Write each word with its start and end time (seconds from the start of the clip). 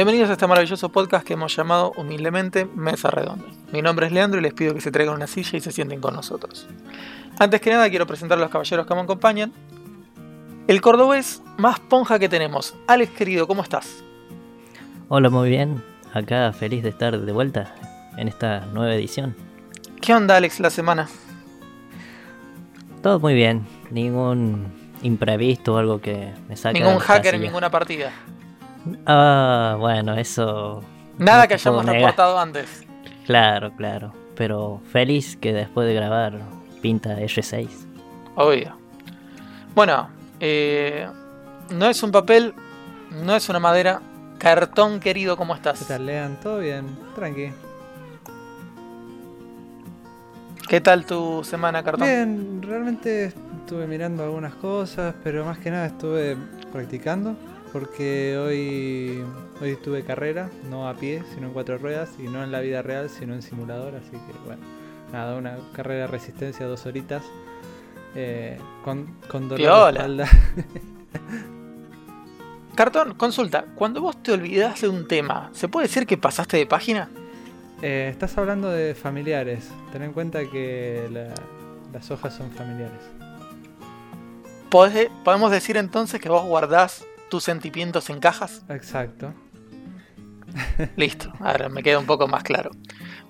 Bienvenidos 0.00 0.30
a 0.30 0.32
este 0.32 0.46
maravilloso 0.46 0.88
podcast 0.88 1.26
que 1.26 1.34
hemos 1.34 1.54
llamado 1.54 1.92
humildemente 1.94 2.64
Mesa 2.64 3.10
Redonda. 3.10 3.44
Mi 3.70 3.82
nombre 3.82 4.06
es 4.06 4.12
Leandro 4.12 4.40
y 4.40 4.42
les 4.42 4.54
pido 4.54 4.72
que 4.72 4.80
se 4.80 4.90
traigan 4.90 5.14
una 5.14 5.26
silla 5.26 5.58
y 5.58 5.60
se 5.60 5.72
sienten 5.72 6.00
con 6.00 6.14
nosotros. 6.14 6.66
Antes 7.38 7.60
que 7.60 7.68
nada 7.68 7.90
quiero 7.90 8.06
presentar 8.06 8.38
a 8.38 8.40
los 8.40 8.48
caballeros 8.48 8.86
que 8.86 8.94
me 8.94 9.02
acompañan. 9.02 9.52
El 10.68 10.80
cordobés 10.80 11.42
más 11.58 11.80
ponja 11.80 12.18
que 12.18 12.30
tenemos. 12.30 12.74
Alex 12.86 13.12
querido, 13.12 13.46
¿cómo 13.46 13.62
estás? 13.62 14.02
Hola, 15.10 15.28
muy 15.28 15.50
bien. 15.50 15.84
Acá 16.14 16.50
feliz 16.54 16.82
de 16.82 16.88
estar 16.88 17.20
de 17.20 17.32
vuelta 17.32 17.74
en 18.16 18.26
esta 18.26 18.60
nueva 18.72 18.94
edición. 18.94 19.36
¿Qué 20.00 20.14
onda 20.14 20.38
Alex 20.38 20.60
la 20.60 20.70
semana? 20.70 21.10
Todo 23.02 23.20
muy 23.20 23.34
bien. 23.34 23.66
Ningún 23.90 24.72
imprevisto 25.02 25.74
o 25.74 25.76
algo 25.76 26.00
que 26.00 26.32
me 26.48 26.56
saque. 26.56 26.80
Ningún 26.80 27.00
hacker 27.00 27.34
en 27.34 27.42
ninguna 27.42 27.70
partida. 27.70 28.10
Ah, 29.06 29.76
bueno, 29.78 30.14
eso. 30.14 30.82
Nada 31.18 31.46
que 31.46 31.54
hayamos 31.54 31.84
reportado 31.84 32.38
antes. 32.38 32.84
Claro, 33.26 33.72
claro. 33.76 34.12
Pero 34.36 34.80
feliz 34.90 35.36
que 35.36 35.52
después 35.52 35.86
de 35.86 35.94
grabar 35.94 36.38
pinta 36.80 37.18
R6. 37.18 37.68
Obvio. 38.36 38.76
Bueno, 39.74 40.08
eh, 40.40 41.06
no 41.70 41.86
es 41.86 42.02
un 42.02 42.10
papel, 42.10 42.54
no 43.10 43.36
es 43.36 43.48
una 43.48 43.58
madera. 43.58 44.00
Cartón 44.38 45.00
querido, 45.00 45.36
¿cómo 45.36 45.54
estás? 45.54 45.80
¿Qué 45.80 45.84
tal, 45.84 46.06
Lean? 46.06 46.36
¿Todo 46.40 46.60
bien? 46.60 46.86
Tranqui. 47.14 47.52
¿Qué 50.66 50.80
tal 50.80 51.04
tu 51.04 51.44
semana, 51.44 51.82
Cartón? 51.82 52.06
Bien, 52.06 52.62
realmente 52.62 53.26
estuve 53.26 53.86
mirando 53.86 54.24
algunas 54.24 54.54
cosas, 54.54 55.14
pero 55.22 55.44
más 55.44 55.58
que 55.58 55.70
nada 55.70 55.86
estuve 55.86 56.36
practicando 56.72 57.36
porque 57.72 58.36
hoy, 58.38 59.24
hoy 59.60 59.76
tuve 59.76 60.02
carrera, 60.02 60.50
no 60.68 60.88
a 60.88 60.94
pie, 60.94 61.22
sino 61.34 61.48
en 61.48 61.52
cuatro 61.52 61.78
ruedas, 61.78 62.10
y 62.18 62.24
no 62.24 62.42
en 62.42 62.52
la 62.52 62.60
vida 62.60 62.82
real, 62.82 63.08
sino 63.08 63.34
en 63.34 63.42
simulador, 63.42 63.94
así 63.94 64.10
que 64.10 64.38
bueno, 64.44 64.62
nada, 65.12 65.36
una 65.36 65.58
carrera 65.72 66.02
de 66.02 66.06
resistencia 66.08 66.66
dos 66.66 66.86
horitas, 66.86 67.22
eh, 68.14 68.58
con, 68.84 69.14
con 69.28 69.48
dolor 69.48 69.92
de 69.92 69.98
espalda. 69.98 70.28
Cartón, 72.74 73.14
consulta, 73.14 73.66
cuando 73.74 74.00
vos 74.00 74.22
te 74.22 74.32
olvidas 74.32 74.80
de 74.80 74.88
un 74.88 75.06
tema, 75.06 75.50
¿se 75.52 75.68
puede 75.68 75.86
decir 75.86 76.06
que 76.06 76.16
pasaste 76.16 76.56
de 76.56 76.66
página? 76.66 77.10
Eh, 77.82 78.08
estás 78.10 78.36
hablando 78.38 78.70
de 78.70 78.94
familiares, 78.94 79.68
ten 79.92 80.02
en 80.02 80.12
cuenta 80.12 80.44
que 80.44 81.08
las 81.92 82.10
hojas 82.10 82.34
son 82.34 82.50
familiares. 82.52 83.02
¿Podemos 84.70 85.50
decir 85.50 85.76
entonces 85.76 86.20
que 86.20 86.28
vos 86.28 86.44
guardás 86.44 87.04
tus 87.30 87.44
sentimientos 87.44 88.10
en 88.10 88.20
cajas. 88.20 88.62
Exacto. 88.68 89.32
Listo, 90.96 91.32
ahora 91.40 91.68
me 91.68 91.82
queda 91.82 91.98
un 91.98 92.06
poco 92.06 92.28
más 92.28 92.42
claro. 92.42 92.70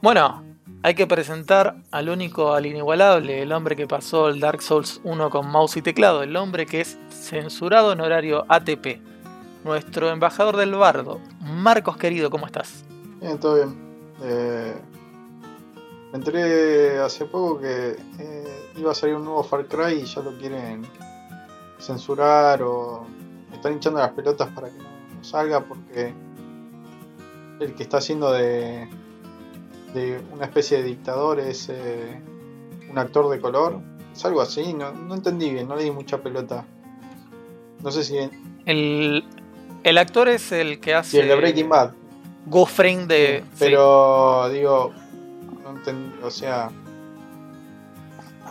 Bueno, 0.02 0.42
hay 0.82 0.94
que 0.94 1.06
presentar 1.06 1.76
al 1.90 2.08
único, 2.08 2.54
al 2.54 2.66
inigualable, 2.66 3.42
el 3.42 3.52
hombre 3.52 3.76
que 3.76 3.86
pasó 3.86 4.28
el 4.28 4.40
Dark 4.40 4.62
Souls 4.62 5.00
1 5.04 5.30
con 5.30 5.46
mouse 5.48 5.76
y 5.76 5.82
teclado, 5.82 6.22
el 6.22 6.34
hombre 6.36 6.66
que 6.66 6.80
es 6.80 6.98
censurado 7.10 7.92
en 7.92 8.00
horario 8.00 8.46
ATP, 8.48 9.00
nuestro 9.64 10.10
embajador 10.10 10.56
del 10.56 10.74
bardo. 10.74 11.20
Marcos 11.40 11.96
querido, 11.98 12.30
¿cómo 12.30 12.46
estás? 12.46 12.84
Bien, 13.20 13.38
todo 13.38 13.56
bien. 13.56 13.76
Eh, 14.22 14.74
me 16.12 16.18
enteré 16.18 16.98
hace 16.98 17.26
poco 17.26 17.60
que 17.60 17.96
eh, 18.18 18.68
iba 18.76 18.92
a 18.92 18.94
salir 18.94 19.16
un 19.16 19.24
nuevo 19.24 19.44
Far 19.44 19.66
Cry 19.66 20.00
y 20.00 20.04
ya 20.06 20.22
lo 20.22 20.36
quieren 20.38 20.82
censurar 21.78 22.62
o 22.62 23.06
están 23.60 23.74
hinchando 23.74 24.00
las 24.00 24.12
pelotas 24.12 24.48
para 24.48 24.70
que 24.70 24.78
no, 24.78 25.22
salga 25.22 25.60
porque 25.60 26.14
el 27.60 27.74
que 27.74 27.82
está 27.82 27.98
haciendo 27.98 28.32
de, 28.32 28.88
de 29.92 30.18
una 30.32 30.46
especie 30.46 30.78
de 30.78 30.84
dictador 30.84 31.38
es 31.38 31.68
eh, 31.68 32.18
un 32.90 32.98
actor 32.98 33.28
de 33.28 33.38
color. 33.38 33.80
Es 34.14 34.24
algo 34.24 34.40
así, 34.40 34.72
no, 34.72 35.14
entendí 35.14 35.50
bien, 35.50 35.68
no 35.68 35.76
le 35.76 35.84
di 35.84 35.90
mucha 35.90 36.18
pelota. 36.18 36.64
No 37.82 37.90
sé 37.90 38.02
si... 38.02 38.16
El, 38.64 39.24
el 39.84 39.98
actor 39.98 40.28
es 40.28 40.52
el 40.52 40.80
que 40.80 40.94
hace... 40.94 41.20
el 41.20 41.28
de 41.28 41.36
Breaking 41.36 41.68
Bad. 41.68 41.92
Gofring 42.46 43.06
de... 43.06 43.44
pero 43.58 44.48
digo, 44.50 44.92
no 45.62 45.70
entendí, 45.70 46.14
o 46.22 46.30
sea... 46.30 46.70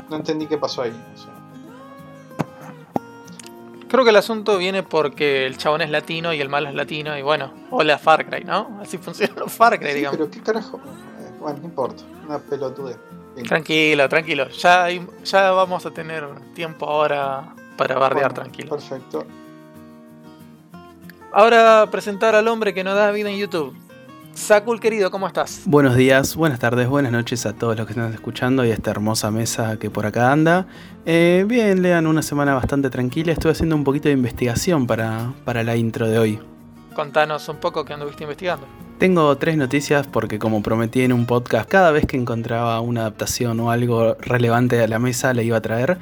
No 0.08 0.16
entendí 0.16 0.46
qué 0.46 0.58
pasó 0.58 0.84
ahí. 0.84 0.94
O 1.16 1.18
sea, 1.18 1.34
Creo 3.89 4.03
que 4.03 4.11
el 4.11 4.16
asunto 4.16 4.57
viene 4.59 4.83
porque 4.83 5.47
el 5.47 5.57
chabón 5.57 5.81
es 5.81 5.89
latino 5.89 6.31
y 6.31 6.39
el 6.39 6.47
malo 6.47 6.69
es 6.69 6.75
latino 6.75 7.17
y 7.17 7.23
bueno, 7.23 7.51
hola 7.72 7.97
Far 7.97 8.29
Cry, 8.29 8.44
¿no? 8.44 8.77
Así 8.81 9.00
funcionan 9.00 9.38
los 9.39 9.51
Far 9.51 9.79
Cry, 9.79 9.94
digamos. 9.94 10.17
Pero 10.17 10.29
qué 10.29 10.41
carajo. 10.41 10.77
Eh, 10.77 11.31
bueno, 11.39 11.57
no 11.59 11.66
importa, 11.66 12.03
una 12.25 12.38
pelotudez. 12.38 12.97
Tranquilo, 13.47 14.07
tranquilo. 14.07 14.50
Ya, 14.50 14.88
ya 15.23 15.51
vamos 15.51 15.85
a 15.85 15.91
tener 15.91 16.27
tiempo 16.53 16.85
ahora 16.85 17.55
para 17.77 17.97
bardear 17.97 18.33
tranquilo. 18.33 18.69
Perfecto. 18.69 19.25
Ahora 21.31 21.88
presentar 21.89 22.35
al 22.35 22.47
hombre 22.47 22.73
que 22.73 22.83
nos 22.83 22.95
da 22.95 23.11
vida 23.11 23.29
en 23.29 23.38
YouTube. 23.38 23.75
Sakul 24.39 24.79
querido, 24.79 25.11
¿cómo 25.11 25.27
estás? 25.27 25.63
Buenos 25.66 25.97
días, 25.97 26.38
buenas 26.38 26.59
tardes, 26.59 26.88
buenas 26.88 27.11
noches 27.11 27.45
a 27.45 27.53
todos 27.53 27.77
los 27.77 27.85
que 27.85 27.91
están 27.91 28.13
escuchando 28.13 28.66
y 28.66 28.72
a 28.72 28.73
esta 28.73 28.89
hermosa 28.89 29.29
mesa 29.31 29.77
que 29.77 29.89
por 29.89 30.05
acá 30.05 30.31
anda. 30.31 30.66
Eh, 31.05 31.44
bien, 31.45 31.81
lean 31.81 32.07
una 32.07 32.22
semana 32.22 32.55
bastante 32.55 32.89
tranquila. 32.89 33.33
Estuve 33.33 33.51
haciendo 33.51 33.75
un 33.75 33.83
poquito 33.83 34.07
de 34.07 34.13
investigación 34.13 34.88
para, 34.88 35.33
para 35.44 35.61
la 35.63 35.75
intro 35.75 36.07
de 36.07 36.17
hoy. 36.17 36.39
Contanos 36.95 37.50
un 37.50 37.57
poco 37.57 37.83
qué 37.83 37.94
anduviste 37.94 38.23
investigando. 38.23 38.66
Tengo 38.97 39.38
tres 39.38 39.57
noticias 39.57 40.07
porque 40.07 40.39
como 40.39 40.63
prometí 40.63 41.01
en 41.01 41.11
un 41.11 41.25
podcast, 41.25 41.69
cada 41.69 41.91
vez 41.91 42.06
que 42.07 42.16
encontraba 42.16 42.79
una 42.79 43.01
adaptación 43.01 43.59
o 43.59 43.71
algo 43.71 44.16
relevante 44.21 44.81
a 44.81 44.88
la 44.88 45.00
mesa 45.00 45.33
le 45.33 45.44
iba 45.44 45.57
a 45.57 45.61
traer. 45.61 46.00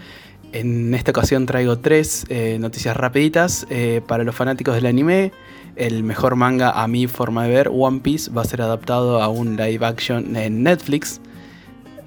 En 0.53 0.93
esta 0.93 1.09
ocasión 1.09 1.47
traigo 1.47 1.79
tres 1.79 2.25
eh, 2.29 2.57
noticias 2.59 2.95
rapiditas 2.95 3.65
eh, 3.71 4.01
para 4.07 4.23
los 4.23 4.35
fanáticos 4.35 4.75
del 4.75 4.85
anime 4.85 5.33
el 5.77 6.03
mejor 6.03 6.35
manga 6.35 6.71
a 6.71 6.88
mi 6.88 7.07
forma 7.07 7.43
de 7.43 7.49
ver, 7.49 7.69
One 7.71 7.99
Piece, 7.99 8.31
va 8.31 8.41
a 8.41 8.45
ser 8.45 8.61
adaptado 8.61 9.21
a 9.21 9.27
un 9.27 9.55
live 9.55 9.85
action 9.85 10.35
en 10.35 10.63
Netflix. 10.63 11.21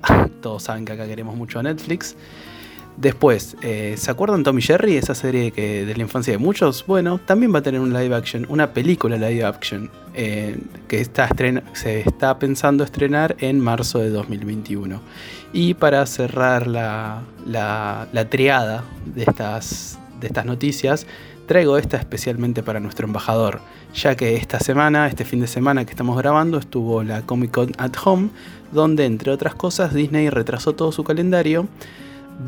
Todos 0.42 0.64
saben 0.64 0.84
que 0.84 0.92
acá 0.92 1.06
queremos 1.06 1.36
mucho 1.36 1.58
a 1.58 1.62
Netflix. 1.62 2.16
Después, 2.96 3.56
eh, 3.62 3.94
¿se 3.96 4.10
acuerdan 4.10 4.42
Tommy 4.42 4.60
Jerry? 4.60 4.96
Esa 4.96 5.14
serie 5.14 5.52
que 5.52 5.86
de 5.86 5.94
la 5.94 6.02
infancia 6.02 6.32
de 6.32 6.38
muchos. 6.38 6.84
Bueno, 6.86 7.18
también 7.18 7.54
va 7.54 7.60
a 7.60 7.62
tener 7.62 7.80
un 7.80 7.94
live 7.94 8.14
action, 8.14 8.44
una 8.50 8.74
película 8.74 9.16
live 9.16 9.44
action, 9.44 9.90
eh, 10.12 10.58
que 10.86 11.00
está 11.00 11.28
se 11.72 12.00
está 12.00 12.38
pensando 12.38 12.84
estrenar 12.84 13.36
en 13.38 13.58
marzo 13.58 14.00
de 14.00 14.10
2021. 14.10 15.00
Y 15.52 15.74
para 15.74 16.04
cerrar 16.04 16.66
la, 16.66 17.22
la, 17.46 18.06
la 18.12 18.28
triada 18.28 18.84
de 19.06 19.22
estas, 19.22 19.98
de 20.20 20.26
estas 20.26 20.44
noticias, 20.44 21.06
Traigo 21.50 21.76
esta 21.78 21.96
especialmente 21.96 22.62
para 22.62 22.78
nuestro 22.78 23.08
embajador, 23.08 23.60
ya 23.92 24.14
que 24.14 24.36
esta 24.36 24.60
semana, 24.60 25.08
este 25.08 25.24
fin 25.24 25.40
de 25.40 25.48
semana 25.48 25.84
que 25.84 25.90
estamos 25.90 26.16
grabando, 26.16 26.58
estuvo 26.58 27.02
la 27.02 27.22
Comic 27.22 27.50
Con 27.50 27.72
at 27.76 27.90
Home, 28.04 28.28
donde 28.70 29.04
entre 29.04 29.32
otras 29.32 29.56
cosas 29.56 29.92
Disney 29.92 30.30
retrasó 30.30 30.76
todo 30.76 30.92
su 30.92 31.02
calendario, 31.02 31.66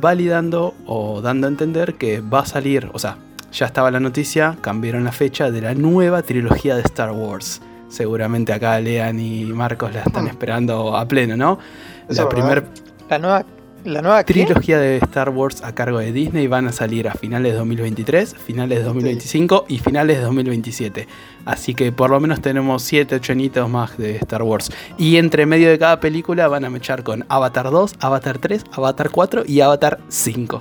validando 0.01 0.75
o 0.87 1.21
dando 1.21 1.49
a 1.49 1.51
entender 1.51 1.95
que 1.95 2.21
va 2.21 2.43
a 2.43 2.47
salir, 2.47 2.91
o 2.93 3.01
sea, 3.01 3.17
ya 3.51 3.67
estaba 3.67 3.91
la 3.91 3.99
noticia, 3.99 4.57
cambiaron 4.61 5.03
la 5.03 5.11
fecha 5.11 5.51
de 5.51 5.63
la 5.63 5.75
nueva 5.75 6.23
trilogía 6.23 6.77
de 6.77 6.83
Star 6.83 7.11
Wars. 7.11 7.61
Seguramente 7.89 8.53
acá 8.53 8.79
Lean 8.79 9.19
y 9.19 9.47
Marcos 9.47 9.93
la 9.93 10.03
están 10.03 10.29
esperando 10.29 10.97
a 10.97 11.09
pleno, 11.09 11.37
¿no? 11.37 11.59
La 12.07 12.29
primera... 12.29 12.63
La 13.11 13.19
nueva 13.19 13.45
la 13.85 14.01
nueva 14.03 14.23
trilogía 14.25 14.79
de 14.79 14.99
Star 14.99 15.31
Wars 15.31 15.63
a 15.63 15.75
cargo 15.75 15.99
de 15.99 16.13
Disney 16.13 16.47
van 16.47 16.69
a 16.69 16.73
salir 16.73 17.09
a 17.09 17.15
finales 17.15 17.53
de 17.53 17.59
2023, 17.59 18.35
finales 18.37 18.79
de 18.79 18.85
2025 18.85 19.67
y 19.69 19.79
finales 19.79 20.19
de 20.19 20.25
2027. 20.25 21.09
Así 21.45 21.75
que 21.75 21.91
por 21.91 22.11
lo 22.11 22.21
menos 22.21 22.41
tenemos 22.41 22.83
7, 22.83 23.17
8 23.17 23.33
añitos 23.33 23.69
más 23.69 23.97
de 23.99 24.17
Star 24.17 24.43
Wars. 24.43 24.71
Y 24.99 25.17
entre 25.17 25.47
medio 25.47 25.69
de 25.69 25.79
cada 25.79 25.99
película 26.01 26.49
van 26.49 26.65
a 26.65 26.71
mechar 26.71 27.03
con 27.03 27.25
Avatar 27.29 27.71
2, 27.71 27.95
Avatar 28.01 28.39
3, 28.39 28.65
Avatar 28.73 29.11
4 29.11 29.43
y 29.47 29.61
Avatar 29.61 29.99
5. 30.09 30.61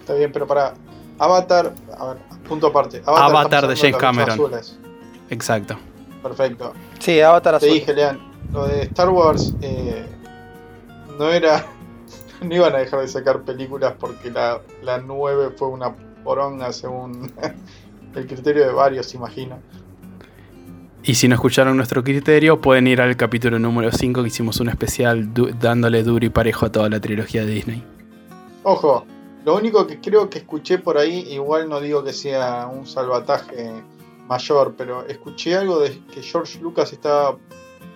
Está 0.00 0.14
bien, 0.14 0.32
pero 0.32 0.46
para 0.46 0.74
Avatar, 1.18 1.72
a 1.96 2.06
ver, 2.06 2.16
punto 2.48 2.68
aparte. 2.68 3.02
Avatar, 3.06 3.68
de 3.68 3.76
James 3.76 3.96
Cameron. 3.96 4.40
Exacto. 5.30 5.76
Perfecto. 6.22 6.72
Sí, 6.98 7.20
Avatar 7.20 7.56
azul. 7.56 7.68
Te 7.68 7.74
dije, 7.74 7.94
Lean, 7.94 8.18
lo 8.52 8.66
de 8.66 8.82
Star 8.82 9.10
Wars 9.10 9.54
eh, 9.60 10.04
no 11.18 11.30
era 11.30 11.64
no 12.42 12.54
iban 12.54 12.74
a 12.74 12.78
dejar 12.78 13.00
de 13.00 13.08
sacar 13.08 13.42
películas 13.42 13.94
porque 13.98 14.30
la, 14.30 14.60
la 14.82 14.98
9 14.98 15.50
fue 15.56 15.68
una 15.68 15.94
poronga 16.24 16.72
según 16.72 17.32
el 18.14 18.26
criterio 18.26 18.66
de 18.66 18.72
varios, 18.72 19.14
imagino. 19.14 19.58
Y 21.02 21.14
si 21.14 21.28
no 21.28 21.36
escucharon 21.36 21.76
nuestro 21.76 22.02
criterio, 22.02 22.60
pueden 22.60 22.88
ir 22.88 23.00
al 23.00 23.16
capítulo 23.16 23.60
número 23.60 23.92
5 23.92 24.22
que 24.22 24.28
hicimos 24.28 24.58
un 24.58 24.68
especial 24.68 25.32
dándole 25.60 26.02
duro 26.02 26.26
y 26.26 26.30
parejo 26.30 26.66
a 26.66 26.72
toda 26.72 26.88
la 26.88 27.00
trilogía 27.00 27.44
de 27.44 27.52
Disney. 27.52 27.84
Ojo, 28.64 29.06
lo 29.44 29.54
único 29.54 29.86
que 29.86 30.00
creo 30.00 30.28
que 30.28 30.38
escuché 30.38 30.78
por 30.78 30.98
ahí, 30.98 31.28
igual 31.30 31.68
no 31.68 31.80
digo 31.80 32.02
que 32.02 32.12
sea 32.12 32.66
un 32.66 32.88
salvataje 32.88 33.70
mayor, 34.26 34.74
pero 34.76 35.06
escuché 35.06 35.56
algo 35.56 35.78
de 35.78 35.96
que 36.12 36.22
George 36.22 36.58
Lucas 36.60 36.92
estaba 36.92 37.36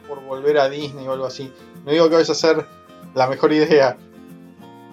por 0.09 0.25
volver 0.25 0.59
a 0.59 0.69
Disney 0.69 1.09
o 1.09 1.13
algo 1.13 1.27
así. 1.27 1.53
No 1.85 1.91
digo 1.91 2.09
que 2.09 2.15
vaya 2.15 2.31
a 2.31 2.37
ser 2.37 2.65
la 3.17 3.27
mejor 3.27 3.53
idea, 3.53 3.97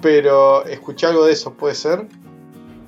pero 0.01 0.65
escuché 0.65 1.07
algo 1.07 1.25
de 1.25 1.33
eso, 1.33 1.53
¿puede 1.53 1.75
ser? 1.75 2.07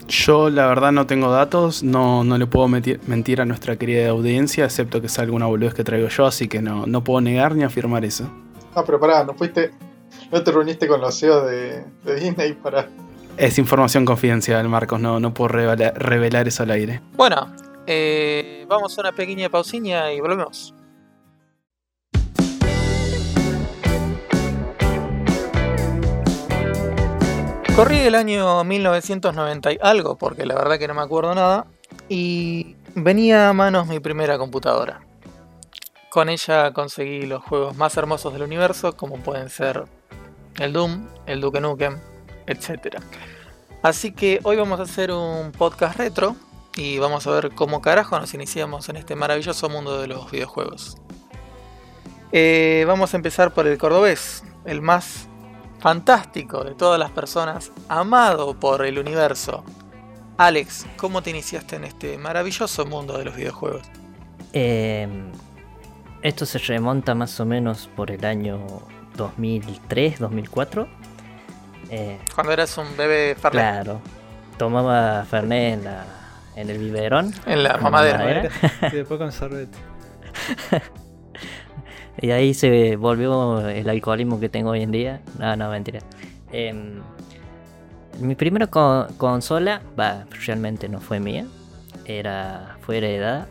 Yo 0.07 0.49
la 0.49 0.65
verdad 0.65 0.91
no 0.91 1.05
tengo 1.05 1.29
datos, 1.31 1.83
no, 1.83 2.23
no 2.23 2.37
le 2.39 2.47
puedo 2.47 2.67
mentir 2.67 3.41
a 3.41 3.45
nuestra 3.45 3.75
querida 3.75 4.09
audiencia, 4.09 4.65
excepto 4.65 5.01
que 5.01 5.09
sea 5.09 5.23
alguna 5.23 5.45
boludez 5.45 5.75
que 5.75 5.83
traigo 5.83 6.07
yo, 6.07 6.25
así 6.25 6.47
que 6.47 6.61
no, 6.63 6.87
no 6.87 7.03
puedo 7.03 7.21
negar 7.21 7.55
ni 7.55 7.63
afirmar 7.63 8.03
eso. 8.05 8.27
Ah, 8.73 8.83
pero 8.85 8.99
pará, 8.99 9.23
no 9.23 9.35
fuiste. 9.35 9.71
No 10.31 10.43
te 10.43 10.51
reuniste 10.51 10.87
con 10.87 10.99
los 11.01 11.19
CEOs 11.19 11.45
de, 11.49 11.83
de 12.03 12.15
Disney 12.15 12.53
para. 12.53 12.87
Es 13.37 13.57
información 13.59 14.03
confidencial, 14.03 14.67
Marcos, 14.67 14.99
no, 14.99 15.19
no 15.19 15.33
puedo 15.33 15.49
revela- 15.49 15.93
revelar 15.93 16.47
eso 16.47 16.63
al 16.63 16.71
aire. 16.71 17.01
Bueno, 17.15 17.47
eh, 17.85 18.65
vamos 18.67 18.97
a 18.97 19.01
una 19.01 19.11
pequeña 19.11 19.49
pausiña 19.49 20.11
y 20.11 20.19
volvemos. 20.21 20.73
Corrí 27.79 27.99
el 27.99 28.15
año 28.15 28.61
1990 28.65 29.71
y 29.71 29.77
algo, 29.81 30.17
porque 30.17 30.45
la 30.45 30.53
verdad 30.53 30.77
que 30.77 30.85
no 30.89 30.93
me 30.93 31.01
acuerdo 31.01 31.33
nada, 31.33 31.65
y 32.09 32.75
venía 32.93 33.47
a 33.47 33.53
manos 33.53 33.87
mi 33.87 34.01
primera 34.01 34.37
computadora. 34.37 34.99
Con 36.09 36.27
ella 36.27 36.73
conseguí 36.73 37.21
los 37.21 37.41
juegos 37.41 37.77
más 37.77 37.95
hermosos 37.95 38.33
del 38.33 38.41
universo, 38.41 38.97
como 38.97 39.15
pueden 39.23 39.49
ser 39.49 39.85
el 40.57 40.73
Doom, 40.73 41.07
el 41.25 41.39
Duke 41.39 41.61
Nukem, 41.61 41.99
etc. 42.47 42.97
Así 43.81 44.11
que 44.11 44.41
hoy 44.43 44.57
vamos 44.57 44.81
a 44.81 44.83
hacer 44.83 45.13
un 45.13 45.53
podcast 45.53 45.95
retro 45.95 46.35
y 46.75 46.99
vamos 46.99 47.27
a 47.27 47.31
ver 47.31 47.51
cómo 47.51 47.81
carajo 47.81 48.19
nos 48.19 48.33
iniciamos 48.33 48.89
en 48.89 48.97
este 48.97 49.15
maravilloso 49.15 49.69
mundo 49.69 50.01
de 50.01 50.07
los 50.07 50.29
videojuegos. 50.29 50.97
Eh, 52.33 52.83
vamos 52.87 53.13
a 53.13 53.17
empezar 53.17 53.53
por 53.53 53.67
el 53.67 53.77
cordobés, 53.77 54.43
el 54.65 54.81
más 54.81 55.28
fantástico 55.79 56.63
de 56.63 56.75
todas 56.75 56.99
las 56.99 57.11
personas, 57.11 57.71
amado 57.87 58.53
por 58.59 58.85
el 58.85 58.99
universo. 58.99 59.63
Alex, 60.37 60.85
¿cómo 60.97 61.21
te 61.21 61.31
iniciaste 61.31 61.75
en 61.75 61.83
este 61.85 62.17
maravilloso 62.17 62.85
mundo 62.85 63.17
de 63.17 63.25
los 63.25 63.35
videojuegos? 63.35 63.81
Eh, 64.53 65.07
esto 66.21 66.45
se 66.45 66.57
remonta 66.59 67.13
más 67.15 67.39
o 67.39 67.45
menos 67.45 67.89
por 67.95 68.11
el 68.11 68.23
año 68.25 68.59
2003, 69.15 70.19
2004. 70.19 70.87
Eh, 71.89 72.19
Cuando 72.35 72.53
eras 72.53 72.77
un 72.77 72.95
bebé 72.95 73.35
Fernet 73.35 73.51
claro, 73.83 74.01
tomaba 74.57 75.25
Fernet 75.25 75.73
en, 75.79 75.83
la- 75.85 76.05
en 76.55 76.69
el 76.69 76.77
biberón. 76.77 77.33
en 77.45 77.63
la 77.63 77.77
mamadera. 77.77 78.17
mamadera. 78.19 78.49
Y 78.91 78.95
después 78.97 79.17
con 79.19 79.31
sorbete. 79.31 79.77
Y 82.21 82.31
ahí 82.31 82.53
se 82.53 82.95
volvió 82.97 83.67
el 83.69 83.87
alcoholismo 83.89 84.39
que 84.39 84.49
tengo 84.49 84.71
hoy 84.71 84.81
en 84.81 84.91
día. 84.91 85.21
No, 85.37 85.55
no, 85.55 85.69
mentira. 85.69 85.99
Em, 86.51 87.01
mi 88.19 88.35
primera 88.35 88.67
co- 88.67 89.07
consola, 89.17 89.81
realmente 90.45 90.89
no 90.89 90.99
fue 90.99 91.19
mía. 91.19 91.45
Era, 92.05 92.77
fue 92.81 92.97
heredada. 92.97 93.47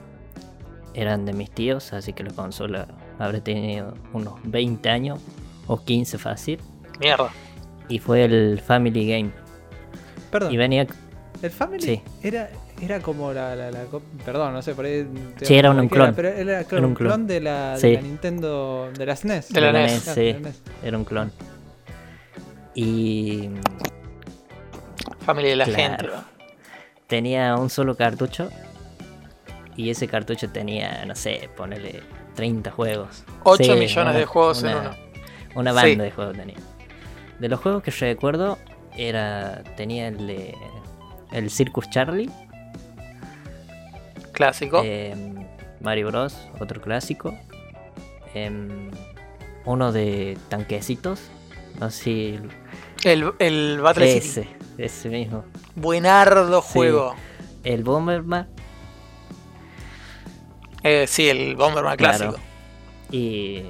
Eran 0.95 1.25
de 1.25 1.33
mis 1.33 1.51
tíos, 1.51 1.93
así 1.93 2.13
que 2.13 2.25
la 2.25 2.33
consola 2.33 2.89
habré 3.19 3.41
tenido 3.41 3.95
unos 4.13 4.35
20 4.45 4.89
años 4.91 5.21
o 5.67 5.83
15 5.83 6.19
fácil. 6.19 6.59
Mierda. 7.01 7.31
Y 7.89 8.01
fue 8.01 8.25
el 8.25 8.61
Family 8.61 9.09
Game. 9.09 9.31
Perdón, 10.31 10.53
Y 10.53 10.57
venía. 10.57 10.87
el 11.41 11.51
Family 11.51 11.83
Sí. 11.83 12.03
era, 12.23 12.51
era 12.81 13.01
como 13.01 13.33
la, 13.33 13.55
la, 13.57 13.71
la 13.71 13.85
cop- 13.87 14.03
Perdón, 14.25 14.53
no 14.55 14.63
sé, 14.63 14.75
por 14.75 14.85
ahí. 14.85 15.07
Sí, 15.43 15.57
era 15.57 15.71
un 15.71 15.89
clon. 15.89 16.15
Pero 16.15 16.29
era 16.29 16.65
claro, 16.65 16.79
Era 16.79 16.79
un 16.79 16.85
un 16.91 16.95
clon. 16.95 17.09
clon 17.11 17.27
de 17.27 17.41
la, 17.41 17.75
de 17.75 17.81
Sí. 17.81 17.95
la 17.95 18.01
Nintendo. 18.03 18.91
de 18.97 19.07
la 19.07 19.17
SNES. 19.17 19.49
De 19.53 19.61
la 19.61 19.67
de 19.73 19.73
NES, 19.85 20.09
Ah, 20.09 20.15
sí, 20.15 20.21
de 20.21 20.33
la 20.35 20.39
NES. 20.41 20.63
era 20.83 20.97
un 20.99 21.05
clon. 21.05 21.33
Y 22.75 23.51
Familia 25.21 25.51
de 25.51 25.57
la 25.57 25.65
Claro. 25.65 25.81
gente. 25.83 26.07
¿no? 26.07 26.39
tenía 27.07 27.57
un 27.57 27.71
solo 27.71 27.97
cartucho. 27.97 28.51
Y 29.77 29.89
ese 29.91 30.09
cartucho 30.09 30.51
tenía, 30.51 31.05
no 31.07 31.15
sé, 31.15 31.49
ponerle 31.57 32.03
30 32.35 32.71
juegos. 32.71 33.25
8 33.45 33.65
Sí, 33.65 33.71
millones 33.71 33.97
una- 33.97 34.13
de 34.13 34.25
juegos 34.27 34.63
en 34.65 34.77
uno. 34.77 34.91
Una 35.55 35.71
Sí. 35.71 35.77
banda 35.77 36.05
de 36.05 36.11
juegos 36.11 36.37
tenía. 36.37 36.57
De 37.39 37.49
los 37.49 37.61
juegos 37.61 37.83
que 37.83 37.91
recuerdo, 37.93 38.59
era 38.97 39.63
tenía 39.77 40.09
el 40.09 40.27
de 40.27 40.55
el 41.33 41.51
Circus 41.51 41.89
Charlie, 41.91 42.29
Clásico. 44.39 44.81
em, 44.85 45.47
Mario 45.81 46.07
Bros, 46.09 46.49
otro 46.61 46.81
clásico, 46.81 47.35
em, 48.35 48.91
uno 49.67 49.93
de 49.93 50.39
tanquecitos, 50.49 51.21
no 51.79 51.91
sé 51.91 52.03
si 52.03 52.41
el, 53.09 53.33
el 53.41 53.81
Battle 53.83 54.07
City. 54.21 54.27
ese, 54.27 54.49
ese 54.79 55.09
mismo, 55.11 55.45
Buenardo 55.75 56.63
Sí. 56.63 56.69
juego. 56.73 57.15
el 57.65 57.85
Bomberman 57.85 58.49
Eh, 60.85 61.07
sí, 61.09 61.29
el 61.29 61.57
Bomberman 61.57 61.97
Claro. 61.97 62.19
clásico. 62.19 62.41
y 63.11 63.65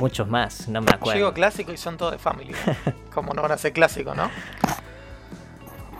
muchos 0.00 0.28
más, 0.28 0.68
no 0.68 0.80
me 0.82 0.88
Yo 0.88 0.94
acuerdo. 0.94 1.16
digo 1.18 1.32
clásico 1.34 1.72
y 1.72 1.76
son 1.76 1.96
todos 1.96 2.12
de 2.12 2.18
Family. 2.18 2.52
Como 3.14 3.32
no 3.34 3.42
van 3.42 3.52
a 3.52 3.58
ser 3.58 3.72
clásicos, 3.72 4.14
¿no? 4.16 4.30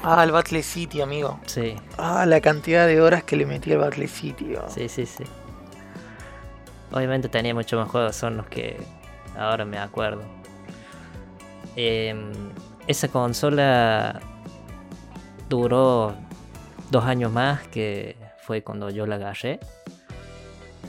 Ah, 0.02 0.24
el 0.24 0.32
Battle 0.32 0.62
City, 0.62 1.00
amigo. 1.02 1.38
Sí, 1.46 1.76
Ah, 1.98 2.24
la 2.26 2.40
cantidad 2.40 2.86
de 2.86 3.00
horas 3.00 3.22
que 3.24 3.36
le 3.36 3.44
metí 3.46 3.72
al 3.72 3.78
Battle 3.78 4.08
City. 4.08 4.54
oh. 4.56 4.68
sí, 4.68 4.88
sí, 4.88 5.04
sí. 5.06 5.24
Obviamente 6.92 7.28
tenía 7.28 7.54
muchos 7.54 7.78
más 7.78 7.90
juegos, 7.90 8.16
son 8.16 8.36
los 8.38 8.46
que 8.46 8.76
ahora 9.36 9.64
me 9.64 9.78
acuerdo. 9.78 10.22
Em, 11.76 12.32
esa 12.86 13.08
consola 13.08 14.20
duró 15.48 16.14
dos 16.90 17.04
años 17.04 17.30
más, 17.30 17.66
que 17.68 18.16
fue 18.42 18.62
cuando 18.62 18.90
yo 18.90 19.06
la 19.06 19.16
agarré. 19.16 19.60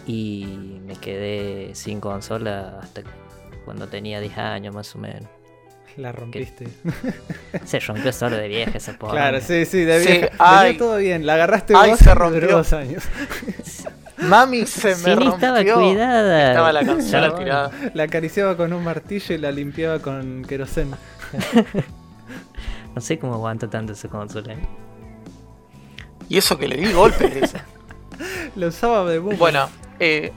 Y 0.07 0.79
me 0.85 0.95
quedé 0.95 1.75
sin 1.75 1.99
consola 2.01 2.79
hasta 2.81 3.01
cuando 3.65 3.87
tenía 3.87 4.19
10 4.19 4.37
años 4.39 4.73
más 4.73 4.95
o 4.95 4.99
menos. 4.99 5.29
La 5.97 6.11
rompiste. 6.11 6.67
Se 7.65 7.79
rompió 7.79 8.13
solo 8.13 8.37
de 8.37 8.47
vieja 8.47 8.77
esa 8.77 8.93
pobre. 8.93 9.15
Claro, 9.17 9.41
sí, 9.41 9.65
sí, 9.65 9.79
de 9.83 9.99
Sí, 10.03 10.07
vieja. 10.11 10.29
ay. 10.39 10.65
Venía 10.67 10.79
todo 10.79 10.97
bien. 10.97 11.25
La 11.25 11.33
agarraste 11.35 11.73
Ay, 11.75 11.91
vos 11.91 11.99
se 11.99 12.13
rompió. 12.15 12.47
dos 12.49 12.73
años. 12.73 13.03
Mami 14.19 14.65
se 14.67 14.95
Si 14.95 15.03
me 15.03 15.15
ni 15.15 15.25
rompió. 15.25 15.55
estaba 15.57 15.79
cuidada. 15.79 16.49
Estaba 16.49 16.71
la 16.71 16.85
consola 16.85 17.21
Chabón. 17.27 17.39
tirada. 17.39 17.71
La 17.93 18.03
acariciaba 18.03 18.55
con 18.55 18.71
un 18.73 18.83
martillo 18.83 19.33
y 19.35 19.37
la 19.39 19.51
limpiaba 19.51 19.99
con 19.99 20.43
queroseno. 20.45 20.97
No 22.95 23.01
sé 23.01 23.17
cómo 23.19 23.33
aguanta 23.35 23.69
tanto 23.69 23.93
esa 23.93 24.07
consola. 24.09 24.53
¿eh? 24.53 24.57
Y 26.29 26.37
eso 26.37 26.57
que 26.57 26.67
le 26.67 26.77
di 26.77 26.91
golpes. 26.93 27.53
La 28.55 28.67
usaba 28.67 29.09
de 29.09 29.19
boom. 29.19 29.37
Bueno, 29.37 29.67
eh, 29.99 30.31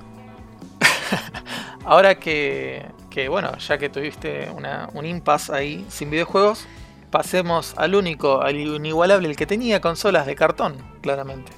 ahora 1.84 2.14
que, 2.18 2.87
que, 3.14 3.28
bueno, 3.28 3.56
ya 3.59 3.78
que 3.78 3.88
tuviste 3.88 4.50
una, 4.50 4.88
un 4.92 5.06
impasse 5.06 5.54
ahí 5.54 5.87
sin 5.88 6.11
videojuegos, 6.11 6.66
pasemos 7.12 7.73
al 7.76 7.94
único, 7.94 8.42
al 8.42 8.56
inigualable, 8.56 9.28
el 9.28 9.37
que 9.37 9.47
tenía 9.47 9.80
consolas 9.80 10.26
de 10.26 10.35
cartón, 10.35 10.75
claramente. 11.00 11.52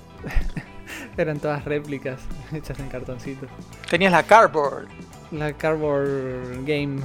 Eran 1.16 1.40
todas 1.40 1.64
réplicas 1.64 2.20
hechas 2.52 2.78
en 2.78 2.90
cartoncito. 2.90 3.46
Tenías 3.88 4.12
la 4.12 4.22
Cardboard. 4.22 4.86
La 5.32 5.54
Cardboard 5.54 6.66
Game. 6.66 7.00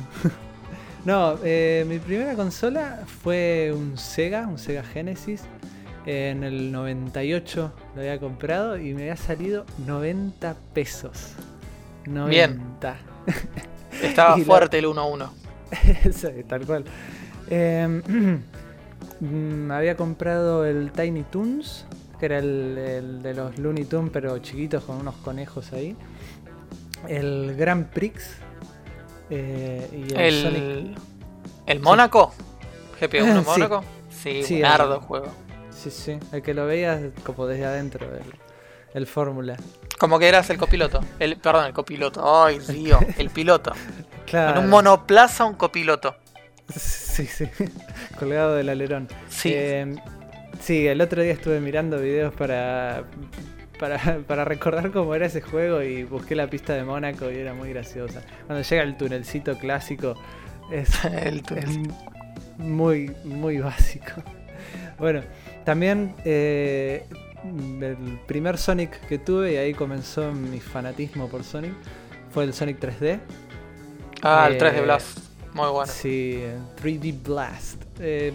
no, 1.05 1.37
eh, 1.45 1.85
mi 1.87 1.99
primera 1.99 2.35
consola 2.35 3.05
fue 3.23 3.71
un 3.73 3.97
Sega, 3.97 4.47
un 4.47 4.57
Sega 4.57 4.83
Genesis. 4.83 5.43
En 6.05 6.43
el 6.43 6.73
98 6.73 7.71
lo 7.95 8.01
había 8.01 8.19
comprado 8.19 8.77
y 8.77 8.93
me 8.93 9.03
había 9.03 9.15
salido 9.15 9.65
90 9.87 10.57
pesos. 10.73 11.35
90. 12.05 12.97
Estaba 14.01 14.37
la- 14.37 14.43
fuerte 14.45 14.79
el 14.79 14.85
1-1. 14.85 15.29
Sí, 16.13 16.27
tal 16.47 16.65
cual. 16.65 16.85
Eh, 17.49 17.87
mm, 19.19 19.71
había 19.71 19.95
comprado 19.97 20.65
el 20.65 20.91
Tiny 20.91 21.23
Toons, 21.23 21.85
que 22.19 22.25
era 22.25 22.39
el, 22.39 22.77
el 22.77 23.21
de 23.23 23.33
los 23.33 23.57
Looney 23.57 23.85
Tunes, 23.85 24.11
pero 24.13 24.37
chiquitos 24.39 24.83
con 24.83 24.97
unos 24.97 25.15
conejos 25.17 25.71
ahí. 25.73 25.95
El 27.07 27.55
Grand 27.57 27.87
Prix. 27.87 28.37
eh, 29.29 30.05
y 30.09 30.13
el, 30.13 30.41
Sonic. 30.43 30.57
El, 30.61 30.95
el 31.67 31.79
Mónaco. 31.79 32.33
GP1 32.99 33.39
Sí. 33.43 33.45
Mónaco. 33.45 33.83
Sí, 34.09 34.43
Sí, 34.43 34.53
buenardo 34.59 34.95
el- 34.95 35.01
juego. 35.01 35.27
Sí, 35.71 35.89
sí, 35.89 36.19
el 36.31 36.43
que 36.43 36.53
lo 36.53 36.67
veías 36.67 37.01
como 37.23 37.47
desde 37.47 37.65
adentro, 37.65 38.05
el, 38.05 38.21
el 38.93 39.07
Fórmula. 39.07 39.57
Como 40.01 40.17
que 40.17 40.27
eras 40.27 40.49
el 40.49 40.57
copiloto. 40.57 40.99
El, 41.19 41.37
perdón, 41.37 41.67
el 41.67 41.73
copiloto. 41.73 42.43
Ay, 42.43 42.57
Dios. 42.57 42.99
El 43.19 43.29
piloto. 43.29 43.71
Claro. 44.25 44.59
En 44.59 44.63
un 44.63 44.69
monoplaza, 44.69 45.43
un 45.43 45.55
copiloto. 45.55 46.15
Sí, 46.73 47.25
sí, 47.25 47.49
colgado 48.17 48.55
del 48.55 48.69
alerón. 48.69 49.09
Sí. 49.27 49.51
Eh, 49.53 49.93
sí, 50.61 50.87
el 50.87 51.01
otro 51.01 51.21
día 51.21 51.33
estuve 51.33 51.59
mirando 51.59 51.99
videos 51.99 52.33
para, 52.33 53.03
para, 53.77 54.19
para 54.25 54.45
recordar 54.45 54.89
cómo 54.91 55.13
era 55.15 55.25
ese 55.25 55.41
juego 55.41 55.81
y 55.81 56.03
busqué 56.03 56.33
la 56.35 56.47
pista 56.47 56.73
de 56.73 56.85
Mónaco 56.85 57.29
y 57.29 57.39
era 57.39 57.53
muy 57.53 57.71
graciosa. 57.71 58.21
Cuando 58.47 58.63
llega 58.63 58.83
el 58.83 58.95
tunelcito 58.95 59.57
clásico 59.57 60.15
es, 60.71 61.03
El 61.23 61.43
tunelcito. 61.43 61.93
muy, 62.57 63.13
muy 63.25 63.57
básico. 63.57 64.23
Bueno, 64.97 65.23
también 65.65 66.15
eh, 66.23 67.05
el 67.43 68.19
primer 68.27 68.57
Sonic 68.57 68.99
que 69.07 69.17
tuve 69.17 69.53
y 69.53 69.57
ahí 69.57 69.73
comenzó 69.73 70.31
mi 70.31 70.59
fanatismo 70.59 71.27
por 71.27 71.43
Sonic 71.43 71.73
fue 72.31 72.43
el 72.43 72.53
Sonic 72.53 72.79
3D. 72.79 73.19
Ah, 74.21 74.47
el 74.49 74.57
3 74.57 74.73
de 74.73 74.79
Eh, 74.79 74.81
Blast. 74.83 75.17
Muy 75.53 75.67
bueno. 75.69 75.91
Sí, 75.91 76.41
el 76.41 76.61
3D 76.81 77.23
Blast. 77.23 77.83
Eh, 77.99 78.31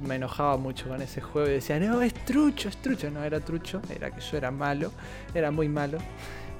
me 0.00 0.14
enojaba 0.16 0.56
mucho 0.56 0.88
con 0.88 1.00
ese 1.02 1.20
juego 1.20 1.48
y 1.48 1.52
decía, 1.52 1.78
no, 1.78 2.00
es 2.02 2.14
trucho, 2.24 2.68
es 2.68 2.76
trucho. 2.76 3.10
No 3.10 3.22
era 3.24 3.40
trucho, 3.40 3.80
era 3.94 4.10
que 4.10 4.20
yo 4.20 4.36
era 4.36 4.50
malo, 4.50 4.92
era 5.34 5.50
muy 5.50 5.68
malo. 5.68 5.98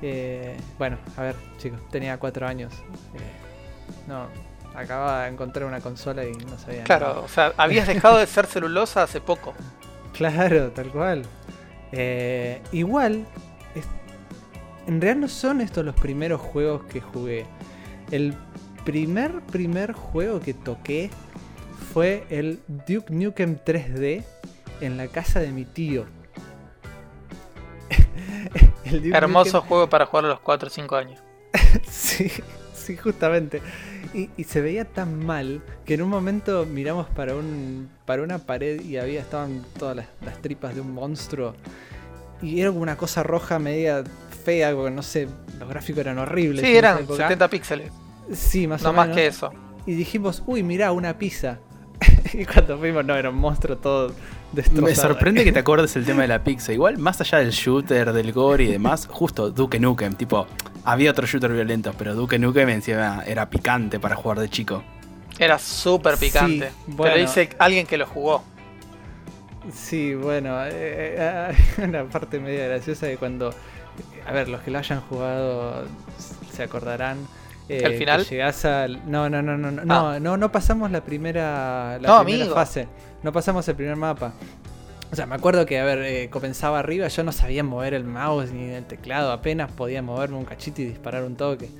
Eh, 0.02 0.56
bueno, 0.78 0.98
a 1.16 1.22
ver, 1.22 1.36
chicos, 1.58 1.80
tenía 1.90 2.18
cuatro 2.18 2.46
años. 2.46 2.72
Eh, 3.14 4.06
no, 4.06 4.26
acababa 4.74 5.24
de 5.24 5.30
encontrar 5.30 5.66
una 5.66 5.80
consola 5.80 6.24
y 6.24 6.32
no 6.32 6.58
sabía 6.58 6.82
nada. 6.82 6.84
Claro, 6.84 7.22
o 7.24 7.28
sea, 7.28 7.52
habías 7.56 7.86
dejado 7.86 8.18
de 8.18 8.26
ser 8.26 8.46
celulosa 8.46 9.02
hace 9.04 9.20
poco. 9.20 9.54
Claro, 10.12 10.70
tal 10.70 10.88
cual. 10.90 11.22
Eh, 11.92 12.60
igual, 12.72 13.26
es- 13.74 13.86
en 14.86 15.00
realidad 15.00 15.22
no 15.22 15.28
son 15.28 15.60
estos 15.60 15.84
los 15.84 15.94
primeros 15.94 16.40
juegos 16.40 16.84
que 16.84 17.00
jugué. 17.00 17.46
El 18.10 18.34
primer, 18.84 19.40
primer 19.42 19.92
juego 19.92 20.40
que 20.40 20.54
toqué 20.54 21.10
fue 21.92 22.24
el 22.30 22.60
Duke 22.86 23.12
Nukem 23.12 23.58
3D 23.64 24.24
en 24.80 24.96
la 24.96 25.08
casa 25.08 25.40
de 25.40 25.52
mi 25.52 25.64
tío. 25.64 26.06
Hermoso 29.12 29.60
juego 29.62 29.88
para 29.88 30.06
jugar 30.06 30.24
a 30.24 30.28
los 30.28 30.40
4 30.40 30.68
o 30.68 30.70
5 30.70 30.96
años. 30.96 31.20
Sí, 31.90 32.30
sí, 32.74 32.96
justamente. 32.96 33.60
Y, 34.14 34.30
y 34.36 34.44
se 34.44 34.60
veía 34.60 34.84
tan 34.86 35.24
mal 35.24 35.62
que 35.84 35.94
en 35.94 36.02
un 36.02 36.08
momento 36.08 36.64
miramos 36.64 37.06
para 37.08 37.34
un 37.34 37.88
para 38.06 38.22
una 38.22 38.38
pared 38.38 38.80
y 38.80 38.96
había 38.96 39.20
estaban 39.20 39.62
todas 39.78 39.96
las, 39.96 40.06
las 40.24 40.40
tripas 40.40 40.74
de 40.74 40.80
un 40.80 40.94
monstruo. 40.94 41.54
Y 42.40 42.60
era 42.60 42.70
como 42.70 42.82
una 42.82 42.96
cosa 42.96 43.22
roja 43.22 43.58
media 43.58 44.04
fea, 44.44 44.74
porque 44.74 44.90
no 44.90 45.02
sé, 45.02 45.28
los 45.58 45.68
gráficos 45.68 46.00
eran 46.00 46.18
horribles. 46.18 46.64
Sí, 46.64 46.76
eran 46.76 46.98
época. 46.98 47.24
70 47.24 47.48
píxeles. 47.48 47.92
Sí, 48.32 48.66
más 48.66 48.82
No 48.82 48.90
o 48.90 48.92
más 48.92 49.08
menos. 49.08 49.16
que 49.16 49.26
eso. 49.26 49.52
Y 49.86 49.94
dijimos, 49.94 50.42
uy, 50.46 50.62
mirá, 50.62 50.92
una 50.92 51.18
pizza. 51.18 51.58
y 52.32 52.44
cuando 52.44 52.78
fuimos, 52.78 53.04
no, 53.04 53.16
era 53.16 53.30
un 53.30 53.36
monstruo 53.36 53.76
todo 53.78 54.12
Me 54.52 54.94
sorprende 54.94 55.44
que 55.44 55.52
te 55.52 55.58
acuerdes 55.58 55.94
el 55.96 56.04
tema 56.06 56.22
de 56.22 56.28
la 56.28 56.42
pizza. 56.42 56.72
Igual, 56.72 56.96
más 56.98 57.20
allá 57.20 57.38
del 57.38 57.50
shooter, 57.50 58.12
del 58.12 58.32
gore 58.32 58.64
y 58.64 58.66
demás, 58.68 59.06
justo 59.10 59.50
Duke 59.50 59.78
Nukem, 59.78 60.14
tipo, 60.14 60.46
había 60.84 61.10
otros 61.10 61.28
shooters 61.30 61.52
violentos, 61.54 61.94
pero 61.98 62.14
Duke 62.14 62.38
Nukem 62.38 62.68
encima 62.70 63.22
era 63.26 63.50
picante 63.50 64.00
para 64.00 64.16
jugar 64.16 64.38
de 64.40 64.48
chico. 64.48 64.82
Era 65.38 65.58
súper 65.58 66.16
Sí, 66.16 66.26
picante. 66.26 66.70
bueno. 66.86 67.12
Pero 67.14 67.26
dice 67.26 67.50
alguien 67.58 67.86
que 67.86 67.98
lo 67.98 68.06
jugó. 68.06 68.42
Sí, 69.72 70.14
bueno, 70.14 70.64
eh, 70.64 70.70
eh, 71.18 71.52
una 71.82 72.04
parte 72.04 72.40
media 72.40 72.66
graciosa 72.68 73.06
de 73.06 73.18
cuando, 73.18 73.52
a 74.26 74.32
ver, 74.32 74.48
los 74.48 74.62
que 74.62 74.70
lo 74.70 74.78
hayan 74.78 75.00
jugado 75.02 75.84
se 76.54 76.62
acordarán. 76.62 77.18
eh, 77.68 77.82
¿El 77.84 77.98
final? 77.98 78.24
que 78.24 78.30
llegás 78.36 78.64
al, 78.64 78.98
no, 79.10 79.28
no, 79.28 79.42
no, 79.42 79.58
no, 79.58 79.70
no, 79.70 79.82
Ah. 79.82 79.84
no, 80.14 80.20
no, 80.20 80.36
no 80.38 80.50
pasamos 80.50 80.90
la 80.90 81.02
primera, 81.02 81.98
la 82.00 82.08
No, 82.08 82.24
primera 82.24 82.44
amigo. 82.44 82.54
fase, 82.54 82.88
no 83.22 83.32
pasamos 83.32 83.66
el 83.68 83.74
primer 83.76 83.96
mapa. 83.96 84.32
O 85.10 85.16
sea, 85.16 85.24
me 85.26 85.34
acuerdo 85.34 85.64
que, 85.64 85.78
a 85.78 85.84
ver, 85.84 85.98
eh, 86.00 86.28
comenzaba 86.30 86.78
arriba, 86.78 87.08
yo 87.08 87.24
no 87.24 87.32
sabía 87.32 87.64
mover 87.64 87.94
el 87.94 88.04
mouse 88.04 88.52
ni 88.52 88.68
el 88.70 88.84
teclado, 88.84 89.32
apenas 89.32 89.72
podía 89.72 90.02
moverme 90.02 90.36
un 90.36 90.44
cachito 90.44 90.82
y 90.82 90.84
disparar 90.84 91.24
un 91.24 91.34
toque. 91.34 91.70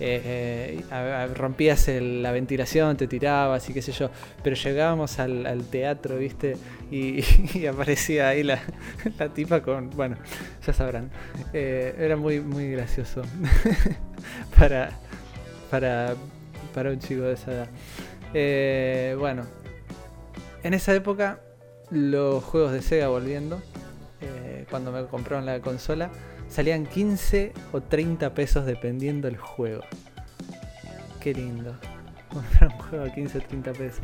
Eh, 0.00 0.82
eh, 0.90 1.26
rompías 1.34 1.88
la 1.88 2.32
ventilación, 2.32 2.96
te 2.96 3.06
tirabas 3.06 3.68
y 3.70 3.72
qué 3.72 3.82
sé 3.82 3.92
yo. 3.92 4.10
Pero 4.42 4.56
llegábamos 4.56 5.18
al, 5.18 5.64
teatro, 5.70 6.18
¿viste? 6.18 6.56
Y, 6.90 7.24
y 7.54 7.66
aparecía 7.66 8.28
ahí 8.28 8.42
la, 8.42 8.60
la 9.18 9.28
tipa 9.28 9.62
con. 9.62 9.90
Bueno, 9.90 10.16
ya 10.66 10.72
sabrán. 10.72 11.10
Eh, 11.52 11.94
era 11.98 12.16
muy, 12.16 12.40
muy 12.40 12.70
gracioso. 12.72 13.22
para, 14.58 14.90
para, 15.70 16.14
para 16.74 16.90
un 16.90 16.98
chico 16.98 17.22
de 17.22 17.34
esa 17.34 17.52
edad. 17.52 19.16
Bueno, 19.16 19.44
en 20.64 20.74
esa 20.74 20.92
época, 20.94 21.38
los 21.90 22.42
juegos 22.42 22.72
de 22.72 22.82
Sega 22.82 23.08
volviendo, 23.08 23.62
eh, 24.20 24.66
cuando 24.70 24.90
me 24.90 25.04
compraron 25.06 25.46
la 25.46 25.60
consola, 25.60 26.10
salían 26.48 26.86
15 26.86 27.52
o 27.72 27.80
30 27.80 28.34
pesos 28.34 28.66
dependiendo 28.66 29.28
del 29.28 29.36
juego. 29.36 29.82
Qué 31.20 31.32
lindo. 31.34 31.76
Comprar 32.32 32.72
un 32.72 32.78
juego 32.78 33.04
a 33.04 33.10
15 33.12 33.38
o 33.38 33.40
30 33.42 33.72
pesos. 33.72 34.00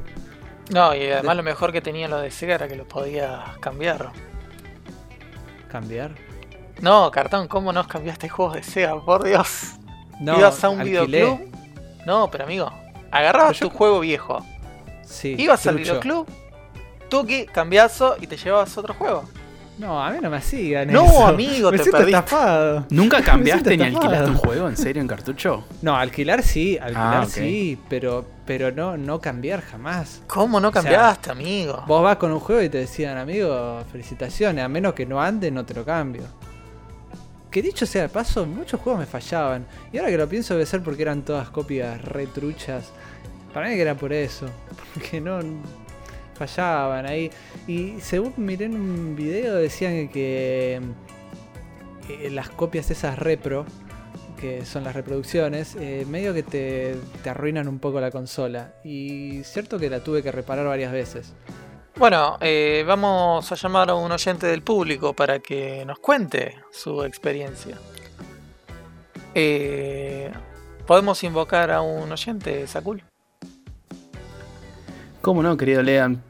No, 0.73 0.95
y 0.95 1.05
además 1.11 1.37
lo 1.37 1.43
mejor 1.43 1.73
que 1.73 1.81
tenía 1.81 2.07
lo 2.07 2.19
de 2.21 2.31
Sega 2.31 2.55
era 2.55 2.69
que 2.69 2.77
lo 2.77 2.87
podías 2.87 3.59
cambiar. 3.59 4.13
¿Cambiar? 5.69 6.13
No, 6.81 7.11
cartón, 7.11 7.49
¿cómo 7.49 7.73
no 7.73 7.87
cambiaste 7.87 8.29
juegos 8.29 8.55
de 8.55 8.63
Sega? 8.63 9.05
Por 9.05 9.25
Dios. 9.25 9.73
No, 10.21 10.39
Ibas 10.39 10.63
a 10.65 10.69
un 10.71 10.81
alquilé. 10.81 11.05
videoclub. 11.07 11.51
No, 12.07 12.31
pero 12.31 12.45
amigo, 12.45 12.71
agarrabas 13.11 13.59
Pero 13.59 13.69
yo- 13.69 13.71
tu 13.73 13.77
juego 13.79 14.01
viejo, 14.01 14.45
Sí, 15.05 15.35
ibas 15.39 15.67
al 15.67 15.75
trucho. 15.77 15.91
videoclub, 16.01 16.27
toque, 17.11 17.45
cambiazo 17.53 18.17
y 18.19 18.27
te 18.27 18.39
llevabas 18.39 18.79
otro 18.79 18.95
juego. 18.95 19.25
No, 19.79 20.03
a 20.05 20.11
mí 20.11 20.19
no 20.21 20.29
me 20.29 20.43
sigan 20.43 20.93
No, 20.93 21.07
eso. 21.07 21.27
amigo, 21.27 21.71
me 21.73 21.79
te 21.79 21.85
siento 21.85 21.99
perdiste. 21.99 22.19
estafado. 22.19 22.87
¿Nunca 22.91 23.23
cambiaste 23.25 23.77
ni 23.79 23.85
alquilaste 23.85 24.31
un 24.31 24.37
juego 24.37 24.69
en 24.69 24.77
serio 24.77 25.01
en 25.01 25.09
cartucho? 25.09 25.65
No, 25.81 25.97
alquilar 25.97 26.43
sí, 26.43 26.77
alquilar 26.79 27.23
Ah, 27.23 27.27
sí, 27.27 27.79
pero, 27.89 28.27
pero 28.45 28.71
no, 28.73 28.97
no 28.99 29.21
cambiar 29.21 29.63
jamás. 29.63 30.23
¿Cómo 30.27 30.61
no 30.61 30.69
O 30.69 30.73
sea, 30.73 30.83
cambiaste, 30.83 31.31
amigo? 31.31 31.83
Vos 31.87 32.03
vas 32.03 32.17
con 32.17 32.31
un 32.31 32.41
juego 32.41 32.61
y 32.63 32.69
te 32.69 32.77
decían, 32.79 33.17
amigo, 33.17 33.83
felicitaciones, 33.91 34.63
a 34.65 34.69
menos 34.69 34.93
que 34.93 35.07
no 35.07 35.21
ande, 35.21 35.51
no 35.51 35.65
te 35.65 35.73
lo 35.75 35.85
cambio. 35.85 36.25
Que 37.51 37.63
dicho 37.63 37.87
sea 37.87 38.03
de 38.03 38.09
paso, 38.11 38.45
muchos 38.47 38.79
juegos 38.81 39.01
me 39.01 39.07
fallaban. 39.07 39.67
Y 39.93 39.99
ahora 39.99 40.11
que 40.11 40.19
lo 40.19 40.29
pienso 40.29 40.55
debe 40.55 40.67
ser 40.67 40.83
porque 40.83 41.03
eran 41.03 41.23
todas 41.23 41.49
copias 41.49 42.01
retruchas. 42.05 42.93
Para 43.55 43.69
mí 43.69 43.75
que 43.77 43.81
era 43.83 43.95
por 43.97 44.13
eso. 44.13 44.47
Porque 44.95 45.21
no 45.21 45.41
fallaban 46.47 47.07
ahí. 47.07 47.31
Y 47.67 48.01
según 48.01 48.35
miré 48.37 48.67
en 48.67 48.75
un 48.75 49.17
video 49.17 49.55
decían 49.55 50.09
que 50.09 50.81
eh, 52.09 52.31
las 52.31 52.49
copias 52.49 52.91
esas 52.91 53.19
repro, 53.19 53.67
que 54.41 54.65
son 54.65 54.85
las 54.85 54.95
reproducciones, 54.95 55.77
eh, 55.77 56.07
medio 56.09 56.33
que 56.33 56.43
te, 56.43 56.97
te 57.23 57.31
arruinan 57.31 57.69
un 57.69 57.79
poco 57.79 58.01
la 58.01 58.11
consola. 58.11 58.75
Y 58.85 59.43
cierto 59.45 59.79
que 59.79 59.91
la 59.91 60.03
tuve 60.03 60.23
que 60.23 60.33
reparar 60.33 60.67
varias 60.67 60.93
veces. 60.93 61.35
Bueno, 61.97 62.39
eh, 62.41 62.83
vamos 62.87 63.53
a 63.53 63.55
llamar 63.55 63.91
a 63.91 63.95
un 63.95 64.11
oyente 64.11 64.47
del 64.47 64.63
público 64.63 65.13
para 65.13 65.41
que 65.41 65.85
nos 65.85 65.99
cuente 65.99 66.57
su 66.71 67.05
experiencia. 67.05 67.77
Eh, 69.35 70.33
¿Podemos 70.87 71.23
invocar 71.23 71.71
a 71.71 71.83
un 71.83 72.11
oyente, 72.11 72.67
Sakul? 72.67 73.03
¿Cómo 75.21 75.43
no, 75.43 75.59
querido 75.59 75.83
Lean? 75.83 76.30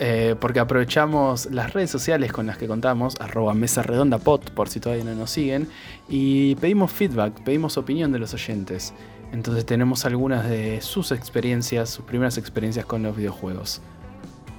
Eh, 0.00 0.34
porque 0.40 0.60
aprovechamos 0.60 1.46
las 1.50 1.72
redes 1.72 1.90
sociales 1.90 2.32
con 2.32 2.46
las 2.46 2.58
que 2.58 2.66
contamos, 2.66 3.14
arroba 3.20 3.54
mesa 3.54 3.82
redonda 3.82 4.18
pod, 4.18 4.40
por 4.54 4.68
si 4.68 4.80
todavía 4.80 5.04
no 5.04 5.14
nos 5.14 5.30
siguen, 5.30 5.68
y 6.08 6.54
pedimos 6.56 6.90
feedback, 6.90 7.42
pedimos 7.44 7.76
opinión 7.76 8.12
de 8.12 8.18
los 8.18 8.34
oyentes. 8.34 8.94
Entonces 9.32 9.64
tenemos 9.64 10.04
algunas 10.04 10.48
de 10.48 10.80
sus 10.80 11.10
experiencias, 11.12 11.90
sus 11.90 12.04
primeras 12.04 12.36
experiencias 12.38 12.84
con 12.84 13.02
los 13.02 13.16
videojuegos. 13.16 13.80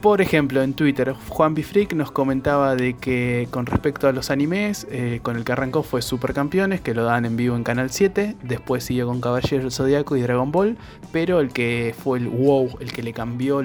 Por 0.04 0.20
ejemplo, 0.20 0.62
en 0.62 0.74
Twitter, 0.74 1.16
Juan 1.30 1.54
Bifreak 1.54 1.94
nos 1.94 2.12
comentaba 2.12 2.76
de 2.76 2.96
que 2.96 3.48
con 3.52 3.66
respecto 3.66 4.10
a 4.10 4.12
los 4.12 4.32
animes, 4.32 4.86
eh, 4.92 5.22
con 5.24 5.38
el 5.38 5.46
que 5.46 5.54
arrancó 5.54 5.82
fue 5.82 6.02
Supercampeones, 6.02 6.82
que 6.82 6.94
lo 6.94 7.06
dan 7.06 7.24
en 7.24 7.38
vivo 7.38 7.56
en 7.56 7.64
Canal 7.64 7.90
7, 7.90 8.36
después 8.44 8.84
siguió 8.84 9.08
con 9.08 9.22
Caballero 9.22 9.64
del 9.64 9.72
Zodiaco 9.72 10.18
y 10.18 10.22
Dragon 10.22 10.52
Ball, 10.52 10.78
pero 11.14 11.40
el 11.40 11.54
que 11.54 11.96
fue 11.98 12.20
el 12.20 12.28
wow, 12.28 12.70
el 12.82 12.92
que 12.92 13.02
le 13.02 13.14
cambió 13.14 13.64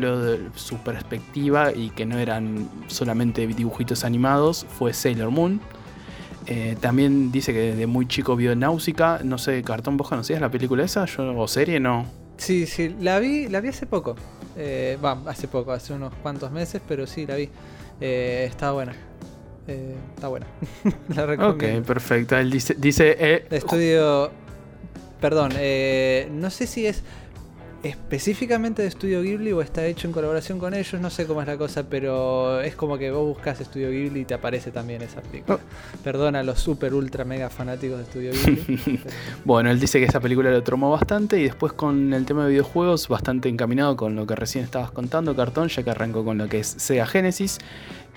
su 0.54 0.76
perspectiva 0.76 1.72
y 1.72 1.90
que 1.90 2.06
no 2.06 2.18
eran 2.18 2.68
solamente 2.86 3.44
dibujitos 3.44 4.04
animados, 4.04 4.64
fue 4.78 4.92
Sailor 4.92 5.32
Moon. 5.32 5.60
Eh, 6.46 6.76
también 6.78 7.32
dice 7.32 7.52
que 7.52 7.72
desde 7.72 7.88
muy 7.88 8.06
chico 8.06 8.36
vio 8.36 8.54
Náusica, 8.54 9.22
no 9.24 9.38
sé, 9.38 9.60
Cartón, 9.64 9.96
¿vos 9.96 10.08
conocías 10.08 10.40
la 10.40 10.52
película 10.52 10.84
esa? 10.84 11.04
¿O 11.18 11.48
serie? 11.48 11.80
No. 11.80 12.06
Sí, 12.36 12.66
sí, 12.66 12.94
la 13.00 13.18
vi, 13.18 13.48
la 13.48 13.60
vi 13.60 13.70
hace 13.70 13.86
poco. 13.86 14.14
Eh, 14.58 14.98
Va, 15.02 15.16
hace 15.26 15.46
poco, 15.48 15.72
hace 15.72 15.92
unos 15.92 16.12
cuantos 16.22 16.50
meses, 16.50 16.82
pero 16.86 17.06
sí, 17.06 17.26
la 17.26 17.36
vi. 17.36 17.48
Eh, 18.00 18.46
está 18.50 18.72
buena. 18.72 18.92
Eh, 19.68 19.94
está 20.14 20.28
buena. 20.28 20.46
la 21.14 21.22
Ok, 21.22 21.28
recomiendo. 21.28 21.82
perfecto. 21.86 22.36
Él 22.36 22.50
dice, 22.50 22.74
dice 22.76 23.16
eh, 23.18 23.46
Estudio. 23.50 24.30
Perdón, 25.20 25.52
eh, 25.56 26.28
no 26.32 26.50
sé 26.50 26.66
si 26.66 26.86
es 26.86 27.02
específicamente 27.82 28.82
de 28.82 28.88
Estudio 28.88 29.22
Ghibli 29.22 29.52
o 29.52 29.60
está 29.62 29.86
hecho 29.86 30.06
en 30.08 30.12
colaboración 30.12 30.58
con 30.58 30.74
ellos, 30.74 31.00
no 31.00 31.10
sé 31.10 31.26
cómo 31.26 31.40
es 31.42 31.46
la 31.46 31.56
cosa, 31.56 31.84
pero 31.88 32.60
es 32.60 32.74
como 32.74 32.98
que 32.98 33.10
vos 33.10 33.26
buscas 33.26 33.60
Estudio 33.60 33.90
Ghibli 33.90 34.20
y 34.20 34.24
te 34.24 34.34
aparece 34.34 34.70
también 34.70 35.02
esa 35.02 35.20
película. 35.20 35.58
Perdona 36.02 36.40
a 36.40 36.42
los 36.42 36.58
super 36.60 36.92
ultra 36.94 37.24
mega 37.24 37.48
fanáticos 37.50 37.98
de 37.98 38.04
Estudio 38.04 38.32
Ghibli. 38.32 39.00
pero- 39.04 39.16
Bueno, 39.44 39.70
él 39.70 39.78
dice 39.78 39.98
que 40.00 40.06
esa 40.06 40.20
película 40.20 40.50
lo 40.50 40.62
tromó 40.62 40.90
bastante 40.90 41.38
y 41.38 41.44
después 41.44 41.72
con 41.72 42.12
el 42.14 42.24
tema 42.26 42.44
de 42.44 42.50
videojuegos 42.50 43.08
bastante 43.08 43.48
encaminado 43.48 43.96
con 43.96 44.16
lo 44.16 44.26
que 44.26 44.34
recién 44.34 44.64
estabas 44.64 44.90
contando, 44.90 45.34
Cartón, 45.36 45.68
ya 45.68 45.82
que 45.82 45.90
arrancó 45.90 46.24
con 46.24 46.38
lo 46.38 46.48
que 46.48 46.60
es 46.60 46.66
Sega 46.78 47.06
Genesis, 47.06 47.58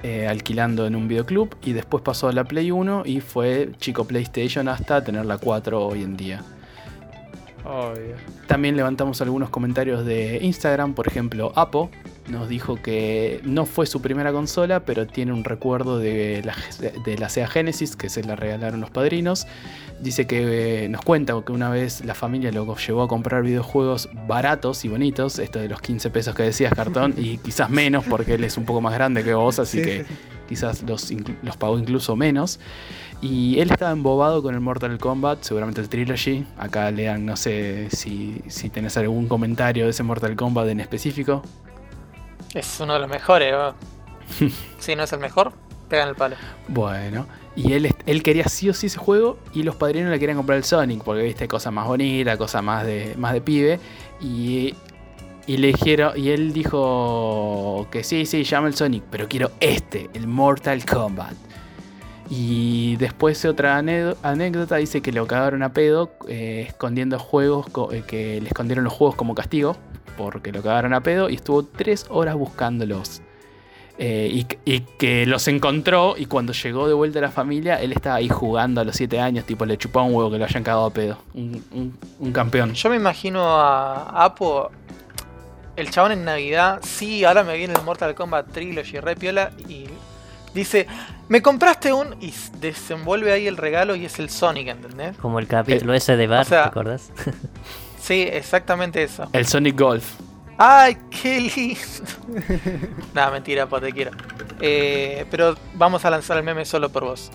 eh, 0.04 0.28
alquilando 0.28 0.88
en 0.88 0.96
un 0.96 1.08
videoclub 1.08 1.56
y 1.64 1.74
después 1.74 2.02
pasó 2.02 2.28
a 2.28 2.34
la 2.34 2.44
Play 2.46 2.72
1 2.72 3.04
y 3.06 3.22
fue 3.22 3.70
chico 3.78 4.06
PlayStation 4.06 4.68
hasta 4.68 5.04
tener 5.04 5.26
la 5.26 5.38
4 5.38 5.86
hoy 5.86 6.02
en 6.02 6.18
día. 6.18 6.42
También 8.48 8.76
levantamos 8.76 9.22
algunos 9.22 9.50
comentarios 9.50 10.06
de 10.06 10.40
Instagram, 10.42 10.94
por 10.94 11.08
ejemplo, 11.08 11.52
Apo 11.56 11.90
nos 12.28 12.48
dijo 12.48 12.76
que 12.76 13.42
no 13.44 13.66
fue 13.66 13.86
su 13.86 14.02
primera 14.02 14.32
consola, 14.32 14.82
pero 14.86 15.08
tiene 15.08 15.34
un 15.34 15.44
recuerdo 15.44 15.98
de 15.98 16.42
la, 16.44 16.56
de 17.04 17.18
la 17.18 17.30
Sega 17.30 17.48
Genesis 17.48 17.96
que 17.96 18.10
se 18.10 18.24
la 18.24 18.36
regalaron 18.36 18.80
los 18.82 18.90
padrinos. 18.90 19.48
Dice 20.00 20.26
que 20.26 20.86
eh, 20.86 20.90
nos 20.90 21.02
cuenta 21.02 21.40
que 21.46 21.52
una 21.52 21.70
vez 21.70 22.04
la 22.06 22.16
familia 22.16 22.52
lo 22.52 22.76
llevó 22.76 23.04
a 23.04 23.08
comprar 23.08 23.44
videojuegos 23.44 24.10
baratos 24.28 24.84
y 24.86 24.88
bonitos, 24.88 25.40
esto 25.40 25.60
de 25.60 25.70
los 25.70 25.82
15 25.82 26.10
pesos 26.10 26.36
que 26.36 26.44
decías 26.44 26.74
cartón, 26.74 27.14
y 27.18 27.38
quizás 27.38 27.70
menos 27.70 28.06
porque 28.06 28.36
él 28.36 28.44
es 28.44 28.58
un 28.58 28.66
poco 28.66 28.82
más 28.82 28.94
grande 28.94 29.24
que 29.24 29.34
vos, 29.34 29.60
así 29.60 29.80
Sí, 29.80 29.84
que 29.84 30.06
quizás 30.50 30.84
los, 30.84 31.14
los 31.44 31.58
pagó 31.58 31.80
incluso 31.80 32.16
menos. 32.16 32.60
Y 33.22 33.60
él 33.60 33.72
estaba 33.72 33.92
embobado 33.92 34.42
con 34.42 34.56
el 34.56 34.62
Mortal 34.62 34.98
Kombat, 34.98 35.44
seguramente 35.44 35.80
el 35.80 35.90
Trilogy. 35.90 36.44
Acá 36.58 36.90
lean, 36.90 37.26
no 37.26 37.38
sé 37.38 37.88
si, 37.92 38.42
si 38.48 38.70
tenés 38.70 38.98
algún 38.98 39.28
comentario 39.28 39.86
de 39.86 39.92
ese 39.92 40.02
Mortal 40.02 40.36
Kombat 40.36 40.68
en 40.70 40.80
específico. 40.80 41.44
Es 42.54 42.80
uno 42.80 42.94
de 42.94 43.00
los 43.00 43.10
mejores. 43.10 43.54
si 44.80 44.96
no 44.96 45.04
es 45.04 45.14
el 45.14 45.20
mejor, 45.20 45.54
pegan 45.90 46.10
el 46.10 46.16
palo. 46.16 46.36
Bueno, 46.68 47.26
y 47.56 47.74
él, 47.74 47.94
él 48.06 48.24
quería 48.24 48.46
sí 48.46 48.70
o 48.70 48.74
sí 48.74 48.88
ese 48.88 48.98
juego 48.98 49.38
y 49.54 49.64
los 49.64 49.76
padrinos 49.76 50.10
le 50.12 50.20
querían 50.20 50.38
comprar 50.38 50.58
el 50.58 50.64
Sonic 50.64 51.04
porque 51.04 51.24
viste 51.24 51.48
cosa 51.48 51.72
más 51.72 51.88
bonita, 51.88 52.38
cosa 52.38 52.62
más 52.62 52.86
de, 52.86 53.16
más 53.18 53.34
de 53.34 53.42
pibe. 53.42 53.80
Y, 54.22 54.74
y 55.48 55.58
le 55.58 55.68
dijeron, 55.68 56.14
y 56.16 56.30
él 56.30 56.54
dijo 56.54 57.88
que 57.92 58.04
sí, 58.04 58.26
sí, 58.26 58.44
llama 58.44 58.68
el 58.68 58.76
Sonic, 58.76 59.04
pero 59.10 59.28
quiero 59.28 59.52
este, 59.60 60.10
el 60.14 60.28
Mortal 60.28 60.86
Kombat. 60.86 61.34
Y 62.30 62.96
después 62.96 63.44
otra 63.44 63.78
anécdo- 63.78 64.16
anécdota 64.24 64.78
dice 64.78 65.02
que 65.02 65.12
lo 65.12 65.28
cagaron 65.28 65.64
a 65.64 65.74
pedo 65.74 66.12
eh, 66.30 66.66
escondiendo 66.70 67.20
juegos, 67.20 67.66
eh, 67.92 68.04
que 68.08 68.40
le 68.40 68.48
escondieron 68.48 68.86
los 68.86 68.94
juegos 68.94 69.16
como 69.16 69.36
castigo, 69.36 69.76
porque 70.24 70.52
lo 70.52 70.62
cagaron 70.62 70.94
a 70.94 71.02
pedo 71.02 71.30
y 71.30 71.36
estuvo 71.36 71.64
tres 71.66 72.06
horas 72.10 72.36
buscándolos. 72.36 73.22
Eh, 73.98 74.30
y, 74.34 74.48
y 74.66 74.80
que 74.98 75.28
los 75.28 75.48
encontró 75.48 76.16
y 76.18 76.26
cuando 76.26 76.54
llegó 76.54 76.88
de 76.88 76.94
vuelta 76.96 77.20
a 77.20 77.22
la 77.24 77.30
familia, 77.30 77.80
él 77.80 77.92
estaba 77.92 78.16
ahí 78.16 78.30
jugando 78.30 78.82
a 78.82 78.84
los 78.84 78.96
7 78.96 79.20
años, 79.20 79.46
tipo 79.46 79.64
le 79.66 79.78
chupaba 79.78 80.06
un 80.08 80.16
huevo 80.16 80.32
que 80.32 80.40
lo 80.40 80.46
hayan 80.46 80.64
cagado 80.64 80.86
a 80.86 80.90
pedo. 80.92 81.18
Un, 81.36 81.64
un- 81.72 81.98
un 82.20 82.32
campeón. 82.32 82.74
Yo 82.74 82.90
me 82.90 82.96
imagino 82.96 83.44
a 83.46 84.24
Apo, 84.24 84.72
el 85.76 85.92
chabón 85.92 86.14
en 86.14 86.26
Navidad, 86.26 86.80
sí, 86.82 87.24
ahora 87.26 87.44
me 87.44 87.56
viene 87.58 87.74
el 87.76 87.84
Mortal 87.84 88.16
Kombat 88.16 88.52
Trilogy 88.52 89.00
re 89.00 89.16
piola 89.16 89.52
y 89.70 89.86
dice, 90.56 90.88
me 91.30 91.44
compraste 91.44 91.94
un... 91.94 92.16
y 92.22 92.34
desenvuelve 92.60 93.32
ahí 93.32 93.46
el 93.46 93.56
regalo 93.58 93.96
y 93.96 94.06
es 94.06 94.18
el 94.18 94.32
Sonic, 94.32 94.68
¿entendés? 94.70 95.16
Como 95.18 95.38
el 95.38 95.46
capítulo 95.48 95.94
ese 95.94 96.18
de 96.18 96.26
Bar, 96.26 96.46
sea- 96.46 96.64
¿te 96.64 96.70
acordás? 96.70 97.12
Sí, 98.02 98.22
exactamente 98.24 99.04
eso. 99.04 99.30
El 99.32 99.46
Sonic 99.46 99.80
Golf. 99.80 100.16
¡Ay, 100.58 100.98
qué 101.10 101.40
lindo! 101.42 102.50
Nada, 103.14 103.32
mentira, 103.32 103.68
po, 103.68 103.80
te 103.80 103.92
quiero. 103.92 104.12
Eh, 104.60 105.26
pero 105.30 105.56
vamos 105.76 106.04
a 106.04 106.10
lanzar 106.10 106.38
el 106.38 106.44
meme 106.44 106.66
solo 106.66 106.90
por 106.90 107.04
vos. 107.04 107.32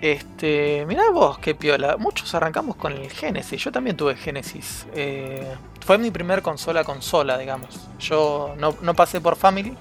Este, 0.00 0.84
mirá 0.86 1.10
vos, 1.10 1.38
qué 1.38 1.54
piola. 1.54 1.96
Muchos 1.96 2.34
arrancamos 2.34 2.76
con 2.76 2.92
el 2.92 3.10
Genesis. 3.10 3.64
Yo 3.64 3.72
también 3.72 3.96
tuve 3.96 4.16
Genesis. 4.16 4.86
Eh, 4.94 5.46
fue 5.84 5.96
mi 5.96 6.10
primer 6.10 6.42
consola 6.42 6.84
consola, 6.84 7.38
digamos. 7.38 7.88
Yo 7.98 8.54
no, 8.58 8.76
no 8.82 8.94
pasé 8.94 9.20
por 9.20 9.36
Family. 9.36 9.74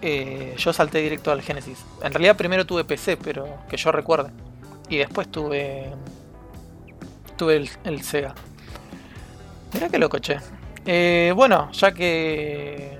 Eh, 0.00 0.54
yo 0.56 0.72
salté 0.72 0.98
directo 1.00 1.30
al 1.30 1.42
Genesis. 1.42 1.84
En 2.02 2.12
realidad 2.12 2.36
primero 2.36 2.64
tuve 2.66 2.84
PC, 2.84 3.18
pero 3.18 3.46
que 3.68 3.76
yo 3.76 3.92
recuerde. 3.92 4.30
Y 4.88 4.96
después 4.96 5.30
tuve. 5.30 5.92
Tuve 7.36 7.56
el, 7.56 7.70
el 7.84 8.02
Sega. 8.02 8.34
Mirá 9.74 9.88
qué 9.88 9.98
loco, 9.98 10.18
che. 10.18 10.38
Eh, 10.86 11.32
bueno, 11.36 11.70
ya 11.72 11.92
que. 11.92 12.98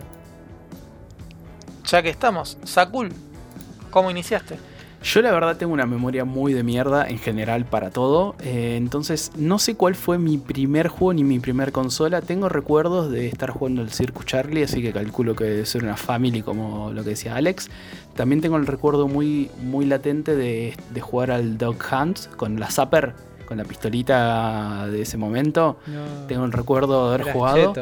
Ya 1.87 2.02
que 2.02 2.11
estamos, 2.11 2.59
Sakul, 2.64 3.11
¿cómo 3.90 4.11
iniciaste? 4.11 4.59
Yo 5.02 5.22
la 5.22 5.31
verdad 5.31 5.57
tengo 5.57 5.72
una 5.72 5.87
memoria 5.87 6.24
muy 6.24 6.52
de 6.52 6.64
mierda 6.64 7.09
en 7.09 7.18
general 7.18 7.64
para 7.64 7.90
todo. 7.90 8.35
eh, 8.40 8.74
entonces 8.76 9.31
no 9.37 9.59
sé 9.59 9.76
cuál 9.76 9.94
fue 9.94 10.18
mi 10.18 10.38
primer 10.38 10.88
juego 10.88 11.14
ni 11.14 11.24
mi 11.24 11.38
primer 11.38 11.70
consola. 11.72 12.20
Tengo 12.20 12.48
recuerdos 12.48 13.11
de 13.11 13.28
estar 13.28 13.50
jugando 13.50 13.81
el 13.81 13.90
Circus 13.90 14.26
Charlie, 14.26 14.64
así 14.64 14.83
que 14.83 14.92
calculo 14.92 15.37
que 15.37 15.44
debe 15.44 15.64
ser 15.66 15.85
una 15.85 15.96
family 15.96 16.42
como 16.42 16.92
lo 16.92 17.04
que 17.04 17.11
decía 17.11 17.37
Alex. 17.37 17.70
También 18.16 18.40
tengo 18.40 18.57
el 18.57 18.66
recuerdo 18.66 19.07
muy, 19.07 19.50
muy 19.62 19.87
latente 19.87 20.35
de, 20.35 20.76
de 20.92 21.00
jugar 21.00 21.31
al 21.31 21.57
Dog 21.57 21.78
Hunt 21.90 22.26
con 22.37 22.59
la 22.59 22.68
Zapper, 22.70 23.14
con 23.48 23.56
la 23.56 23.64
pistolita 23.64 24.87
de 24.88 25.00
ese 25.02 25.16
momento. 25.16 25.78
No. 25.87 26.26
Tengo 26.26 26.44
el 26.44 26.52
recuerdo 26.52 27.08
de 27.08 27.14
haber 27.14 27.32
jugado. 27.32 27.72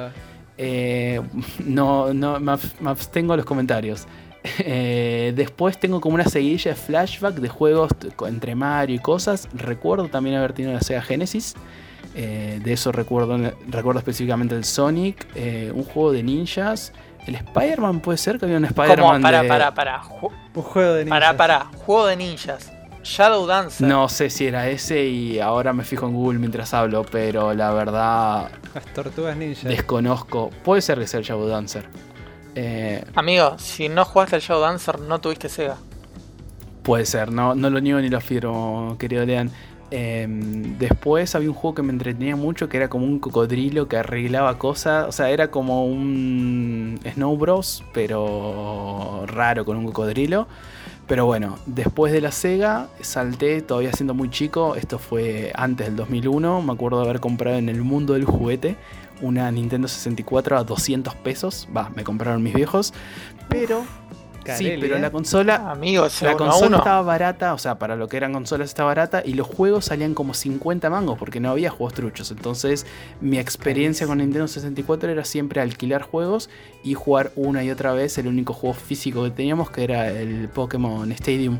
Eh, 0.57 1.21
no, 1.67 2.15
no, 2.15 2.39
me, 2.41 2.53
ab- 2.53 2.81
me 2.81 2.91
abstengo 2.91 3.33
de 3.33 3.39
los 3.39 3.47
comentarios. 3.47 4.07
Eh, 4.61 5.33
después 5.35 5.77
tengo 5.77 6.01
como 6.01 6.15
una 6.15 6.25
seguidilla 6.27 6.71
de 6.71 6.77
flashback 6.77 7.35
de 7.35 7.49
juegos 7.49 7.91
entre 8.29 8.55
Mario 8.55 8.95
y 8.95 9.01
cosas. 9.01 9.49
Recuerdo 9.53 10.07
también 10.07 10.37
haber 10.37 10.53
tenido 10.53 10.73
la 10.73 10.81
Sega 10.83 11.03
Genesis. 11.03 11.55
Eh, 12.15 12.61
de 12.63 12.73
eso 12.73 12.93
recuerdo, 12.93 13.37
recuerdo 13.69 13.99
específicamente 13.99 14.55
el 14.55 14.65
Sonic, 14.65 15.27
eh, 15.35 15.73
un 15.75 15.83
juego 15.83 16.13
de 16.13 16.23
ninjas. 16.23 16.93
El 17.27 17.35
Spider-Man 17.35 17.99
puede 17.99 18.19
ser 18.19 18.39
que 18.39 18.45
había 18.45 18.59
un. 18.59 18.67
Spider-Man. 18.67 19.21
Para, 19.21 19.43
de- 19.43 19.49
para, 19.49 19.75
para. 19.75 20.01
Ju- 20.05 20.31
Un 20.55 20.63
juego 20.63 20.93
de 20.95 21.05
ninjas. 21.07 21.21
Para, 21.21 21.37
para. 21.37 21.65
Juego 21.85 22.07
de 22.07 22.17
ninjas. 22.17 22.73
Shadow 23.07 23.47
Dancer. 23.47 23.87
No 23.87 24.09
sé 24.09 24.31
si 24.31 24.47
era 24.47 24.69
ese 24.69 25.05
y 25.07 25.39
ahora 25.39 25.73
me 25.73 25.85
fijo 25.85 26.07
en 26.07 26.15
Google 26.15 26.39
mientras 26.41 26.75
hablo, 26.75 27.05
pero 27.05 27.55
la 27.55 27.71
verdad 27.73 28.51
Las 28.75 28.85
tortugas 28.93 29.37
ninjas. 29.37 29.65
desconozco. 29.65 30.51
Puede 30.65 30.83
ser 30.83 30.99
que 30.99 31.07
sea 31.07 31.21
el 31.21 31.27
Shadow 31.27 31.47
Dancer. 31.47 31.89
Eh, 32.57 33.05
Amigo, 33.15 33.57
si 33.59 33.89
no 33.89 34.05
jugaste 34.05 34.37
al 34.37 34.43
Shadow 34.43 34.63
Dancer, 34.63 34.99
no 35.01 35.21
tuviste 35.21 35.49
Sega. 35.49 35.77
Puede 36.83 37.07
ser, 37.07 37.31
no, 37.31 37.55
no 37.55 37.71
lo 37.71 37.81
niego 37.81 38.01
ni 38.01 38.09
lo 38.09 38.19
afirmo, 38.19 38.97
querido 38.99 39.25
Lean. 39.25 39.51
Eh, 39.93 40.27
después 40.79 41.35
había 41.37 41.49
un 41.49 41.55
juego 41.55 41.77
que 41.77 41.83
me 41.83 41.93
entretenía 41.93 42.35
mucho 42.35 42.69
que 42.69 42.77
era 42.77 42.89
como 42.89 43.05
un 43.05 43.21
cocodrilo 43.21 43.87
que 43.87 43.97
arreglaba 43.99 44.59
cosas. 44.59 45.07
O 45.09 45.13
sea, 45.13 45.31
era 45.31 45.51
como 45.53 45.85
un 45.87 46.99
Snow 47.15 47.37
Bros, 47.37 47.85
pero 47.95 49.25
raro 49.27 49.65
con 49.65 49.77
un 49.77 49.87
cocodrilo. 49.87 50.49
Pero 51.07 51.25
bueno, 51.25 51.59
después 51.67 52.13
de 52.13 52.21
la 52.21 52.33
Sega 52.33 52.89
salté 53.01 53.63
todavía 53.63 53.93
siendo 53.93 54.13
muy 54.13 54.29
chico. 54.29 54.75
Esto 54.75 54.99
fue 54.99 55.53
antes 55.55 55.87
del 55.87 55.97
2001. 55.97 56.63
Me 56.63 56.73
acuerdo 56.73 56.99
de 57.01 57.05
haber 57.05 57.21
comprado 57.21 57.59
en 57.59 57.69
el 57.69 57.83
mundo 57.83 58.15
del 58.15 58.25
juguete 58.25 58.77
una 59.23 59.51
Nintendo 59.51 59.89
64 59.89 60.59
a 60.59 60.65
200 60.65 61.15
pesos. 61.17 61.69
Va, 61.75 61.91
me 61.95 62.05
compraron 62.05 62.43
mis 62.43 62.55
viejos. 62.55 62.93
Pero... 63.49 63.85
sí, 64.55 64.75
pero 64.81 64.97
¿eh? 64.97 65.01
la 65.01 65.11
consola 65.11 65.71
Amigo, 65.71 66.07
ese 66.07 66.25
la 66.27 66.37
consola 66.37 66.67
uno. 66.69 66.77
estaba 66.79 67.03
barata, 67.03 67.55
o 67.55 67.59
sea, 67.59 67.79
para 67.79 67.97
lo 67.97 68.07
que 68.09 68.17
eran 68.19 68.33
consolas 68.33 68.69
estaba 68.69 68.89
barata 68.89 69.23
y 69.25 69.33
los 69.35 69.47
juegos 69.47 69.87
salían 69.87 70.15
como 70.15 70.35
50 70.35 70.89
mangos 70.91 71.19
porque 71.19 71.41
no 71.41 71.51
había 71.51 71.71
juegos 71.71 71.95
truchos. 71.95 72.31
Entonces, 72.31 72.87
mi 73.21 73.39
experiencia 73.39 74.07
con 74.07 74.19
Nintendo 74.19 74.47
64 74.47 75.11
era 75.11 75.25
siempre 75.25 75.61
alquilar 75.61 76.03
juegos 76.03 76.51
y 76.85 76.95
jugar 76.95 77.33
una 77.37 77.65
y 77.65 77.71
otra 77.71 77.93
vez 77.93 78.19
el 78.19 78.27
único 78.29 78.53
juego 78.53 78.75
físico 78.75 79.25
que 79.25 79.31
teníamos 79.31 79.71
que 79.71 79.85
era 79.85 80.09
el 80.11 80.49
Pokémon 80.49 81.11
Stadium. 81.13 81.59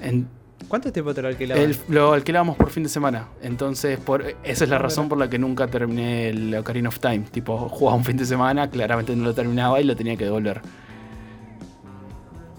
En- 0.00 0.28
¿Cuánto 0.68 0.92
tiempo 0.92 1.14
te 1.14 1.22
lo 1.22 1.28
alquilaban? 1.28 1.62
el- 1.62 1.76
lo 1.88 2.12
alquilábamos 2.12 2.56
por 2.56 2.68
fin 2.68 2.82
de 2.82 2.88
semana. 2.90 3.28
Entonces, 3.42 3.98
por, 3.98 4.22
esa 4.44 4.64
es 4.64 4.68
la 4.68 4.76
Ah, 4.76 4.80
razón 4.80 5.08
por 5.08 5.16
la 5.16 5.30
que 5.30 5.38
nunca 5.38 5.66
terminé 5.68 6.28
el 6.28 6.54
Ocarina 6.56 6.88
of 6.90 6.98
Time. 6.98 7.20
Tipo, 7.30 7.68
jugaba 7.70 7.96
un 7.96 8.04
fin 8.04 8.16
de 8.18 8.26
semana, 8.26 8.68
claramente 8.68 9.16
no 9.16 9.24
lo 9.24 9.34
terminaba 9.34 9.80
y 9.80 9.84
lo 9.84 9.96
tenía 9.96 10.16
que 10.16 10.24
devolver. 10.24 10.60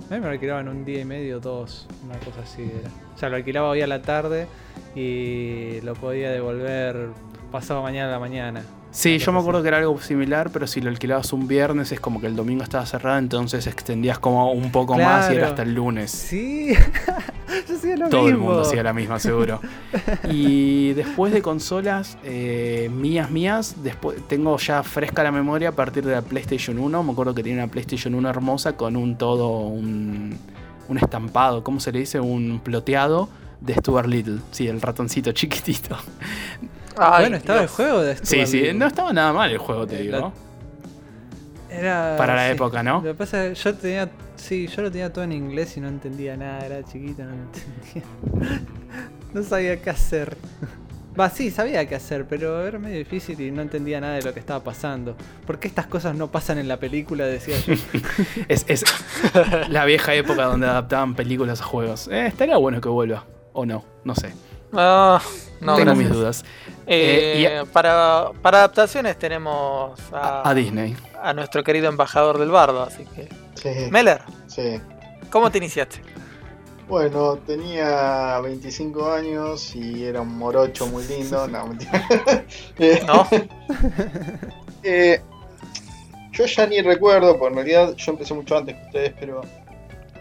A 0.09 0.13
mí 0.13 0.19
me 0.19 0.25
lo 0.25 0.31
alquilaban 0.31 0.67
un 0.67 0.85
día 0.85 1.01
y 1.01 1.05
medio, 1.05 1.39
dos, 1.39 1.85
una 2.03 2.17
cosa 2.19 2.41
así. 2.41 2.71
O 3.13 3.17
sea, 3.17 3.29
lo 3.29 3.35
alquilaba 3.35 3.69
hoy 3.69 3.81
a 3.81 3.87
la 3.87 4.01
tarde 4.01 4.47
y 4.95 5.81
lo 5.81 5.93
podía 5.93 6.31
devolver 6.31 7.09
pasado 7.51 7.83
mañana 7.83 8.09
a 8.09 8.11
la 8.13 8.19
mañana. 8.19 8.63
Sí, 8.91 9.19
yo 9.19 9.31
me 9.31 9.39
acuerdo 9.39 9.61
que 9.61 9.67
era 9.67 9.77
algo 9.77 9.99
similar, 10.01 10.49
pero 10.51 10.65
si 10.65 10.81
lo 10.81 10.89
alquilabas 10.89 11.31
un 11.31 11.47
viernes 11.47 11.91
es 11.91 11.99
como 11.99 12.19
que 12.19 12.25
el 12.25 12.35
domingo 12.35 12.63
estaba 12.63 12.85
cerrado, 12.87 13.19
entonces 13.19 13.67
extendías 13.67 14.17
como 14.17 14.51
un 14.51 14.71
poco 14.71 14.97
más 14.97 15.31
y 15.31 15.35
era 15.35 15.49
hasta 15.49 15.61
el 15.61 15.75
lunes. 15.75 16.09
Sí, 16.09 16.73
yo 17.67 17.75
hacía 17.75 17.97
lo 17.97 18.09
Todo 18.09 18.29
el 18.29 18.37
mundo 18.37 18.61
hacía 18.61 18.81
la 18.81 18.91
misma, 18.91 19.19
seguro. 19.19 19.61
y 20.31 20.93
después 20.93 21.31
de 21.31 21.43
consolas 21.43 22.17
eh, 22.23 22.89
mías, 22.91 23.29
mías, 23.29 23.75
después 23.83 24.17
tengo 24.27 24.57
ya 24.57 24.81
fresca 24.81 25.21
la 25.21 25.31
memoria 25.31 25.69
a 25.69 25.73
partir 25.73 26.03
de 26.03 26.13
la 26.13 26.23
PlayStation 26.23 26.79
1. 26.79 27.03
Me 27.03 27.11
acuerdo 27.11 27.35
que 27.35 27.43
tenía 27.43 27.63
una 27.63 27.71
PlayStation 27.71 28.15
1 28.15 28.27
hermosa 28.27 28.75
con 28.75 28.95
un 28.95 29.19
todo, 29.19 29.67
un, 29.67 30.35
un 30.87 30.97
estampado, 30.97 31.63
¿cómo 31.63 31.79
se 31.79 31.91
le 31.91 31.99
dice? 31.99 32.19
Un 32.19 32.59
ploteado 32.63 33.29
de 33.61 33.75
Stuart 33.75 34.07
Little. 34.07 34.39
Sí, 34.49 34.67
el 34.67 34.81
ratoncito 34.81 35.31
chiquitito. 35.31 35.95
Ay, 36.99 37.23
bueno, 37.23 37.37
estaba 37.37 37.59
Dios. 37.59 37.71
el 37.71 37.75
juego 37.75 38.01
de 38.01 38.17
Sí, 38.25 38.45
sí, 38.45 38.63
no 38.73 38.85
estaba 38.87 39.13
nada 39.13 39.33
mal 39.33 39.49
el 39.51 39.57
juego, 39.57 39.85
te 39.87 39.97
Eh, 39.99 40.01
digo. 40.03 40.17
la- 41.69 41.75
Era, 41.75 42.15
Para 42.17 42.35
la 42.35 42.47
sí. 42.47 42.53
época, 42.53 42.81
¿no? 42.83 42.95
Lo 42.97 43.03
que 43.03 43.13
pasa 43.13 43.45
es 43.45 43.57
que 43.57 43.63
yo 43.69 43.75
tenía. 43.75 44.09
Sí, 44.35 44.67
yo 44.67 44.81
lo 44.81 44.91
tenía 44.91 45.11
todo 45.13 45.23
en 45.23 45.33
inglés 45.33 45.77
y 45.77 45.81
no 45.81 45.87
entendía 45.87 46.35
nada. 46.35 46.65
Era 46.65 46.83
chiquito, 46.83 47.23
no 47.23 47.33
entendía. 47.33 48.03
no 49.33 49.43
sabía 49.43 49.79
qué 49.81 49.89
hacer. 49.91 50.35
Va, 51.19 51.29
sí, 51.29 51.51
sabía 51.51 51.85
qué 51.87 51.95
hacer, 51.95 52.25
pero 52.27 52.65
era 52.65 52.79
medio 52.79 52.97
difícil 52.97 53.39
y 53.41 53.51
no 53.51 53.61
entendía 53.61 53.99
nada 53.99 54.15
de 54.15 54.21
lo 54.21 54.33
que 54.33 54.39
estaba 54.39 54.63
pasando. 54.63 55.15
¿Por 55.45 55.59
qué 55.59 55.67
estas 55.67 55.85
cosas 55.87 56.15
no 56.15 56.27
pasan 56.31 56.57
en 56.59 56.67
la 56.67 56.77
película? 56.77 57.25
Decía 57.25 57.57
yo. 57.59 57.73
Es, 58.47 58.65
es 58.67 58.83
la 59.69 59.85
vieja 59.85 60.13
época 60.15 60.45
donde 60.45 60.65
adaptaban 60.67 61.15
películas 61.15 61.61
a 61.61 61.65
juegos. 61.65 62.07
Eh, 62.07 62.27
estaría 62.27 62.57
bueno 62.57 62.79
que 62.81 62.89
vuelva. 62.89 63.25
O 63.53 63.65
no, 63.65 63.83
no 64.05 64.15
sé. 64.15 64.31
Ah, 64.73 65.19
no, 65.61 65.75
Tengo 65.75 65.85
gracias. 65.91 65.97
mis 65.97 66.09
dudas. 66.09 66.45
Eh, 66.87 67.45
Eh, 67.61 67.63
para, 67.71 68.31
para 68.41 68.59
adaptaciones 68.59 69.17
tenemos 69.19 69.99
a, 70.11 70.49
A, 70.49 70.53
Disney. 70.53 70.95
a 71.21 71.33
nuestro 71.33 71.63
querido 71.63 71.87
embajador 71.89 72.37
del 72.37 72.49
bardo, 72.49 72.83
así 72.83 73.05
que... 73.15 73.27
Sí, 73.55 73.89
Meller, 73.91 74.21
sí. 74.47 74.79
¿cómo 75.29 75.51
te 75.51 75.57
iniciaste? 75.57 76.01
Bueno, 76.87 77.37
tenía 77.45 78.39
25 78.39 79.11
años 79.11 79.75
y 79.75 80.05
era 80.05 80.21
un 80.21 80.35
morocho 80.37 80.87
muy 80.87 81.03
lindo. 81.05 81.47
No, 81.51 81.67
mentira. 81.67 82.03
Eh, 82.79 83.03
¿No? 83.05 83.27
eh, 84.83 85.21
yo 86.31 86.45
ya 86.45 86.65
ni 86.65 86.81
recuerdo, 86.81 87.37
porque 87.37 87.49
en 87.49 87.55
realidad 87.67 87.93
yo 87.95 88.11
empecé 88.13 88.33
mucho 88.33 88.57
antes 88.57 88.75
que 88.75 88.85
ustedes, 88.85 89.13
pero. 89.19 89.41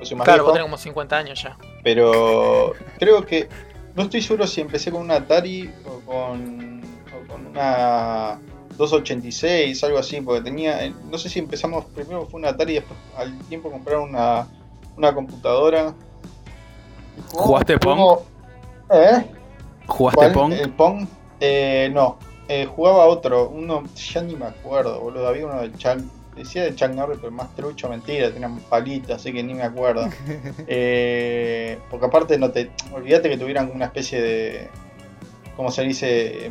yo 0.00 0.04
soy 0.04 0.16
más 0.16 0.24
Claro, 0.26 0.42
vos 0.44 0.52
viejo, 0.52 0.52
tenés 0.52 0.64
como 0.64 0.76
50 0.76 1.16
años 1.16 1.42
ya. 1.42 1.56
Pero 1.84 2.72
creo 2.98 3.24
que. 3.24 3.48
No 3.98 4.04
estoy 4.04 4.22
seguro 4.22 4.46
si 4.46 4.60
empecé 4.60 4.92
con 4.92 5.02
una 5.02 5.16
Atari 5.16 5.68
o 5.84 6.00
con, 6.08 6.80
o 6.82 7.32
con 7.32 7.46
una 7.48 8.38
286, 8.76 9.82
algo 9.82 9.98
así, 9.98 10.20
porque 10.20 10.40
tenía. 10.42 10.84
eh, 10.84 10.94
No 11.10 11.18
sé 11.18 11.28
si 11.28 11.40
empezamos 11.40 11.84
primero 11.86 12.24
fue 12.26 12.38
una 12.38 12.50
Atari 12.50 12.72
y 12.72 12.74
después 12.76 12.96
al 13.16 13.36
tiempo 13.48 13.72
compraron 13.72 14.10
una, 14.10 14.46
una 14.96 15.12
computadora. 15.12 15.92
¿Jugaste 17.32 17.76
Pong? 17.78 18.20
¿Eh? 18.90 19.24
¿Jugaste 19.88 20.16
¿Cuál? 20.16 20.32
Pong? 20.32 20.52
¿El 20.52 20.70
Pong? 20.70 21.06
Eh, 21.40 21.90
no. 21.92 22.18
Eh, 22.46 22.66
jugaba 22.66 23.06
otro, 23.06 23.48
uno, 23.50 23.82
ya 23.96 24.22
ni 24.22 24.36
me 24.36 24.46
acuerdo, 24.46 25.00
boludo. 25.00 25.26
Había 25.26 25.44
uno 25.46 25.60
de 25.60 25.72
Chuck, 25.72 25.98
decía 26.38 26.62
de 26.64 26.74
Chuck 26.74 26.90
Norris, 26.90 27.18
pero 27.20 27.32
más 27.32 27.54
trucho, 27.54 27.88
mentira, 27.88 28.30
tenía 28.32 28.48
un 28.48 28.60
palito, 28.60 29.14
así 29.14 29.32
que 29.32 29.42
ni 29.42 29.54
me 29.54 29.62
acuerdo. 29.64 30.08
Eh, 30.66 31.78
porque 31.90 32.06
aparte, 32.06 32.38
no 32.38 32.50
te 32.50 32.70
olvídate 32.92 33.28
que 33.28 33.36
tuvieran 33.38 33.70
una 33.74 33.86
especie 33.86 34.20
de. 34.20 34.68
¿Cómo 35.56 35.70
se 35.70 35.82
dice? 35.82 36.50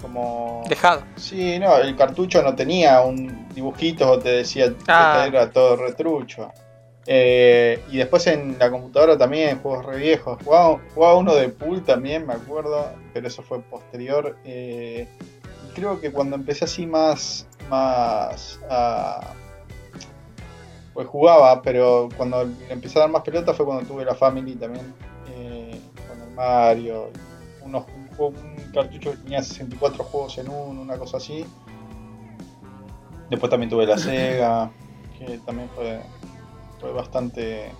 Como. 0.00 0.64
Dejado. 0.68 1.02
Sí, 1.16 1.58
no, 1.58 1.76
el 1.78 1.96
cartucho 1.96 2.42
no 2.42 2.54
tenía 2.54 3.00
un 3.00 3.48
dibujito 3.54 4.10
o 4.10 4.18
te 4.18 4.30
decía 4.30 4.68
que 4.68 4.76
Ah. 4.88 5.24
era 5.26 5.50
todo 5.50 5.76
retrucho. 5.76 6.52
Eh, 7.08 7.80
y 7.90 7.98
después 7.98 8.26
en 8.26 8.56
la 8.58 8.68
computadora 8.70 9.16
también, 9.16 9.60
juegos 9.60 9.86
re 9.86 9.98
viejos. 9.98 10.38
Jugaba, 10.44 10.80
jugaba 10.94 11.16
uno 11.16 11.34
de 11.34 11.48
pool 11.48 11.82
también, 11.84 12.26
me 12.26 12.34
acuerdo, 12.34 12.90
pero 13.14 13.28
eso 13.28 13.42
fue 13.42 13.60
posterior. 13.62 14.36
Eh, 14.44 15.06
y 15.68 15.74
creo 15.74 16.00
que 16.00 16.10
cuando 16.10 16.34
empecé 16.36 16.64
así 16.64 16.84
más, 16.86 17.46
más 17.68 18.60
a... 18.70 19.34
Pues 20.94 21.06
jugaba, 21.08 21.60
pero 21.60 22.08
cuando 22.16 22.48
empecé 22.70 22.98
a 22.98 23.02
dar 23.02 23.10
más 23.10 23.22
pelota 23.22 23.52
fue 23.52 23.66
cuando 23.66 23.86
tuve 23.86 24.04
la 24.04 24.14
Family 24.14 24.54
también, 24.54 24.94
eh, 25.28 25.78
con 26.08 26.20
el 26.22 26.34
Mario. 26.34 27.10
Unos, 27.62 27.84
un, 28.18 28.34
un 28.34 28.72
cartucho 28.72 29.10
que 29.10 29.18
tenía 29.18 29.42
64 29.42 30.04
juegos 30.04 30.38
en 30.38 30.48
uno, 30.48 30.80
una 30.80 30.96
cosa 30.96 31.18
así. 31.18 31.44
Después 33.28 33.50
también 33.50 33.68
tuve 33.68 33.86
la 33.86 33.98
Sega, 33.98 34.70
que 35.18 35.38
también 35.38 35.68
fue, 35.74 36.00
fue 36.80 36.92
bastante 36.92 37.72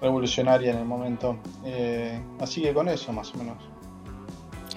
revolucionaria 0.00 0.72
en 0.72 0.78
el 0.78 0.84
momento. 0.84 1.36
Eh, 1.64 2.20
así 2.40 2.62
que 2.62 2.74
con 2.74 2.88
eso, 2.88 3.12
más 3.12 3.32
o 3.34 3.38
menos. 3.38 3.75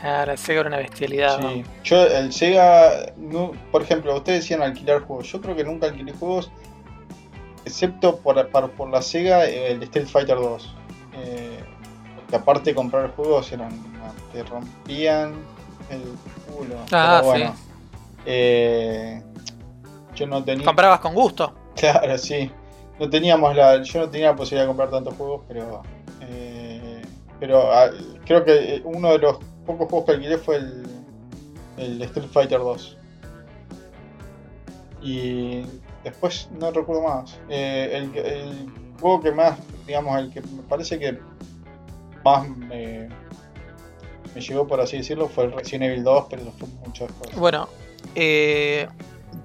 Ahora, 0.02 0.38
Sega 0.38 0.62
era 0.62 0.70
una 0.70 0.78
bestialidad. 0.78 1.40
¿no? 1.40 1.50
Sí. 1.52 1.64
Yo, 1.84 2.04
el 2.06 2.32
Sega, 2.32 3.14
no- 3.18 3.52
por 3.72 3.82
ejemplo, 3.82 4.16
ustedes 4.16 4.42
decían 4.42 4.62
alquilar 4.62 5.02
juegos. 5.02 5.32
Yo 5.32 5.42
creo 5.42 5.56
que 5.56 5.64
nunca 5.64 5.88
alquilé 5.88 6.14
juegos, 6.14 6.52
excepto 7.66 8.18
por, 8.18 8.48
por, 8.50 8.72
por 8.72 8.90
la 8.90 9.02
Sega, 9.02 9.46
eh, 9.46 9.72
el 9.72 9.84
Street 9.84 10.08
Fighter 10.08 10.38
2. 10.38 10.76
Eh, 11.22 11.60
porque 12.16 12.36
aparte 12.36 12.70
de 12.72 12.76
comprar 12.76 13.12
juegos, 13.16 13.52
eran 13.52 13.72
te 14.32 14.44
rompían 14.44 15.34
el 15.90 16.02
culo. 16.54 16.76
Ah, 16.92 17.18
Pero 17.22 17.24
bueno, 17.32 17.56
eh, 18.26 19.22
yo 20.16 20.28
no 20.28 20.44
tenía. 20.44 20.66
Comprabas 20.66 21.00
con 21.00 21.14
gusto. 21.14 21.54
Claro, 21.76 22.18
sí. 22.18 22.52
No 23.00 23.10
teníamos 23.10 23.56
la, 23.56 23.82
yo 23.82 24.02
no 24.02 24.10
tenía 24.10 24.28
la 24.28 24.36
posibilidad 24.36 24.64
de 24.64 24.68
comprar 24.68 24.90
tantos 24.90 25.14
juegos, 25.16 25.42
pero 25.48 25.82
eh, 26.22 27.02
pero 27.40 27.72
ah, 27.72 27.90
creo 28.26 28.44
que 28.44 28.76
eh, 28.76 28.82
uno 28.84 29.12
de 29.14 29.20
los 29.20 29.38
pocos 29.70 29.88
juegos 29.88 30.06
que 30.06 30.12
alquilé 30.14 30.38
fue 30.40 30.56
el, 30.56 30.84
el 31.78 32.02
Street 32.02 32.28
Fighter 32.32 32.60
2. 32.60 32.98
Y 35.04 35.62
después 36.04 36.50
no 36.60 36.72
recuerdo 36.72 37.04
más. 37.04 37.38
Eh, 37.50 37.92
el, 37.94 38.72
juego 39.00 39.22
que 39.22 39.32
más, 39.32 39.60
digamos, 39.86 40.18
el 40.18 40.34
que 40.34 40.42
me 40.42 40.64
parece 40.64 41.00
que 41.00 41.20
más 42.26 42.50
me, 42.50 43.10
me 44.34 44.42
llegó, 44.42 44.68
por 44.68 44.82
así 44.82 44.98
decirlo, 44.98 45.30
fue 45.30 45.46
el 45.46 45.52
Resident 45.54 45.84
Evil 45.84 46.04
2, 46.04 46.26
pero 46.30 46.42
eso 46.42 46.52
fue 46.58 46.68
mucho 46.86 47.06
después. 47.06 47.36
Bueno, 47.36 47.70
eh, 48.16 48.88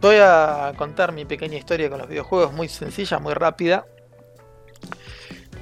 voy 0.01 0.17
a 0.21 0.73
contar 0.77 1.13
mi 1.13 1.25
pequeña 1.25 1.57
historia 1.57 1.89
con 1.91 1.99
los 1.99 2.09
videojuegos, 2.09 2.53
muy 2.53 2.69
sencilla, 2.69 3.19
muy 3.19 3.35
rápida. 3.35 3.87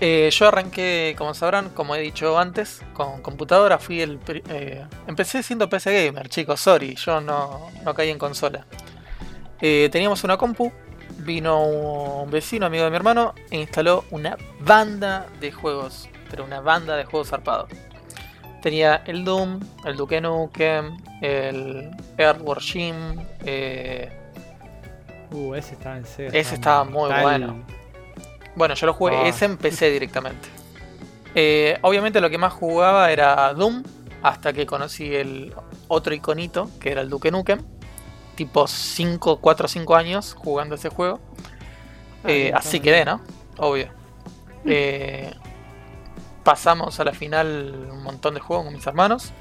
Eh, 0.05 0.31
yo 0.33 0.49
arranqué, 0.49 1.15
como 1.17 1.33
sabrán, 1.33 1.69
como 1.71 1.95
he 1.95 2.01
dicho 2.01 2.37
antes, 2.37 2.83
con 2.93 3.23
computadora. 3.23 3.79
Fui 3.79 4.01
el, 4.01 4.19
eh, 4.49 4.85
empecé 5.07 5.45
siendo 5.45 5.69
PC 5.69 6.07
gamer, 6.07 6.29
chicos. 6.29 6.61
Sorry, 6.61 6.97
yo 6.97 7.21
no, 7.21 7.71
no 7.85 7.95
caí 7.95 8.11
en 8.11 8.19
consola. 8.19 8.67
Eh, 9.61 9.89
teníamos 9.93 10.25
una 10.25 10.37
compu. 10.37 10.73
Vino 11.19 11.63
un 11.65 12.31
vecino, 12.33 12.67
amigo 12.67 12.83
de 12.83 12.91
mi 12.91 12.97
hermano, 12.97 13.33
e 13.49 13.61
instaló 13.61 14.05
una 14.11 14.37
banda 14.59 15.29
de 15.41 15.53
juegos, 15.53 16.09
pero 16.29 16.45
una 16.45 16.61
banda 16.61 16.97
de 16.97 17.05
juegos 17.05 17.29
zarpados. 17.29 17.71
Tenía 18.61 19.05
el 19.07 19.25
Doom, 19.25 19.61
el 19.85 19.97
Duke 19.97 20.21
Nukem, 20.21 20.97
el 21.21 21.91
Earthworm 22.19 22.61
Jim. 22.61 22.97
eh, 23.45 24.19
Uh, 25.31 25.55
ese 25.55 25.75
estaba 25.75 25.97
en 25.97 26.05
Sega. 26.05 26.39
Ese 26.39 26.57
estaba 26.57 26.85
muy 26.85 27.11
bueno. 27.23 27.65
Bueno, 28.57 28.75
yo 28.75 28.87
lo 28.87 28.95
jugué, 28.95 29.17
Ah. 29.17 29.27
ese 29.29 29.45
empecé 29.45 29.91
directamente. 29.91 30.49
Eh, 31.35 31.79
obviamente 31.83 32.21
lo 32.21 32.29
que 32.31 32.39
más 32.39 32.53
jugaba 32.53 33.11
era 33.11 33.53
Doom, 33.55 33.83
hasta 34.23 34.53
que 34.53 34.67
conocí 34.67 35.15
el 35.15 35.55
otro 35.89 36.15
iconito, 36.15 36.71
que 36.81 36.91
era 36.93 37.01
el 37.01 37.09
Duke 37.11 37.31
Nukem. 37.31 37.61
Tipo 38.35 38.67
5, 38.67 39.39
4 39.41 39.67
o 39.67 39.69
5 39.69 39.97
años 39.97 40.35
jugando 40.39 40.75
ese 40.75 40.89
juego. 40.89 41.21
Eh, 42.25 42.53
así 42.55 42.81
quedé. 42.81 43.05
¿no? 43.05 43.21
Obvio. 43.59 43.89
Eh, 44.65 45.33
pasamos 46.45 46.99
a 47.01 47.05
la 47.05 47.13
final 47.13 47.89
un 47.91 48.03
montón 48.03 48.35
de 48.35 48.41
juegos 48.41 48.65
con 48.65 48.75
mis 48.75 48.87
hermanos. 48.87 49.33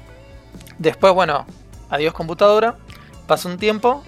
Después, 0.78 1.12
bueno, 1.14 1.46
adiós 1.90 2.12
computadora. 2.12 2.76
Pasó 3.26 3.48
un 3.48 3.56
tiempo. 3.58 4.02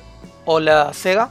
Hola 0.45 0.93
Sega. 0.93 1.31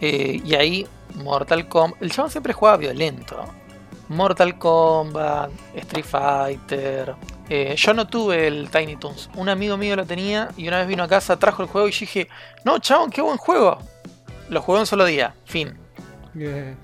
Eh, 0.00 0.40
y 0.44 0.54
ahí 0.54 0.86
Mortal 1.16 1.68
Kombat. 1.68 2.02
El 2.02 2.12
chabón 2.12 2.30
siempre 2.30 2.52
jugaba 2.52 2.76
violento. 2.76 3.44
Mortal 4.08 4.58
Kombat, 4.58 5.50
Street 5.74 6.04
Fighter. 6.04 7.14
Eh, 7.50 7.74
yo 7.76 7.94
no 7.94 8.06
tuve 8.06 8.46
el 8.46 8.70
Tiny 8.70 8.96
Toons. 8.96 9.30
Un 9.36 9.48
amigo 9.48 9.76
mío 9.76 9.96
lo 9.96 10.04
tenía 10.06 10.48
y 10.56 10.68
una 10.68 10.78
vez 10.78 10.86
vino 10.88 11.02
a 11.02 11.08
casa, 11.08 11.38
trajo 11.38 11.62
el 11.62 11.68
juego 11.68 11.88
y 11.88 11.92
yo 11.92 12.00
dije, 12.00 12.28
no, 12.64 12.78
chabón, 12.78 13.10
qué 13.10 13.20
buen 13.22 13.36
juego. 13.38 13.78
Lo 14.50 14.62
jugué 14.62 14.80
un 14.80 14.86
solo 14.86 15.04
día, 15.04 15.34
fin. 15.44 15.76
Yeah. 16.34 16.74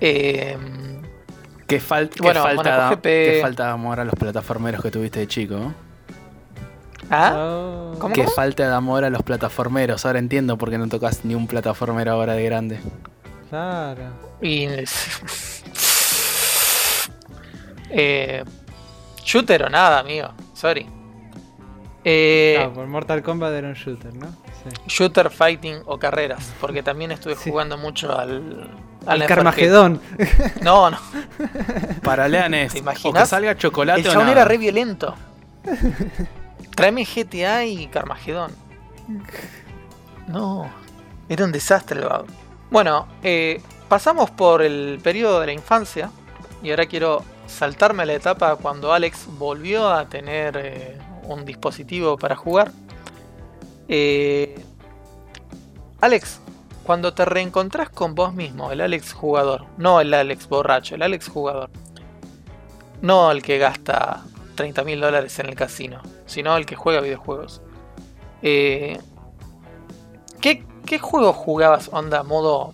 Eh, 0.00 0.58
Qué, 1.66 1.80
fal- 1.80 2.10
qué 2.10 2.20
Bueno, 2.22 2.42
falta, 2.42 2.90
GP. 2.90 3.02
qué 3.02 3.38
falta 3.40 3.64
de 3.66 3.70
amor 3.70 3.98
a 4.00 4.04
los 4.04 4.14
plataformeros 4.14 4.82
que 4.82 4.90
tuviste 4.90 5.20
de 5.20 5.26
chico. 5.26 5.72
¿Ah? 7.14 7.32
Oh. 7.36 7.94
¿Cómo? 7.98 8.14
Qué 8.14 8.26
falta 8.26 8.66
de 8.66 8.74
amor 8.74 9.04
a 9.04 9.10
los 9.10 9.22
plataformeros. 9.22 10.04
Ahora 10.06 10.18
entiendo 10.18 10.56
por 10.56 10.70
qué 10.70 10.78
no 10.78 10.88
tocas 10.88 11.24
ni 11.24 11.34
un 11.34 11.46
plataformero 11.46 12.12
ahora 12.12 12.32
de 12.34 12.44
grande. 12.44 12.80
Claro. 13.50 14.02
Y. 14.40 14.66
Eh, 17.90 18.42
shooter 19.22 19.64
o 19.64 19.68
nada, 19.68 19.98
amigo. 19.98 20.28
Sorry. 20.54 20.86
Eh, 22.04 22.58
Ah, 22.60 22.70
por 22.74 22.86
Mortal 22.86 23.22
Kombat 23.22 23.52
era 23.52 23.68
un 23.68 23.74
shooter, 23.74 24.14
¿no? 24.14 24.26
Sí. 24.28 24.70
Shooter, 24.86 25.30
fighting 25.30 25.76
o 25.86 25.98
carreras. 25.98 26.52
Porque 26.60 26.82
también 26.82 27.12
estuve 27.12 27.36
Sí. 27.36 27.50
jugando 27.50 27.76
mucho 27.76 28.16
al. 28.18 28.70
Al 29.06 29.26
Carmagedón. 29.26 30.00
No, 30.62 30.90
no. 30.90 30.98
Paraleanes. 32.02 32.72
¿Te 32.72 32.78
O 32.78 32.82
imaginas? 32.82 33.22
que 33.24 33.28
salga 33.28 33.56
chocolate 33.56 34.00
El 34.02 34.08
o 34.08 34.20
nada. 34.20 34.32
era 34.32 34.44
re 34.44 34.58
violento. 34.58 35.14
Tráeme 36.74 37.04
GTA 37.04 37.64
y 37.64 37.86
Carmagedón. 37.88 38.52
No, 40.28 40.70
era 41.28 41.44
un 41.44 41.52
desastre 41.52 42.00
el 42.00 42.06
vago. 42.06 42.26
Bueno, 42.70 43.06
eh, 43.22 43.60
pasamos 43.88 44.30
por 44.30 44.62
el 44.62 44.98
periodo 45.02 45.40
de 45.40 45.46
la 45.46 45.52
infancia 45.52 46.10
y 46.62 46.70
ahora 46.70 46.86
quiero 46.86 47.22
saltarme 47.46 48.04
a 48.04 48.06
la 48.06 48.14
etapa 48.14 48.56
cuando 48.56 48.92
Alex 48.92 49.26
volvió 49.38 49.90
a 49.90 50.08
tener 50.08 50.56
eh, 50.56 50.98
un 51.24 51.44
dispositivo 51.44 52.16
para 52.16 52.36
jugar. 52.36 52.72
Eh, 53.88 54.64
Alex, 56.00 56.40
cuando 56.82 57.12
te 57.14 57.24
reencontrás 57.24 57.90
con 57.90 58.14
vos 58.14 58.34
mismo, 58.34 58.72
el 58.72 58.80
Alex 58.80 59.12
jugador, 59.12 59.66
no 59.76 60.00
el 60.00 60.14
Alex 60.14 60.48
borracho, 60.48 60.94
el 60.94 61.02
Alex 61.02 61.28
jugador, 61.28 61.70
no 63.02 63.30
el 63.30 63.42
que 63.42 63.58
gasta 63.58 64.22
30 64.54 64.84
mil 64.84 65.00
dólares 65.00 65.38
en 65.38 65.46
el 65.46 65.54
casino, 65.54 66.00
sino 66.32 66.56
el 66.56 66.66
que 66.66 66.76
juega 66.76 67.00
videojuegos. 67.00 67.60
Eh, 68.42 68.98
¿qué, 70.40 70.64
¿Qué 70.86 70.98
juego 70.98 71.32
jugabas 71.32 71.90
onda 71.92 72.22
modo 72.22 72.72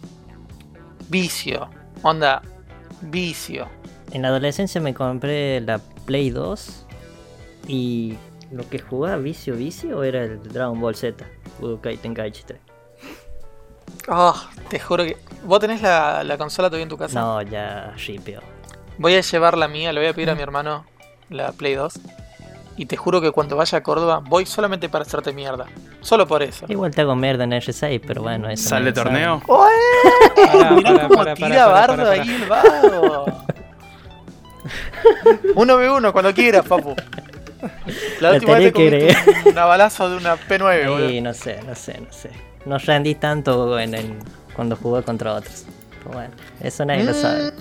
vicio? 1.09 1.69
Onda 2.03 2.43
vicio. 3.03 3.69
En 4.13 4.23
la 4.23 4.29
adolescencia 4.29 4.81
me 4.81 4.95
compré 4.95 5.61
la 5.61 5.79
Play 6.07 6.31
2 6.31 6.87
y 7.67 8.17
lo 8.51 8.69
que 8.69 8.79
jugaba 8.79 9.17
vicio 9.17 9.55
vicio 9.55 10.03
era 10.03 10.25
el 10.25 10.43
Dragon 10.43 10.81
Ball 10.81 10.95
Z, 10.95 11.27
Budokai 11.61 11.97
Tenkaichi 11.99 12.45
3. 12.45 12.61
Ah, 14.09 14.51
te 14.71 14.79
juro 14.81 15.05
que... 15.05 15.17
¿Vos 15.45 15.61
tenés 15.61 15.83
la, 15.83 16.25
la 16.25 16.39
consola 16.39 16.69
todavía 16.69 16.85
en 16.85 16.89
tu 16.89 16.97
casa? 16.97 17.21
No, 17.21 17.43
ya 17.43 17.93
shipeo. 17.97 18.41
Voy 18.97 19.15
a 19.15 19.21
llevar 19.21 19.59
la 19.59 19.69
mía, 19.69 19.93
le 19.93 20.01
voy 20.01 20.09
a 20.09 20.15
pedir 20.15 20.31
a 20.31 20.35
mi 20.35 20.43
hermano 20.49 20.87
la 21.29 21.53
Play 21.53 21.75
2. 21.75 22.01
Y 22.79 22.87
te 22.87 22.97
juro 22.97 23.21
que 23.21 23.33
cuando 23.33 23.57
vaya 23.57 23.79
a 23.79 23.83
Córdoba 23.83 24.23
voy 24.25 24.47
solamente 24.47 24.89
para 24.89 25.03
hacerte 25.03 25.33
mierda. 25.33 25.67
Solo 26.01 26.29
por 26.29 26.45
eso. 26.45 26.65
Igual 26.69 26.95
te 26.95 27.01
hago 27.01 27.17
mierda 27.17 27.43
en 27.43 27.51
R6, 27.51 28.01
pero 28.07 28.23
bueno, 28.23 28.49
eso 28.49 28.69
¿Sale 28.69 28.91
no 28.91 28.95
torneo? 28.95 29.43
Pará, 29.45 30.71
Mirá 30.71 31.09
cómo 31.09 31.35
tira 31.35 31.67
bardo 31.67 32.09
ahí 32.09 32.21
el 32.21 32.47
vago. 32.47 33.27
1v1 35.55 36.13
cuando 36.13 36.33
quieras, 36.33 36.65
papu. 36.67 36.95
La 38.21 38.33
última 38.33 38.59
vez 38.59 38.73
te 38.73 39.51
una 39.51 39.65
balazo 39.65 40.09
de 40.11 40.17
una 40.17 40.37
P9, 40.37 40.89
boludo. 40.89 41.09
Sí, 41.09 41.21
no 41.21 41.35
sé, 41.35 41.61
no 41.67 41.75
sé, 41.75 42.01
no 42.01 42.13
sé. 42.13 42.31
No 42.65 42.79
rendí 42.79 43.17
tanto 43.17 43.77
en 43.81 43.95
el, 43.95 44.15
cuando 44.55 44.77
jugué 44.77 45.03
contra 45.03 45.35
otros. 45.35 45.65
Pero 45.99 46.15
bueno, 46.15 46.31
eso 46.61 46.85
nadie 46.85 47.03
lo 47.03 47.15
sabe. 47.15 47.53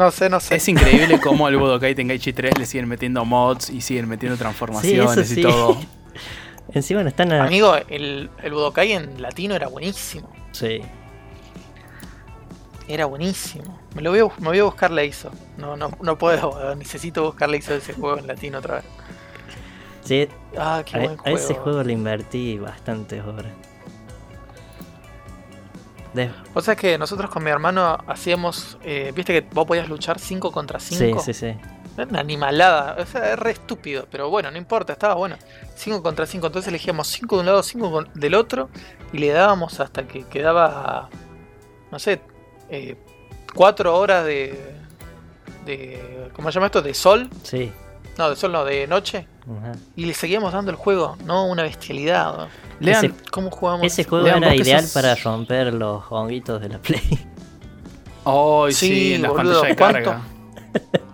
No 0.00 0.10
sé, 0.10 0.30
no 0.30 0.40
sé. 0.40 0.56
Es 0.56 0.66
increíble 0.66 1.20
cómo 1.20 1.46
al 1.46 1.58
Budokai 1.58 1.94
Tenkaichi 1.94 2.32
3 2.32 2.56
le 2.58 2.64
siguen 2.64 2.88
metiendo 2.88 3.22
mods 3.26 3.68
y 3.68 3.82
siguen 3.82 4.08
metiendo 4.08 4.38
transformaciones 4.38 5.28
sí. 5.28 5.40
y 5.40 5.42
todo. 5.42 5.76
Encima 6.72 7.02
no 7.02 7.10
están 7.10 7.30
a... 7.32 7.44
Amigo, 7.44 7.74
el, 7.86 8.30
el 8.42 8.52
Budokai 8.54 8.92
en 8.92 9.20
latino 9.20 9.54
era 9.54 9.68
buenísimo. 9.68 10.32
Sí. 10.52 10.80
Era 12.88 13.04
buenísimo. 13.04 13.78
Me 13.94 14.00
lo 14.00 14.08
voy 14.10 14.20
a, 14.20 14.24
me 14.40 14.48
voy 14.48 14.58
a 14.60 14.64
buscar 14.64 14.90
la 14.90 15.04
ISO. 15.04 15.30
No, 15.58 15.76
no, 15.76 15.90
no 16.00 16.16
puedo, 16.16 16.74
necesito 16.76 17.22
buscar 17.24 17.50
la 17.50 17.58
ISO 17.58 17.72
de 17.72 17.78
ese 17.80 17.92
juego 17.92 18.18
en 18.18 18.26
latino 18.26 18.56
otra 18.58 18.76
vez. 18.76 18.84
Sí, 20.02 20.28
Ah, 20.56 20.82
qué 20.86 20.96
a, 20.96 21.00
buen 21.00 21.18
a 21.18 21.22
juego. 21.22 21.36
ese 21.36 21.54
juego 21.54 21.82
le 21.82 21.92
invertí 21.92 22.56
bastantes 22.58 23.22
horas. 23.22 23.52
De- 26.14 26.30
O 26.54 26.60
sea 26.60 26.74
que 26.76 26.98
nosotros 26.98 27.30
con 27.30 27.44
mi 27.44 27.50
hermano 27.50 27.96
hacíamos. 28.06 28.78
eh, 28.82 29.12
Viste 29.14 29.32
que 29.32 29.48
vos 29.54 29.66
podías 29.66 29.88
luchar 29.88 30.18
5 30.18 30.50
contra 30.52 30.80
Sí, 30.80 30.96
5. 30.96 31.20
sí, 31.20 31.32
sí. 31.34 31.46
Era 31.96 32.06
Una 32.08 32.20
animalada. 32.20 32.96
O 33.00 33.06
sea, 33.06 33.32
es 33.32 33.38
re 33.38 33.50
estúpido. 33.52 34.06
Pero 34.10 34.28
bueno, 34.30 34.50
no 34.50 34.58
importa, 34.58 34.92
estaba 34.92 35.14
bueno. 35.14 35.36
5 35.76 36.02
contra 36.02 36.26
5. 36.26 36.46
Entonces 36.48 36.68
elegíamos 36.68 37.06
5 37.08 37.36
de 37.36 37.40
un 37.40 37.46
lado, 37.46 37.62
5 37.62 38.04
del 38.14 38.34
otro. 38.34 38.70
Y 39.12 39.18
le 39.18 39.28
dábamos 39.30 39.78
hasta 39.80 40.06
que 40.08 40.24
quedaba. 40.24 41.08
No 41.92 41.98
sé. 41.98 42.20
4 43.54 43.96
horas 43.98 44.24
de. 44.24 44.74
de. 45.66 46.30
¿Cómo 46.34 46.50
se 46.50 46.54
llama 46.56 46.66
esto? 46.66 46.82
De 46.82 46.94
sol. 46.94 47.28
Sí. 47.42 47.70
No, 48.20 48.28
de 48.30 48.36
sol 48.36 48.52
no, 48.52 48.64
de 48.66 48.86
noche. 48.86 49.26
Ajá. 49.44 49.72
Y 49.96 50.04
le 50.04 50.12
seguíamos 50.14 50.52
dando 50.52 50.70
el 50.70 50.76
juego. 50.76 51.16
No, 51.24 51.46
una 51.46 51.62
bestialidad. 51.62 52.36
¿no? 52.36 52.48
Lean, 52.80 53.04
Ese- 53.06 53.14
¿Cómo 53.30 53.50
jugamos? 53.50 53.86
Ese 53.86 54.04
juego 54.04 54.26
Lean, 54.26 54.44
era 54.44 54.54
ideal 54.54 54.82
sos- 54.82 54.92
para 54.92 55.14
romper 55.14 55.72
los 55.72 56.02
honguitos 56.10 56.60
de 56.60 56.68
la 56.68 56.78
Play. 56.78 57.00
Ay, 58.26 58.72
sí, 58.74 58.86
Sí, 58.88 59.14
en 59.14 59.22
las 59.22 59.30
boludo, 59.32 59.62
pantallas 59.62 59.68
de 59.68 59.76
¿cuánto? 59.76 60.10
carga. 60.10 61.09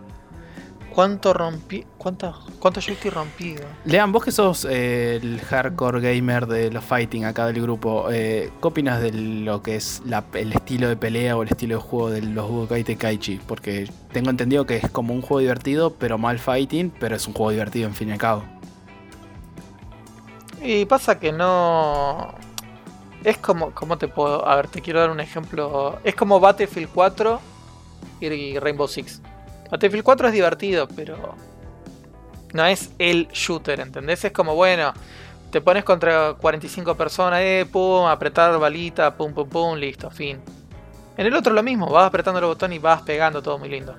¿Cuánto 0.96 1.34
rompí? 1.34 1.84
¿Cuántos 1.98 2.34
cuánto 2.58 2.80
joystick 2.80 3.12
rompido? 3.12 3.66
Lean, 3.84 4.12
vos 4.12 4.24
que 4.24 4.32
sos 4.32 4.66
eh, 4.68 5.16
el 5.22 5.42
hardcore 5.42 6.00
gamer 6.00 6.46
de 6.46 6.70
los 6.70 6.82
fighting 6.82 7.26
acá 7.26 7.44
del 7.48 7.60
grupo, 7.60 8.06
eh, 8.10 8.50
¿qué 8.62 8.66
opinas 8.66 9.02
de 9.02 9.12
lo 9.12 9.62
que 9.62 9.76
es 9.76 10.00
la- 10.06 10.24
el 10.32 10.54
estilo 10.54 10.88
de 10.88 10.96
pelea 10.96 11.36
o 11.36 11.42
el 11.42 11.50
estilo 11.50 11.74
de 11.76 11.82
juego 11.82 12.08
de 12.08 12.22
los 12.22 12.48
Budokai 12.48 12.82
Tenkaichi? 12.82 13.40
Porque 13.46 13.90
tengo 14.10 14.30
entendido 14.30 14.64
que 14.64 14.76
es 14.78 14.88
como 14.90 15.12
un 15.12 15.20
juego 15.20 15.40
divertido, 15.40 15.90
pero 15.92 16.16
mal 16.16 16.38
fighting, 16.38 16.90
pero 16.98 17.14
es 17.14 17.26
un 17.26 17.34
juego 17.34 17.50
divertido 17.50 17.86
en 17.88 17.94
fin 17.94 18.08
y 18.08 18.12
al 18.12 18.18
cabo. 18.18 18.44
Y 20.62 20.86
pasa 20.86 21.20
que 21.20 21.30
no. 21.30 22.32
Es 23.22 23.36
como. 23.36 23.72
¿Cómo 23.72 23.98
te 23.98 24.08
puedo.? 24.08 24.48
A 24.48 24.56
ver, 24.56 24.68
te 24.68 24.80
quiero 24.80 25.00
dar 25.00 25.10
un 25.10 25.20
ejemplo. 25.20 25.98
Es 26.04 26.14
como 26.14 26.40
Battlefield 26.40 26.88
4 26.94 27.38
y 28.18 28.58
Rainbow 28.58 28.88
Six. 28.88 29.20
Battlefield 29.70 30.04
4 30.04 30.28
es 30.28 30.34
divertido, 30.34 30.88
pero. 30.88 31.34
No 32.52 32.64
es 32.64 32.90
el 32.98 33.28
shooter, 33.28 33.80
¿entendés? 33.80 34.24
Es 34.24 34.32
como, 34.32 34.54
bueno. 34.54 34.92
Te 35.50 35.60
pones 35.60 35.84
contra 35.84 36.34
45 36.34 36.96
personas, 36.96 37.40
eh, 37.40 37.66
pum, 37.70 38.06
apretar 38.06 38.58
balita, 38.58 39.16
pum, 39.16 39.32
pum, 39.32 39.48
pum, 39.48 39.76
listo, 39.76 40.10
fin. 40.10 40.40
En 41.16 41.26
el 41.26 41.34
otro 41.34 41.52
lo 41.54 41.62
mismo, 41.62 41.88
vas 41.88 42.06
apretando 42.06 42.40
el 42.40 42.46
botón 42.46 42.72
y 42.72 42.78
vas 42.78 43.02
pegando, 43.02 43.40
todo 43.40 43.56
muy 43.56 43.68
lindo. 43.68 43.96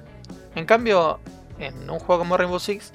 En 0.55 0.65
cambio, 0.65 1.19
en 1.57 1.89
un 1.89 1.99
juego 1.99 2.19
como 2.19 2.37
Rainbow 2.37 2.59
Six, 2.59 2.91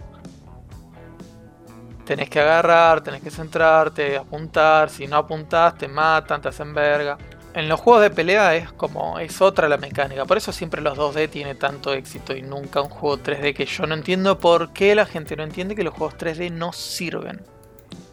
tenés 2.04 2.28
que 2.28 2.40
agarrar, 2.40 3.00
tenés 3.00 3.22
que 3.22 3.30
centrarte, 3.30 4.16
apuntar. 4.16 4.90
Si 4.90 5.06
no 5.06 5.16
apuntás, 5.16 5.76
te 5.76 5.88
matan, 5.88 6.40
te 6.40 6.48
hacen 6.48 6.72
verga. 6.74 7.18
En 7.54 7.68
los 7.68 7.80
juegos 7.80 8.02
de 8.02 8.10
pelea 8.10 8.54
es 8.56 8.72
como, 8.72 9.18
es 9.18 9.40
otra 9.42 9.68
la 9.68 9.76
mecánica. 9.76 10.24
Por 10.24 10.38
eso 10.38 10.52
siempre 10.52 10.80
los 10.80 10.96
2D 10.96 11.28
tiene 11.28 11.54
tanto 11.54 11.92
éxito 11.92 12.34
y 12.34 12.40
nunca 12.42 12.80
un 12.80 12.88
juego 12.88 13.18
3D 13.18 13.54
que 13.54 13.66
yo 13.66 13.84
no 13.86 13.94
entiendo 13.94 14.38
por 14.38 14.72
qué 14.72 14.94
la 14.94 15.04
gente 15.04 15.36
no 15.36 15.42
entiende 15.42 15.74
que 15.74 15.82
los 15.84 15.92
juegos 15.92 16.14
3D 16.16 16.50
no 16.50 16.72
sirven. 16.72 17.42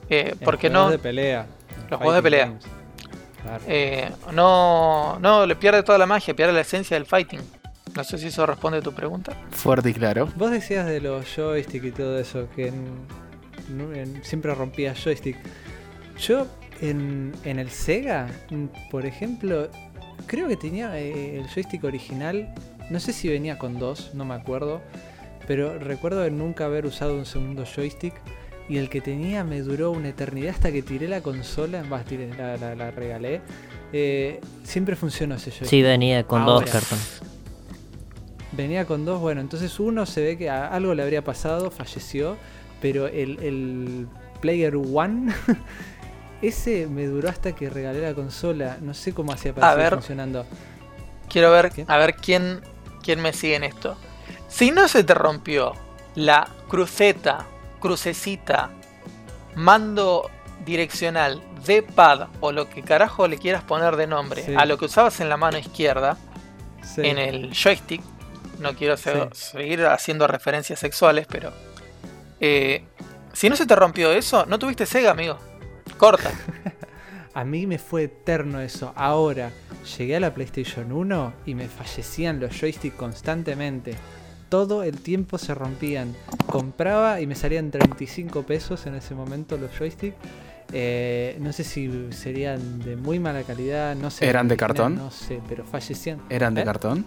Eh, 0.10 0.32
En 0.34 0.40
¿Por 0.40 0.58
qué 0.58 0.70
juegos 0.70 0.88
no? 0.88 0.92
de 0.92 1.00
pelea. 1.00 1.46
Los 1.90 1.98
juegos 2.00 2.16
de 2.16 2.22
pelea. 2.22 2.54
Claro. 3.42 3.64
Eh, 3.68 4.12
no, 4.34 5.18
no, 5.20 5.46
le 5.46 5.56
pierde 5.56 5.84
toda 5.84 5.98
la 5.98 6.06
magia, 6.06 6.36
pierde 6.36 6.52
la 6.52 6.62
esencia 6.62 6.98
del 6.98 7.06
fighting. 7.06 7.40
No 7.96 8.04
sé 8.04 8.18
si 8.18 8.28
eso 8.28 8.46
responde 8.46 8.80
a 8.80 8.82
tu 8.82 8.94
pregunta. 8.94 9.32
Fuerte 9.52 9.90
y 9.90 9.94
claro. 9.94 10.28
Vos 10.36 10.52
decías 10.52 10.86
de 10.86 11.00
los 11.00 11.26
joystick 11.34 11.86
y 11.86 11.92
todo 11.92 12.20
eso, 12.20 12.48
que 12.56 12.68
en- 12.68 13.08
no- 13.70 13.94
en- 13.94 14.22
siempre 14.26 14.54
rompías 14.54 15.02
joystick. 15.02 15.38
Yo 16.20 16.46
en, 16.82 17.34
en 17.44 17.60
el 17.60 17.70
Sega, 17.70 18.28
mm, 18.50 18.90
por 18.90 19.06
ejemplo, 19.06 19.70
creo 20.28 20.48
que 20.48 20.56
tenía 20.58 20.98
eh, 21.00 21.40
el 21.40 21.48
joystick 21.48 21.84
original. 21.84 22.54
No 22.90 23.00
sé 23.00 23.14
si 23.14 23.28
venía 23.28 23.58
con 23.58 23.78
dos, 23.80 24.12
no 24.14 24.26
me 24.26 24.34
acuerdo. 24.36 24.82
Pero 25.48 25.78
recuerdo 25.80 26.22
de 26.22 26.32
nunca 26.32 26.66
haber 26.66 26.86
usado 26.86 27.16
un 27.16 27.26
segundo 27.26 27.66
joystick. 27.66 28.14
Y 28.68 28.78
el 28.78 28.90
que 28.90 29.02
tenía 29.02 29.44
me 29.44 29.62
duró 29.62 29.90
una 29.92 30.10
eternidad 30.10 30.52
hasta 30.54 30.72
que 30.72 30.82
tiré 30.84 31.08
la 31.08 31.22
consola. 31.22 31.84
Más, 31.84 32.06
tiré, 32.06 32.30
la, 32.36 32.56
la- 32.58 32.76
la 32.76 32.92
regalé. 32.92 33.42
Eh, 33.92 34.40
siempre 34.64 34.96
funcionó 34.96 35.36
ese 35.36 35.50
joystick. 35.50 35.68
Sí, 35.70 35.82
venía 35.82 36.24
con 36.24 36.42
Ahora. 36.44 36.66
dos 36.66 36.70
cartones. 36.72 37.22
Venía 38.52 38.86
con 38.86 39.06
dos, 39.06 39.22
bueno, 39.22 39.42
entonces 39.42 39.80
uno 39.80 40.06
se 40.06 40.22
ve 40.22 40.38
que 40.38 40.50
algo 40.50 40.94
le 40.94 41.04
habría 41.04 41.24
pasado, 41.24 41.70
falleció, 41.72 42.36
pero 42.82 43.08
el, 43.08 43.40
el 43.42 44.08
Player 44.42 44.76
One, 44.76 45.32
ese 46.42 46.88
me 46.88 47.06
duró 47.06 47.30
hasta 47.30 47.54
que 47.54 47.70
regalé 47.70 48.02
la 48.02 48.14
consola. 48.14 48.78
No 48.82 48.94
sé 48.94 49.14
cómo 49.14 49.32
hacía 49.34 49.54
para 49.54 49.68
A 49.70 49.72
seguir 49.72 49.84
ver. 49.86 49.94
funcionando. 49.94 50.46
Quiero 51.30 51.52
ver, 51.52 51.72
¿Qué? 51.72 51.86
a 51.88 51.98
ver 51.98 52.16
quién, 52.16 52.62
quién 53.04 53.22
me 53.22 53.34
sigue 53.34 53.56
en 53.56 53.64
esto. 53.64 53.98
Si 54.48 54.72
no 54.72 54.88
se 54.88 55.04
te 55.04 55.14
rompió 55.14 55.74
la 56.16 56.48
cruceta, 56.68 57.46
crucecita, 57.80 58.72
mando 59.56 60.30
direccional 60.66 61.42
de 61.66 61.84
pad 61.84 62.28
o 62.40 62.52
lo 62.52 62.70
que 62.70 62.82
carajo 62.84 63.28
le 63.28 63.38
quieras 63.38 63.64
poner 63.64 63.96
de 63.96 64.08
nombre 64.08 64.44
Sí. 64.44 64.54
a 64.58 64.66
lo 64.66 64.78
que 64.78 64.86
usabas 64.86 65.20
en 65.20 65.30
la 65.30 65.38
mano 65.38 65.58
izquierda, 65.58 66.18
Sí. 66.84 67.02
en 67.04 67.18
el 67.18 67.54
joystick, 67.54 68.02
no 68.60 68.74
quiero 68.76 68.98
Sí. 68.98 69.10
seguir 69.34 69.86
haciendo 69.86 70.28
referencias 70.28 70.80
sexuales, 70.80 71.28
pero. 71.30 71.52
eh, 72.42 72.86
si 73.34 73.50
no 73.50 73.56
se 73.58 73.66
te 73.66 73.76
rompió 73.76 74.12
eso, 74.14 74.46
no 74.46 74.58
tuviste 74.60 74.86
Sega, 74.86 75.12
amigo. 75.12 75.38
Corta. 76.00 76.32
A 77.34 77.44
mí 77.44 77.68
me 77.68 77.78
fue 77.78 78.04
eterno 78.04 78.60
eso. 78.62 78.94
Ahora, 78.96 79.52
llegué 79.98 80.16
a 80.16 80.20
la 80.20 80.34
PlayStation 80.34 80.92
1 80.92 81.34
y 81.46 81.54
me 81.54 81.68
fallecían 81.68 82.40
los 82.40 82.60
joysticks 82.60 82.96
constantemente. 82.96 83.94
Todo 84.50 84.82
el 84.82 85.00
tiempo 85.02 85.38
se 85.38 85.54
rompían. 85.54 86.16
Compraba 86.48 87.22
y 87.22 87.28
me 87.28 87.36
salían 87.36 87.70
35 87.70 88.44
pesos 88.44 88.88
en 88.88 88.96
ese 88.96 89.14
momento 89.14 89.58
los 89.58 89.72
joysticks. 89.78 90.16
Eh, 90.72 91.38
no 91.40 91.52
sé 91.52 91.64
si 91.64 92.12
serían 92.12 92.80
de 92.80 92.96
muy 92.96 93.20
mala 93.20 93.44
calidad, 93.44 93.96
no 93.96 94.10
sé. 94.10 94.28
¿Eran 94.28 94.48
de 94.48 94.54
original, 94.54 94.68
cartón? 94.70 94.96
No 94.96 95.12
sé, 95.12 95.42
pero 95.48 95.66
fallecían. 95.66 96.22
¿Eran 96.30 96.56
de 96.56 96.62
¿Eh? 96.62 96.66
cartón? 96.66 97.06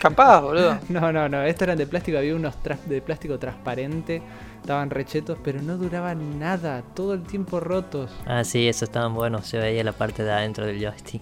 Capaz, 0.00 0.40
boludo. 0.40 0.78
No, 0.88 1.12
no, 1.12 1.28
no, 1.28 1.42
estos 1.42 1.62
eran 1.62 1.78
de 1.78 1.86
plástico, 1.86 2.18
había 2.18 2.34
unos 2.34 2.54
de 2.86 3.00
plástico 3.00 3.38
transparente, 3.38 4.22
estaban 4.64 4.88
rechetos, 4.88 5.36
pero 5.44 5.60
no 5.60 5.76
duraban 5.76 6.38
nada, 6.38 6.82
todo 6.94 7.12
el 7.12 7.22
tiempo 7.22 7.60
rotos. 7.60 8.10
Ah, 8.24 8.44
sí, 8.44 8.66
esos 8.66 8.84
estaban 8.84 9.12
buenos. 9.12 9.46
Se 9.46 9.58
veía 9.58 9.84
la 9.84 9.92
parte 9.92 10.24
de 10.24 10.32
adentro 10.32 10.64
del 10.64 10.80
joystick. 10.80 11.20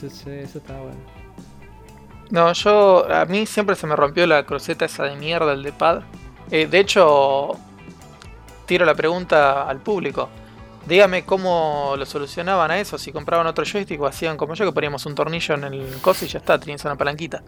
Sí, 0.00 0.08
sí, 0.08 0.30
eso 0.30 0.56
estaba 0.56 0.80
bueno. 0.80 0.98
No, 2.30 2.50
yo. 2.54 3.06
A 3.12 3.26
mí 3.26 3.44
siempre 3.44 3.76
se 3.76 3.86
me 3.86 3.94
rompió 3.94 4.26
la 4.26 4.46
cruceta 4.46 4.86
esa 4.86 5.04
de 5.04 5.16
mierda, 5.16 5.52
el 5.52 5.62
de 5.62 5.72
pad. 5.72 6.00
Eh, 6.50 6.66
de 6.66 6.78
hecho, 6.80 7.50
tiro 8.64 8.86
la 8.86 8.94
pregunta 8.94 9.68
al 9.68 9.80
público. 9.80 10.30
Dígame 10.86 11.26
cómo 11.26 11.94
lo 11.98 12.06
solucionaban 12.06 12.70
a 12.70 12.80
eso, 12.80 12.96
si 12.96 13.12
compraban 13.12 13.46
otro 13.46 13.66
joystick 13.66 14.00
o 14.00 14.06
hacían 14.06 14.38
como 14.38 14.54
yo, 14.54 14.64
que 14.64 14.72
poníamos 14.72 15.04
un 15.04 15.14
tornillo 15.14 15.56
en 15.56 15.64
el 15.64 16.00
coso 16.00 16.24
y 16.24 16.28
ya 16.28 16.38
está, 16.38 16.58
tenías 16.58 16.82
una 16.86 16.96
palanquita. 16.96 17.42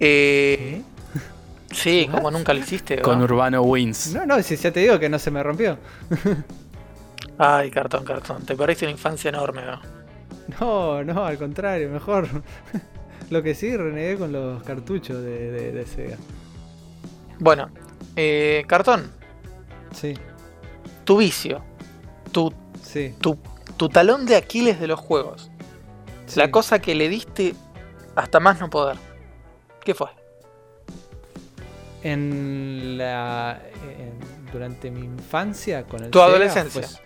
Eh, 0.00 0.82
¿Qué? 0.82 0.97
Sí, 1.70 2.08
¿What? 2.12 2.14
como 2.14 2.30
nunca 2.30 2.52
lo 2.54 2.60
hiciste. 2.60 3.00
Con 3.02 3.18
¿no? 3.18 3.24
Urbano 3.24 3.62
Wins. 3.62 4.14
No, 4.14 4.26
no, 4.26 4.42
si 4.42 4.56
ya 4.56 4.72
te 4.72 4.80
digo 4.80 4.98
que 4.98 5.08
no 5.08 5.18
se 5.18 5.30
me 5.30 5.42
rompió. 5.42 5.78
Ay, 7.38 7.70
cartón, 7.70 8.04
cartón. 8.04 8.44
Te 8.44 8.56
perdiste 8.56 8.84
una 8.84 8.92
infancia 8.92 9.28
enorme, 9.28 9.62
¿no? 9.64 9.80
No, 10.60 11.04
no, 11.04 11.24
al 11.24 11.38
contrario, 11.38 11.90
mejor. 11.90 12.28
Lo 13.30 13.42
que 13.42 13.54
sí, 13.54 13.76
renegué 13.76 14.16
con 14.16 14.32
los 14.32 14.62
cartuchos 14.62 15.22
de, 15.22 15.50
de, 15.50 15.72
de 15.72 15.86
Sega. 15.86 16.16
Bueno, 17.38 17.70
eh, 18.16 18.64
cartón, 18.66 19.12
Sí, 19.92 20.14
tu 21.04 21.18
vicio, 21.18 21.64
tu, 22.32 22.52
sí. 22.82 23.14
tu, 23.20 23.38
tu 23.76 23.88
talón 23.88 24.26
de 24.26 24.36
Aquiles 24.36 24.80
de 24.80 24.86
los 24.86 24.98
juegos, 25.00 25.50
sí. 26.26 26.38
la 26.40 26.50
cosa 26.50 26.80
que 26.80 26.94
le 26.94 27.08
diste 27.08 27.54
hasta 28.16 28.40
más 28.40 28.60
no 28.60 28.70
poder. 28.70 28.98
¿Qué 29.84 29.94
fue? 29.94 30.08
En 32.02 32.96
la. 32.98 33.60
en- 33.98 34.28
durante 34.52 34.90
mi 34.90 35.00
infancia 35.00 35.82
con 35.84 36.02
el 36.04 36.10
Tu 36.10 36.18
Sega, 36.18 36.30
adolescencia. 36.30 36.80
pues, 36.80 37.00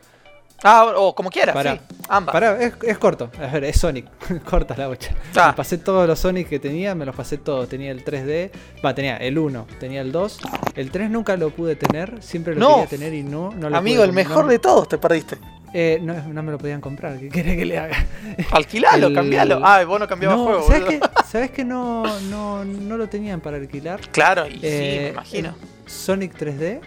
Ah, 0.64 0.92
o 0.96 1.12
como 1.12 1.28
quieras, 1.28 1.54
Pará. 1.56 1.72
sí. 1.74 1.80
Ambas. 2.08 2.40
Es, 2.60 2.74
es 2.86 2.96
corto. 2.98 3.32
A 3.40 3.48
ver, 3.48 3.64
es 3.64 3.80
Sonic. 3.80 4.06
Corta 4.44 4.76
la 4.76 4.86
bocha. 4.86 5.12
Ah. 5.34 5.48
Me 5.48 5.54
pasé 5.54 5.76
todos 5.78 6.06
los 6.06 6.20
Sonic 6.20 6.48
que 6.48 6.60
tenía, 6.60 6.94
me 6.94 7.04
los 7.04 7.16
pasé 7.16 7.36
todos. 7.38 7.68
Tenía 7.68 7.90
el 7.90 8.04
3D, 8.04 8.52
va, 8.84 8.94
tenía 8.94 9.16
el 9.16 9.36
1, 9.38 9.66
tenía 9.80 10.02
el 10.02 10.12
2. 10.12 10.38
El 10.76 10.92
3 10.92 11.10
nunca 11.10 11.36
lo 11.36 11.50
pude 11.50 11.74
tener, 11.74 12.22
siempre 12.22 12.54
lo 12.54 12.60
No. 12.60 12.74
quería 12.76 12.86
tener 12.90 13.12
y 13.14 13.24
no, 13.24 13.50
no 13.50 13.70
lo 13.70 13.76
Amigo, 13.76 14.02
pude 14.02 14.06
el 14.06 14.12
mejor 14.12 14.46
de 14.46 14.60
todos 14.60 14.88
te 14.88 14.98
perdiste. 14.98 15.36
Eh, 15.74 15.98
no, 16.02 16.14
no 16.28 16.42
me 16.42 16.52
lo 16.52 16.58
podían 16.58 16.80
comprar, 16.82 17.18
¿qué 17.18 17.28
querés 17.30 17.56
que 17.56 17.64
le 17.64 17.78
haga? 17.78 17.96
Alquilalo, 18.50 19.06
El- 19.08 19.14
cambialo. 19.14 19.60
Ah, 19.64 19.82
vos 19.84 19.98
no 19.98 20.06
cambiabas 20.06 20.36
no, 20.38 20.44
juego, 20.44 20.66
¿sabes 20.66 20.84
boludo. 20.84 21.00
que, 21.00 21.22
¿Sabes 21.30 21.50
que 21.50 21.64
no, 21.64 22.02
no, 22.28 22.64
no 22.64 22.96
lo 22.98 23.08
tenían 23.08 23.40
para 23.40 23.56
alquilar? 23.56 24.00
Claro, 24.10 24.46
y 24.46 24.52
sí, 24.54 24.60
Eh, 24.62 25.00
me 25.04 25.08
imagino. 25.12 25.54
Sonic 25.86 26.34
3D 26.38 26.80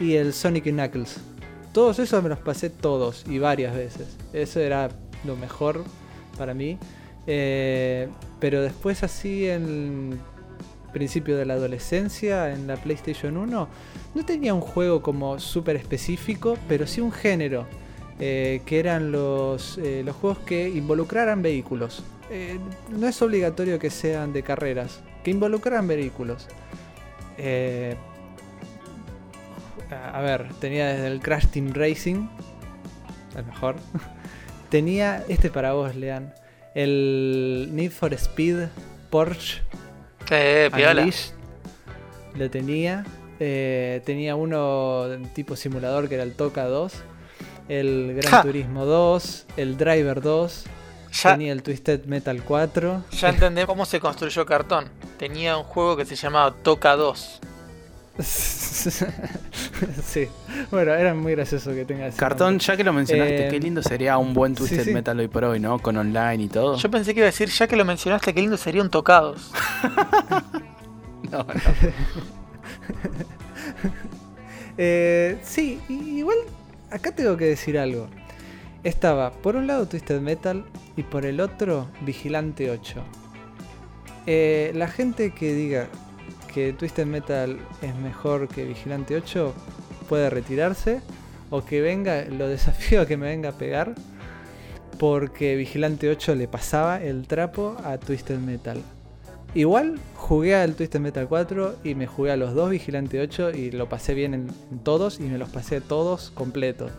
y 0.00 0.14
el 0.16 0.32
Sonic 0.32 0.66
y 0.66 0.72
Knuckles. 0.72 1.18
Todos 1.72 1.98
esos 2.00 2.20
me 2.22 2.28
los 2.28 2.40
pasé 2.40 2.68
todos 2.68 3.24
y 3.28 3.38
varias 3.38 3.74
veces. 3.74 4.16
Eso 4.32 4.58
era 4.60 4.88
lo 5.24 5.36
mejor 5.36 5.84
para 6.36 6.52
mí. 6.52 6.78
Eh, 7.28 8.08
pero 8.40 8.60
después 8.60 9.04
así 9.04 9.48
en 9.48 10.18
principio 10.92 11.36
de 11.38 11.46
la 11.46 11.54
adolescencia, 11.54 12.52
en 12.52 12.66
la 12.66 12.76
PlayStation 12.76 13.36
1, 13.36 13.68
no 14.14 14.24
tenía 14.26 14.52
un 14.52 14.60
juego 14.60 15.00
como 15.00 15.38
súper 15.38 15.76
específico, 15.76 16.58
pero 16.68 16.86
sí 16.88 17.00
un 17.00 17.12
género. 17.12 17.66
Eh, 18.20 18.62
que 18.66 18.78
eran 18.78 19.12
los, 19.12 19.78
eh, 19.78 20.02
los 20.04 20.16
juegos 20.16 20.38
que 20.40 20.68
involucraran 20.68 21.42
vehículos. 21.42 22.02
Eh, 22.30 22.58
no 22.88 23.06
es 23.06 23.20
obligatorio 23.20 23.78
que 23.78 23.90
sean 23.90 24.32
de 24.32 24.42
carreras, 24.42 25.00
que 25.22 25.30
involucraran 25.30 25.86
vehículos. 25.86 26.48
Eh, 27.36 27.94
a 29.90 30.20
ver, 30.20 30.48
tenía 30.60 30.88
desde 30.88 31.08
el 31.08 31.20
Crash 31.20 31.48
Team 31.48 31.72
Racing, 31.74 32.28
el 33.36 33.44
mejor. 33.44 33.76
tenía 34.70 35.24
este 35.28 35.50
para 35.50 35.72
vos, 35.72 35.94
Lean, 35.94 36.32
el 36.74 37.68
Need 37.72 37.90
for 37.90 38.14
Speed 38.14 38.68
Porsche 39.10 39.60
Eh, 40.30 40.70
piola. 40.74 41.06
Lo 42.34 42.50
tenía. 42.50 43.04
Tenía 43.38 44.36
uno 44.36 45.06
tipo 45.34 45.56
simulador 45.56 46.08
que 46.08 46.14
era 46.14 46.24
el 46.24 46.34
Toca 46.34 46.64
2. 46.64 47.02
El 47.68 48.14
Gran 48.16 48.30
Ja. 48.30 48.42
Turismo 48.42 48.84
2. 48.84 49.46
El 49.56 49.76
Driver 49.76 50.20
2. 50.20 50.64
Ya, 51.22 51.32
Tenía 51.32 51.52
el 51.52 51.62
Twisted 51.62 52.06
Metal 52.06 52.42
4. 52.42 53.04
ya 53.12 53.28
entendés 53.28 53.66
cómo 53.66 53.84
se 53.84 54.00
construyó 54.00 54.46
cartón. 54.46 54.86
Tenía 55.18 55.56
un 55.58 55.64
juego 55.64 55.96
que 55.96 56.04
se 56.06 56.16
llamaba 56.16 56.54
Toca 56.62 56.96
2. 56.96 57.40
sí. 58.22 60.28
Bueno, 60.70 60.92
era 60.92 61.14
muy 61.14 61.32
gracioso 61.32 61.72
que 61.74 61.84
tenga 61.86 62.06
ese 62.06 62.18
Cartón, 62.18 62.48
nombre. 62.54 62.66
ya 62.66 62.76
que 62.76 62.84
lo 62.84 62.92
mencionaste, 62.92 63.46
Eh, 63.46 63.50
qué 63.50 63.58
lindo 63.60 63.82
sería 63.82 64.18
un 64.18 64.34
buen 64.34 64.54
Twisted 64.54 64.84
sí. 64.84 64.92
Metal 64.92 65.18
hoy 65.18 65.28
por 65.28 65.44
hoy, 65.44 65.60
¿no? 65.60 65.78
Con 65.78 65.96
online 65.96 66.44
y 66.44 66.48
todo. 66.48 66.76
Yo 66.76 66.90
pensé 66.90 67.14
que 67.14 67.20
iba 67.20 67.26
a 67.26 67.30
decir, 67.30 67.48
ya 67.48 67.66
que 67.66 67.76
lo 67.76 67.84
mencionaste, 67.84 68.34
qué 68.34 68.40
lindo 68.40 68.56
sería 68.56 68.82
un 68.82 68.90
Tocados. 68.90 69.50
No, 71.30 71.38
no. 71.38 71.44
Eh, 74.78 75.38
sí, 75.42 75.80
y- 75.88 76.18
igual 76.18 76.36
acá 76.92 77.12
tengo 77.12 77.36
que 77.36 77.46
decir 77.46 77.78
algo. 77.78 78.08
Estaba 78.84 79.30
por 79.30 79.56
un 79.56 79.66
lado 79.66 79.86
Twisted 79.86 80.20
Metal 80.20 80.64
y 80.96 81.02
por 81.02 81.24
el 81.24 81.40
otro 81.40 81.88
Vigilante 82.02 82.70
8. 82.70 83.02
Eh, 84.26 84.72
la 84.74 84.88
gente 84.88 85.32
que 85.32 85.54
diga 85.54 85.88
que 86.52 86.72
Twisted 86.72 87.06
Metal 87.06 87.58
es 87.80 87.94
mejor 87.96 88.48
que 88.48 88.64
Vigilante 88.64 89.16
8 89.16 89.54
puede 90.08 90.30
retirarse 90.30 91.00
o 91.50 91.64
que 91.64 91.80
venga, 91.80 92.24
lo 92.24 92.48
desafío 92.48 93.02
a 93.02 93.06
que 93.06 93.16
me 93.16 93.26
venga 93.26 93.50
a 93.50 93.58
pegar 93.58 93.94
porque 94.98 95.56
Vigilante 95.56 96.08
8 96.08 96.34
le 96.34 96.48
pasaba 96.48 97.02
el 97.02 97.26
trapo 97.26 97.76
a 97.84 97.98
Twisted 97.98 98.38
Metal. 98.38 98.82
Igual 99.54 99.98
jugué 100.16 100.54
al 100.54 100.74
Twisted 100.74 101.00
Metal 101.00 101.28
4 101.28 101.76
y 101.84 101.94
me 101.94 102.06
jugué 102.06 102.32
a 102.32 102.36
los 102.36 102.54
dos 102.54 102.70
Vigilante 102.70 103.20
8 103.20 103.50
y 103.50 103.70
lo 103.70 103.88
pasé 103.88 104.14
bien 104.14 104.32
en, 104.34 104.48
todos 104.82 105.20
y 105.20 105.24
me 105.24 105.36
los 105.36 105.50
pasé 105.50 105.80
todos 105.80 106.30
completos. 106.30 106.90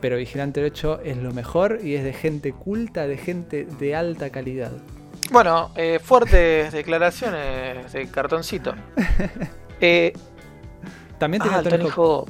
Pero 0.00 0.16
Vigilante 0.16 0.64
8 0.64 1.00
es 1.04 1.16
lo 1.16 1.32
mejor 1.32 1.78
y 1.82 1.94
es 1.94 2.02
de 2.04 2.12
gente 2.12 2.52
culta, 2.52 3.06
de 3.06 3.16
gente 3.16 3.66
de 3.78 3.94
alta 3.94 4.30
calidad. 4.30 4.72
Bueno, 5.30 5.70
eh, 5.76 6.00
fuertes 6.02 6.72
declaraciones 6.72 7.92
de 7.92 8.08
cartoncito. 8.08 8.74
Eh, 9.80 10.12
También 11.18 11.42
ah, 11.42 11.44
tenía 11.44 11.58
el 11.58 11.64
Tony 11.64 11.76
Tony 11.78 11.90
Hawk. 11.90 11.98
Hawk. 11.98 12.28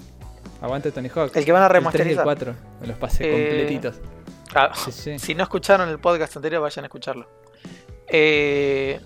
Aguante 0.62 0.90
Tony 0.90 1.08
Hawk. 1.14 1.36
El 1.36 1.44
que 1.44 1.52
van 1.52 1.62
a 1.62 1.66
El 1.66 1.72
3 1.72 1.74
y 1.74 1.76
el 1.76 1.82
remasterizar. 2.16 2.24
4. 2.24 2.54
Me 2.80 2.86
los 2.86 2.96
pasé 2.96 3.24
Eh, 3.28 3.48
completitos. 3.48 4.00
Ah, 4.54 4.72
Sí, 4.74 4.90
sí. 4.90 5.18
Si 5.18 5.34
no 5.34 5.42
escucharon 5.44 5.88
el 5.90 5.98
podcast 5.98 6.34
anterior, 6.36 6.62
vayan 6.62 6.84
a 6.84 6.86
escucharlo. 6.86 7.28
Eh, 8.08 9.00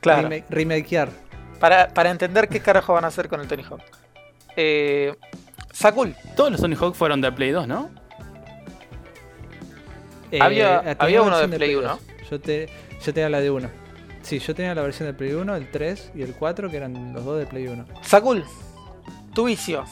claro, 0.00 0.28
Remake- 0.28 0.44
remakear. 0.50 1.08
para, 1.60 1.88
para 1.88 2.10
entender 2.10 2.48
qué 2.48 2.60
carajo 2.60 2.92
van 2.94 3.04
a 3.04 3.08
hacer 3.08 3.28
con 3.28 3.40
el 3.40 3.48
Tony 3.48 3.62
Hawk. 3.62 3.80
Eh, 4.56 5.14
Sakul, 5.72 6.14
Todos 6.36 6.52
los 6.52 6.60
Tony 6.60 6.76
Hawk 6.76 6.94
fueron 6.94 7.20
de 7.20 7.32
Play 7.32 7.50
2, 7.50 7.66
¿no? 7.66 7.90
Había- 10.40 10.78
tenía 10.80 10.96
había 10.98 11.22
uno 11.22 11.38
de 11.38 11.48
Play 11.48 11.74
2. 11.74 11.98
Yo, 12.30 12.40
te, 12.40 12.68
yo 13.04 13.12
tenía 13.14 13.28
la 13.28 13.40
de 13.40 13.50
1. 13.50 13.70
Sí, 14.22 14.38
yo 14.38 14.54
tenía 14.54 14.74
la 14.74 14.82
versión 14.82 15.08
de 15.08 15.14
Play 15.14 15.32
1, 15.32 15.56
el 15.56 15.70
3 15.70 16.12
y 16.14 16.22
el 16.22 16.34
4, 16.34 16.70
que 16.70 16.76
eran 16.76 17.12
los 17.12 17.24
dos 17.24 17.38
de 17.38 17.46
Play 17.46 17.66
1. 17.66 17.84
Sakul, 18.02 18.44
tu 19.34 19.44
vicio. 19.44 19.84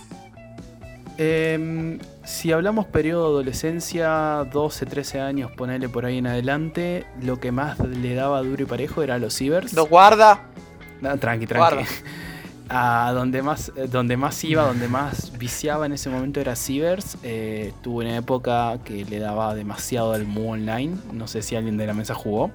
Em, 1.18 1.99
si 2.24 2.52
hablamos 2.52 2.86
periodo 2.86 3.24
de 3.24 3.28
adolescencia, 3.30 4.46
12, 4.52 4.86
13 4.86 5.20
años, 5.20 5.50
ponele 5.52 5.88
por 5.88 6.04
ahí 6.04 6.18
en 6.18 6.26
adelante, 6.26 7.06
lo 7.22 7.38
que 7.40 7.52
más 7.52 7.78
le 7.80 8.14
daba 8.14 8.42
duro 8.42 8.62
y 8.62 8.66
parejo 8.66 9.02
era 9.02 9.18
los 9.18 9.34
cibers. 9.36 9.72
Lo 9.72 9.86
guarda. 9.86 10.42
No, 11.00 11.16
tranqui, 11.18 11.46
Guarda. 11.46 11.76
tranqui. 11.82 11.92
A 12.72 13.10
donde 13.12 13.42
más, 13.42 13.72
eh, 13.74 13.88
donde 13.90 14.16
más 14.16 14.44
iba, 14.44 14.62
donde 14.62 14.86
más 14.86 15.36
viciaba 15.36 15.86
en 15.86 15.92
ese 15.92 16.08
momento 16.08 16.38
era 16.40 16.54
Cibers. 16.54 17.18
Eh, 17.24 17.72
tuve 17.82 18.04
una 18.04 18.16
época 18.16 18.78
que 18.84 19.04
le 19.04 19.18
daba 19.18 19.56
demasiado 19.56 20.12
al 20.12 20.24
Mu 20.24 20.52
Online. 20.52 20.96
No 21.12 21.26
sé 21.26 21.42
si 21.42 21.56
alguien 21.56 21.76
de 21.76 21.88
la 21.88 21.94
mesa 21.94 22.14
jugó. 22.14 22.52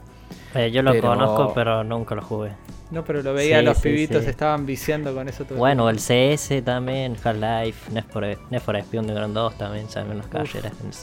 Eh, 0.54 0.72
yo 0.72 0.84
lo 0.84 0.94
Pero- 0.94 1.10
conozco, 1.10 1.54
pero 1.54 1.84
nunca 1.84 2.16
lo 2.16 2.22
jugué. 2.22 2.52
No, 2.92 3.04
pero 3.04 3.24
lo 3.24 3.34
veía, 3.34 3.60
Sí, 3.60 3.66
los 3.66 3.78
sí, 3.78 3.84
pibitos 3.84 4.24
sí. 4.24 4.30
estaban 4.30 4.66
viciando 4.66 5.14
con 5.14 5.28
eso 5.28 5.44
todo. 5.46 5.58
Bueno, 5.58 5.90
el 5.90 5.98
CS 5.98 6.64
también, 6.64 7.18
Half-Life, 7.22 7.92
Need 7.92 8.06
for, 8.12 8.24
Need 8.52 8.62
for 8.62 8.76
Speed 8.76 9.00
Underground 9.00 9.34
2 9.34 9.58
también 9.58 9.90
salen 9.90 10.18
las 10.20 10.28
carreras 10.28 10.74
en. 10.84 10.94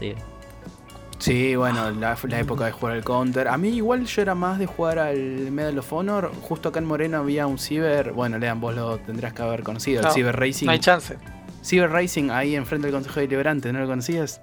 Sí, 1.19 1.55
bueno, 1.55 1.89
la, 1.93 2.17
la 2.21 2.41
época 2.41 2.65
de 2.65 2.73
jugar 2.73 2.97
al 2.97 3.05
Counter. 3.05 3.47
A 3.47 3.57
mí 3.57 3.69
igual 3.69 4.05
yo 4.07 4.23
era 4.23 4.35
más 4.35 4.59
de 4.59 4.67
jugar 4.67 4.99
al 4.99 5.17
Medal 5.53 5.79
of 5.79 5.93
Honor. 5.93 6.33
Justo 6.43 6.71
acá 6.71 6.81
en 6.81 6.85
Moreno 6.85 7.19
había 7.19 7.47
un 7.47 7.59
ciber. 7.59 8.11
Bueno, 8.13 8.39
Lean, 8.39 8.61
vos 8.61 8.75
lo 8.75 8.99
tendrás 8.99 9.33
que 9.33 9.43
haber 9.43 9.63
conocido. 9.63 10.03
El 10.03 10.11
Cyber 10.13 10.35
Racing. 10.37 10.67
No 10.67 10.73
hay 10.73 10.81
chance. 10.81 11.17
Cyber 11.65 11.91
Racing 11.91 12.31
ahí 12.31 12.57
enfrente 12.57 12.89
del 12.89 12.95
Consejo 12.95 13.21
Deliberante, 13.21 13.73
¿no 13.73 13.79
lo 13.79 13.87
conocías? 13.87 14.41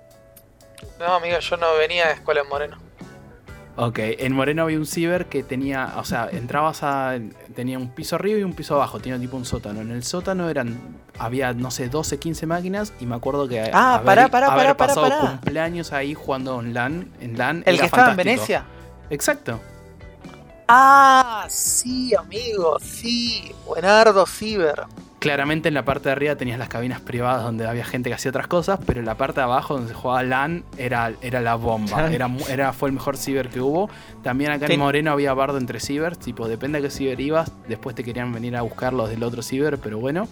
No, 1.00 1.16
amigo, 1.16 1.38
yo 1.40 1.58
no 1.58 1.68
venía 1.78 2.08
de 2.08 2.14
escuela 2.14 2.42
en 2.42 2.48
Moreno. 2.48 2.78
Ok, 3.76 3.97
en 3.99 4.34
Moreno 4.34 4.63
había 4.63 4.78
un 4.78 4.86
ciber 4.86 5.28
que 5.28 5.41
tenía, 5.41 5.93
o 5.97 6.03
sea, 6.03 6.28
entrabas 6.32 6.84
a, 6.84 7.17
tenía 7.55 7.78
un 7.78 7.89
piso 7.89 8.15
arriba 8.17 8.39
y 8.39 8.43
un 8.43 8.53
piso 8.53 8.76
abajo, 8.76 8.99
tenía 8.99 9.17
tipo 9.17 9.38
un 9.38 9.45
sótano. 9.45 9.80
En 9.80 9.91
el 9.91 10.03
sótano 10.03 10.49
eran, 10.49 10.78
había, 11.17 11.53
no 11.53 11.72
sé, 11.72 11.88
12, 11.88 12.20
15 12.20 12.45
máquinas 12.45 12.91
y 12.99 13.05
me 13.05 13.15
acuerdo 13.15 13.47
que 13.47 13.70
Ah, 13.74 13.95
haber, 13.95 14.05
pará, 14.05 14.28
pará, 14.30 14.47
haber 14.47 14.76
pará, 14.76 14.78
pasado 14.78 15.07
pará. 15.09 15.20
cumpleaños 15.22 15.93
ahí 15.93 16.13
jugando 16.13 16.59
en 16.59 16.74
LAN, 16.74 17.09
en 17.22 17.38
LAN 17.38 17.63
¿El 17.65 17.80
que 17.80 17.86
estaba 17.86 18.11
en. 18.11 18.17
Venecia? 18.17 18.65
Exacto. 19.09 19.61
Ah, 20.67 21.45
sí, 21.49 22.13
amigo, 22.15 22.78
sí. 22.82 23.51
Buenardo 23.65 24.26
Ciber. 24.28 24.84
Claramente 25.20 25.67
en 25.67 25.74
la 25.74 25.84
parte 25.84 26.07
de 26.09 26.13
arriba 26.13 26.36
tenías 26.38 26.57
las 26.57 26.70
cabinas 26.70 27.01
privadas 27.01 27.43
donde 27.43 27.67
había 27.67 27.84
gente 27.84 28.09
que 28.09 28.13
hacía 28.15 28.30
otras 28.30 28.47
cosas, 28.47 28.80
pero 28.86 28.99
en 29.01 29.05
la 29.05 29.15
parte 29.15 29.41
de 29.41 29.43
abajo 29.43 29.74
donde 29.76 29.89
se 29.89 29.93
jugaba 29.93 30.24
LAN 30.24 30.63
era, 30.78 31.11
era 31.22 31.41
la 31.41 31.55
bomba. 31.55 32.07
Era, 32.13 32.30
era, 32.49 32.72
fue 32.74 32.89
el 32.89 32.93
mejor 32.93 33.17
ciber 33.17 33.49
que 33.49 33.59
hubo. 33.59 33.89
También 34.24 34.51
acá 34.51 34.67
Ten- 34.67 34.76
en 34.76 34.80
Moreno 34.80 35.11
había 35.11 35.34
bardo 35.34 35.57
entre 35.57 35.80
cibers, 35.82 36.17
tipo, 36.20 36.47
depende 36.47 36.78
a 36.78 36.82
qué 36.82 36.89
ciber 36.89 37.20
ibas, 37.20 37.51
después 37.67 37.95
te 37.95 38.03
querían 38.03 38.32
venir 38.32 38.55
a 38.55 38.61
buscar 38.61 38.93
los 38.93 39.09
del 39.09 39.22
otro 39.24 39.41
ciber, 39.41 39.78
pero 39.78 39.99
bueno. 39.99 40.28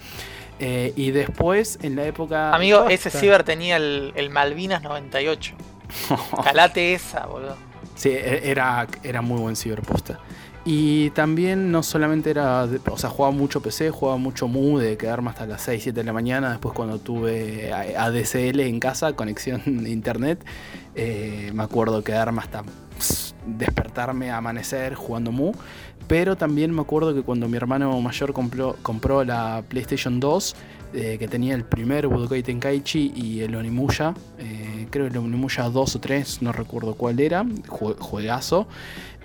Eh, 0.60 0.94
y 0.96 1.12
después, 1.12 1.78
en 1.84 1.96
la 1.96 2.06
época... 2.06 2.54
Amigo, 2.56 2.88
ese 2.90 3.12
Ciber 3.12 3.44
tenía 3.44 3.76
el, 3.78 4.12
el 4.16 4.30
Malvinas 4.32 4.82
98. 4.82 5.54
Calate 6.44 6.94
esa, 6.94 7.26
boludo. 7.28 7.56
Sí, 7.96 8.10
e- 8.10 8.50
era, 8.50 8.88
era 9.04 9.22
muy 9.22 9.40
buen 9.40 9.56
ciberposta. 9.56 10.20
Y 10.70 11.12
también 11.12 11.72
no 11.72 11.82
solamente 11.82 12.30
era, 12.30 12.66
o 12.92 12.98
sea, 12.98 13.10
jugaba 13.10 13.34
mucho 13.34 13.62
PC, 13.62 13.90
jugaba 13.90 14.18
mucho 14.18 14.50
MU 14.50 14.78
de 14.80 14.98
quedarme 14.98 15.30
hasta 15.30 15.46
las 15.46 15.62
6, 15.62 15.82
7 15.82 16.02
de 16.02 16.04
la 16.04 16.12
mañana. 16.12 16.50
Después 16.50 16.76
cuando 16.76 17.00
tuve 17.00 17.72
ADSL 17.72 18.60
en 18.60 18.82
casa, 18.82 19.14
conexión 19.14 19.62
de 19.66 19.90
internet, 19.90 20.44
eh, 20.94 21.52
me 21.54 21.64
acuerdo 21.64 22.04
quedarme 22.04 22.42
hasta 22.42 22.64
despertarme, 23.46 24.30
amanecer 24.30 24.96
jugando 24.96 25.32
MU. 25.32 25.54
Pero 26.10 26.36
también 26.36 26.74
me 26.74 26.82
acuerdo 26.82 27.14
que 27.14 27.22
cuando 27.22 27.48
mi 27.48 27.56
hermano 27.56 28.00
mayor 28.02 28.34
compró, 28.34 28.76
compró 28.82 29.24
la 29.24 29.64
PlayStation 29.70 30.20
2, 30.20 30.56
eh, 30.94 31.18
que 31.18 31.28
tenía 31.30 31.54
el 31.56 31.64
primer 31.64 32.08
Budokai 32.08 32.44
Tenkaichi 32.44 33.12
y 33.16 33.42
el 33.42 33.56
Onimusha, 33.56 34.14
eh, 34.40 34.88
creo 34.90 35.08
el 35.08 35.18
Onimusha 35.18 35.70
2 35.70 35.96
o 35.96 36.00
3, 36.00 36.42
no 36.42 36.52
recuerdo 36.52 36.96
cuál 36.96 37.20
era, 37.22 37.44
jue- 37.44 37.98
juegazo. 38.00 38.68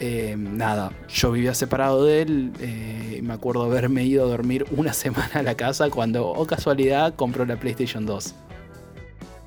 Eh, 0.04 0.34
nada, 0.36 0.90
yo 1.08 1.30
vivía 1.30 1.54
separado 1.54 2.04
de 2.04 2.22
él, 2.22 2.52
eh, 2.58 3.20
me 3.22 3.34
acuerdo 3.34 3.62
haberme 3.62 4.02
ido 4.02 4.24
a 4.24 4.28
dormir 4.28 4.66
una 4.72 4.92
semana 5.04 5.30
a 5.34 5.42
la 5.44 5.54
casa 5.54 5.90
cuando, 5.90 6.26
o 6.26 6.44
casualidad, 6.44 7.14
compró 7.14 7.44
la 7.46 7.54
PlayStation 7.56 8.04
2. 8.04 8.34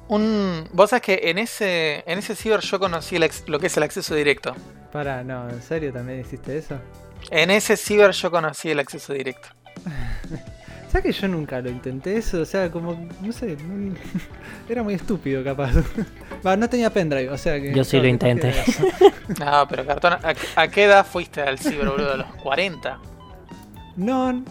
Un, 0.08 0.64
Vos 0.72 0.92
sabés 0.92 1.02
que 1.04 1.20
en 1.30 1.40
ese, 1.40 2.04
en 2.08 2.20
ese 2.20 2.36
Ciber 2.36 2.62
yo 2.62 2.80
conocí 2.80 3.18
el 3.18 3.24
ex- 3.24 3.44
lo 3.48 3.60
que 3.60 3.68
es 3.68 3.76
el 3.76 3.84
acceso 3.84 4.16
directo. 4.16 4.56
Para, 4.94 5.24
no, 5.26 5.50
¿en 5.50 5.62
serio 5.62 5.92
también 5.92 6.22
hiciste 6.22 6.58
eso? 6.58 6.80
En 7.32 7.52
ese 7.52 7.76
Ciber 7.76 8.12
yo 8.12 8.32
conocí 8.32 8.70
el 8.70 8.80
acceso 8.80 9.12
directo. 9.12 9.50
¿Sabes 10.96 11.14
que 11.14 11.22
yo 11.22 11.28
nunca 11.28 11.60
lo 11.60 11.70
intenté 11.70 12.16
eso? 12.16 12.40
O 12.40 12.46
sea, 12.46 12.72
como, 12.72 12.98
no 13.22 13.34
sé, 13.34 13.58
no- 13.68 13.94
era 14.70 14.82
muy 14.82 14.94
estúpido 14.94 15.44
capaz. 15.44 15.74
Va, 16.46 16.56
no 16.56 16.70
tenía 16.70 16.90
pendrive, 16.90 17.30
o 17.30 17.38
sea 17.38 17.60
que... 17.60 17.74
Yo 17.74 17.84
sí 17.84 18.00
lo 18.00 18.08
intenté. 18.08 18.54
No, 19.40 19.68
pero 19.68 19.86
cartón, 19.86 20.14
¿a, 20.14 20.34
a 20.56 20.68
qué 20.70 20.84
edad 20.86 21.06
fuiste 21.06 21.42
al 21.42 21.58
Ciber, 21.60 21.90
boludo? 21.90 22.14
¿A 22.14 22.18
los 22.18 22.28
40? 22.36 23.00
No, 23.98 24.32
no, 24.32 24.46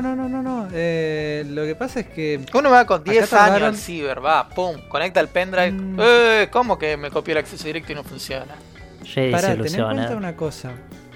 no, 0.00 0.28
no, 0.28 0.40
no. 0.42 0.68
Eh, 0.72 1.44
lo 1.48 1.64
que 1.64 1.74
pasa 1.74 2.00
es 2.00 2.06
que... 2.06 2.40
Uno 2.54 2.70
va 2.70 2.86
con 2.86 3.02
10 3.04 3.28
tardaron- 3.30 3.54
años 3.56 3.62
al 3.68 3.76
Ciber, 3.76 4.24
va, 4.24 4.48
pum, 4.48 4.76
conecta 4.88 5.20
el 5.20 5.28
pendrive. 5.28 5.72
Mm. 5.72 5.96
Eh, 6.00 6.48
¿cómo 6.50 6.78
que 6.78 6.96
me 6.96 7.10
copió 7.10 7.32
el 7.32 7.38
acceso 7.38 7.64
directo 7.66 7.92
y 7.92 7.96
no 7.96 8.04
funciona? 8.04 8.54
Para, 9.32 9.54
ten 9.56 9.66
en 9.66 9.84
cuenta 9.84 10.16
una 10.16 10.34
cosa. 10.34 10.70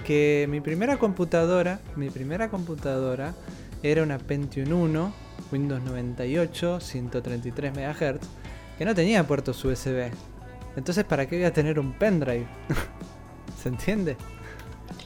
Que 0.04 0.46
mi 0.50 0.60
primera 0.60 0.98
computadora, 0.98 1.78
mi 1.96 2.10
primera 2.10 2.50
computadora 2.50 3.32
era 3.90 4.02
una 4.02 4.18
Pentium 4.18 4.72
1, 4.72 5.12
Windows 5.52 5.82
98, 5.82 6.80
133 6.80 7.72
MHz, 7.72 8.26
que 8.78 8.84
no 8.84 8.94
tenía 8.94 9.26
puertos 9.26 9.64
USB. 9.64 10.10
Entonces, 10.76 11.04
¿para 11.04 11.26
qué 11.26 11.36
voy 11.36 11.44
a 11.44 11.52
tener 11.52 11.78
un 11.78 11.92
pendrive? 11.92 12.46
¿Se 13.62 13.68
entiende? 13.68 14.16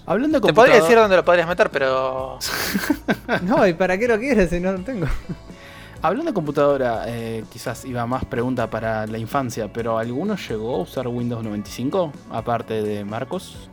Hablando 0.06 0.40
de 0.40 0.46
Te 0.46 0.54
podría 0.54 0.76
decir 0.76 0.96
dónde 0.96 1.16
lo 1.16 1.24
podrías 1.24 1.46
meter, 1.48 1.70
pero. 1.70 2.38
No, 3.42 3.66
¿y 3.66 3.74
para 3.74 3.98
qué 3.98 4.08
lo 4.08 4.18
quieres 4.18 4.48
si 4.50 4.58
no 4.60 4.72
lo 4.72 4.80
tengo? 4.80 5.06
Hablando 6.02 6.30
de 6.30 6.34
computadora, 6.34 7.04
eh, 7.08 7.44
quizás 7.52 7.84
iba 7.84 8.06
más 8.06 8.24
pregunta 8.24 8.70
para 8.70 9.06
la 9.06 9.18
infancia, 9.18 9.70
pero 9.72 9.98
¿alguno 9.98 10.36
llegó 10.36 10.76
a 10.76 10.78
usar 10.82 11.08
Windows 11.08 11.42
95? 11.42 12.12
Aparte 12.30 12.82
de 12.82 13.04
Marcos. 13.04 13.68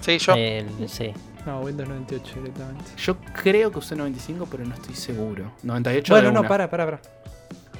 Sí, 0.00 0.18
yo. 0.18 0.34
El- 0.34 0.88
sí. 0.88 1.12
No, 1.46 1.60
Windows 1.60 1.88
98 1.88 2.34
directamente. 2.36 2.84
Yo 2.98 3.16
creo 3.42 3.70
que 3.72 3.78
usé 3.78 3.96
95, 3.96 4.46
pero 4.50 4.64
no 4.64 4.74
estoy 4.74 4.94
seguro. 4.94 5.52
98 5.62 6.12
Bueno, 6.12 6.28
de 6.28 6.34
no, 6.34 6.42
para, 6.46 6.70
para, 6.70 6.84
para. 6.84 7.00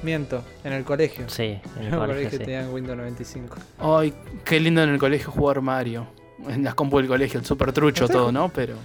Miento, 0.03 0.43
en 0.65 0.73
el 0.73 0.83
colegio. 0.83 1.29
Sí, 1.29 1.59
en 1.79 1.83
el 1.85 1.89
colegio, 1.97 2.07
colegio 2.07 2.31
sí. 2.31 2.37
tenían 2.39 2.73
Windows 2.73 2.97
95. 2.97 3.55
Ay, 3.79 4.13
qué 4.43 4.59
lindo 4.59 4.83
en 4.83 4.89
el 4.89 4.99
colegio 4.99 5.31
jugar 5.31 5.61
Mario. 5.61 6.07
En 6.49 6.63
las 6.63 6.75
compu 6.75 6.97
del 6.97 7.07
colegio, 7.07 7.39
el 7.39 7.45
super 7.45 7.71
trucho 7.71 8.07
todo, 8.09 8.31
¿no? 8.31 8.49
Pero. 8.49 8.75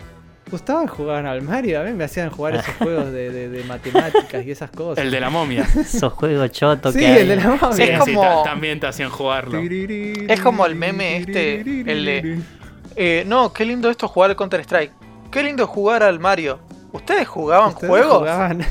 Gustaban 0.51 0.87
jugar 0.87 1.27
al 1.27 1.43
Mario, 1.43 1.81
a 1.81 1.85
mí 1.85 1.93
me 1.93 2.05
hacían 2.05 2.31
jugar 2.31 2.55
esos 2.55 2.75
juegos 2.79 3.13
de, 3.13 3.31
de- 3.31 3.49
de 3.51 3.65
matemáticas 3.65 4.47
y 4.47 4.51
esas 4.53 4.71
cosas. 4.71 5.05
El 5.05 5.11
de 5.11 5.21
la 5.21 5.29
momia. 5.29 5.67
Esos 5.77 6.11
juegos 6.15 6.51
chotos 6.53 6.95
Sí, 6.95 7.01
que 7.01 7.07
hay. 7.07 7.19
el 7.23 7.29
de 7.29 7.37
la 7.37 7.49
momia. 7.49 7.73
Sí, 7.73 7.83
Es 7.83 8.05
sí, 8.05 8.15
como- 8.15 8.23
ta- 8.23 8.43
también 8.45 8.81
te 8.81 8.87
hacían 8.87 9.11
jugarlo. 9.11 9.59
Es 9.61 10.41
como 10.41 10.65
el 10.65 10.75
meme 10.77 11.19
este, 11.19 11.61
el 11.61 12.05
de- 12.05 12.41
Eh, 13.01 13.23
no, 13.27 13.53
qué 13.53 13.65
lindo 13.65 13.89
esto 13.91 14.09
jugar 14.09 14.31
al 14.31 14.37
Counter 14.37 14.59
Strike. 14.61 14.93
Qué 15.31 15.41
lindo 15.45 15.69
jugar 15.69 16.03
al 16.03 16.19
Mario. 16.19 16.59
¿Ustedes 16.91 17.29
jugaban 17.29 17.69
¿Ustedes 17.69 17.91
juegos? 17.91 18.19
jugaban? 18.19 18.67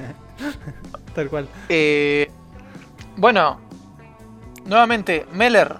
Tal 1.14 1.28
cual. 1.30 1.48
Eh, 1.68 2.28
bueno, 3.16 3.60
nuevamente, 4.64 5.26
Meller. 5.32 5.76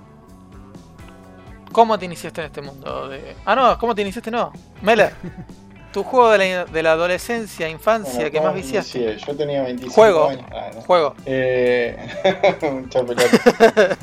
¿Cómo 1.73 1.99
te 1.99 2.05
iniciaste 2.05 2.41
en 2.41 2.47
este 2.47 2.63
mundo? 2.63 3.09
De... 3.09 3.35
Ah, 3.45 3.57
no, 3.57 3.77
¿cómo 3.79 3.97
te 3.97 4.03
iniciaste? 4.03 4.31
No. 4.31 4.53
Meller, 4.83 5.13
tu 5.93 6.03
juego 6.05 6.31
de 6.31 6.39
la, 6.39 6.65
de 6.67 6.83
la 6.83 6.93
adolescencia, 6.93 7.69
infancia, 7.69 8.15
Bueno, 8.15 8.31
que 8.31 8.37
¿cómo 8.39 8.49
más 8.51 8.57
viciaste. 8.57 9.17
Yo 9.19 9.37
tenía 9.37 9.63
25 9.63 9.95
Juego. 9.95 10.29
años. 10.29 10.45
Ah, 10.53 10.71
no. 10.75 10.81
Juego. 10.83 11.15
Eh. 11.27 11.97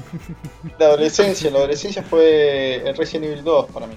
La 0.79 0.85
adolescencia, 0.87 1.49
la 1.51 1.59
adolescencia 1.59 2.03
fue 2.03 2.87
el 2.87 2.95
Resident 2.95 3.25
Evil 3.25 3.43
2 3.43 3.65
para 3.71 3.87
mí. 3.87 3.95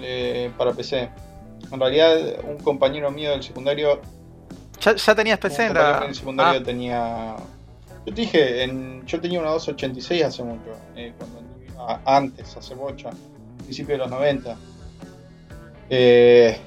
Eh, 0.00 0.50
para 0.56 0.72
PC. 0.72 1.08
En 1.72 1.80
realidad, 1.80 2.16
un 2.44 2.58
compañero 2.58 3.10
mío 3.10 3.30
del 3.30 3.42
secundario. 3.42 4.00
Ya, 4.80 4.94
ya 4.94 5.14
tenías 5.14 5.38
PC 5.38 5.66
en 5.66 5.74
la. 5.74 5.98
mío 5.98 6.06
del 6.06 6.14
secundario 6.14 6.60
Ah, 6.60 6.64
tenía. 6.64 7.36
Yo 8.06 8.14
te 8.14 8.20
dije, 8.20 8.62
en- 8.64 9.04
yo 9.06 9.20
tenía 9.20 9.40
una 9.40 9.50
286 9.50 10.24
hace 10.24 10.42
mucho. 10.42 10.70
eh, 10.94 11.12
cuando 11.18 11.40
iba 11.66 12.00
antes, 12.04 12.56
hace 12.56 12.74
mucho. 12.74 13.10
Principio 13.64 13.94
de 13.94 13.98
los 13.98 14.10
90. 14.10 14.56
Eh, 15.90 16.58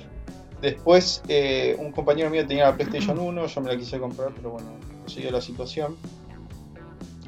después, 0.62 1.22
eh, 1.28 1.76
un 1.80 1.92
compañero 1.92 2.30
mío 2.30 2.46
tenía 2.48 2.66
la 2.66 2.76
PlayStation 2.76 3.18
1. 3.20 3.48
Yo 3.48 3.62
me 3.62 3.72
la 3.72 3.78
quise 3.78 4.00
comprar, 4.00 4.32
pero 4.36 4.52
bueno, 4.52 4.70
no 5.04 5.10
siguió 5.10 5.32
la 5.32 5.42
situación. 5.42 5.98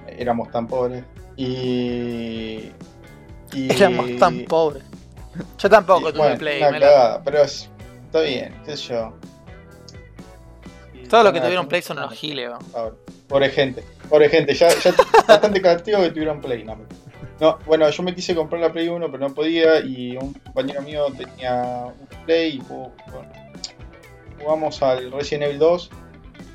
Éramos 0.07 0.51
tan 0.51 0.67
pobres. 0.67 1.03
Y. 1.37 2.71
y 3.53 3.71
éramos 3.71 4.17
tan 4.17 4.45
pobres. 4.45 4.83
Yo 5.57 5.69
tampoco 5.69 6.09
y, 6.09 6.13
tuve 6.13 6.21
bueno, 6.21 6.37
Play. 6.37 6.61
una 6.61 6.79
cagada, 6.79 7.23
pero 7.23 7.41
es, 7.43 7.69
está 8.05 8.21
bien, 8.21 8.53
qué 8.65 8.75
sé 8.75 8.93
yo. 8.93 9.13
Todos 11.09 11.23
los 11.23 11.33
que 11.33 11.41
tuvieron 11.41 11.67
Play 11.67 11.81
son 11.81 11.97
unos 11.97 12.13
giles. 12.13 12.51
pobre 13.27 13.49
gente, 13.49 13.83
pobre 14.09 14.29
gente, 14.29 14.53
ya, 14.53 14.69
ya 14.79 14.93
bastante 15.27 15.61
castigo 15.61 16.01
que 16.01 16.11
tuvieron 16.11 16.41
Play. 16.41 16.63
No, 16.63 16.77
No, 17.39 17.57
bueno, 17.65 17.89
yo 17.89 18.03
me 18.03 18.13
quise 18.13 18.35
comprar 18.35 18.61
la 18.61 18.71
Play 18.71 18.89
1, 18.89 19.09
pero 19.11 19.27
no 19.27 19.33
podía. 19.33 19.79
Y 19.79 20.17
un 20.17 20.33
compañero 20.33 20.81
mío 20.81 21.05
tenía 21.17 21.85
un 21.85 22.25
Play 22.25 22.57
y 22.57 22.59
jugó- 22.59 22.91
jugamos 24.41 24.81
al 24.81 25.11
Resident 25.11 25.43
Evil 25.45 25.59
2. 25.59 25.89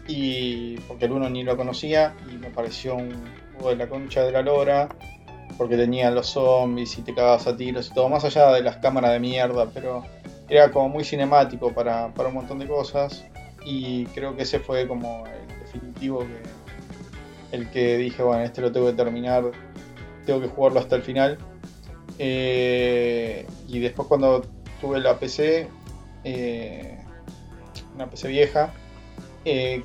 Y 0.06 0.76
porque 0.80 1.06
el 1.06 1.12
1 1.12 1.30
ni 1.30 1.42
lo 1.44 1.56
conocía, 1.56 2.14
y 2.30 2.36
me 2.36 2.50
pareció 2.50 2.94
un 2.94 3.10
juego 3.54 3.70
de 3.70 3.76
la 3.76 3.88
concha 3.88 4.22
de 4.22 4.32
la 4.32 4.42
lora. 4.42 4.88
porque 5.56 5.76
tenían 5.76 6.16
los 6.16 6.30
zombies 6.30 6.98
y 6.98 7.02
te 7.02 7.14
cagabas 7.14 7.46
a 7.46 7.56
tiros 7.56 7.88
y 7.88 7.94
todo, 7.94 8.08
más 8.08 8.24
allá 8.24 8.50
de 8.50 8.60
las 8.60 8.78
cámaras 8.78 9.12
de 9.12 9.20
mierda, 9.20 9.66
pero 9.72 10.02
era 10.48 10.72
como 10.72 10.88
muy 10.88 11.04
cinemático 11.04 11.72
para, 11.72 12.12
para 12.12 12.28
un 12.30 12.34
montón 12.34 12.58
de 12.58 12.66
cosas 12.66 13.24
y 13.64 14.04
creo 14.06 14.34
que 14.36 14.42
ese 14.42 14.58
fue 14.58 14.88
como 14.88 15.22
el 15.28 15.60
definitivo 15.60 16.20
que 16.20 17.56
el 17.56 17.70
que 17.70 17.98
dije, 17.98 18.20
bueno, 18.24 18.42
este 18.42 18.62
lo 18.62 18.72
tengo 18.72 18.86
que 18.88 18.94
terminar, 18.94 19.44
tengo 20.24 20.40
que 20.40 20.48
jugarlo 20.48 20.80
hasta 20.80 20.96
el 20.96 21.02
final. 21.02 21.38
Eh, 22.18 23.46
y 23.68 23.78
después 23.78 24.08
cuando 24.08 24.42
tuve 24.80 25.00
la 25.00 25.18
PC, 25.18 25.68
eh, 26.24 26.98
una 27.94 28.08
PC 28.08 28.28
vieja, 28.28 28.72
eh, 29.44 29.82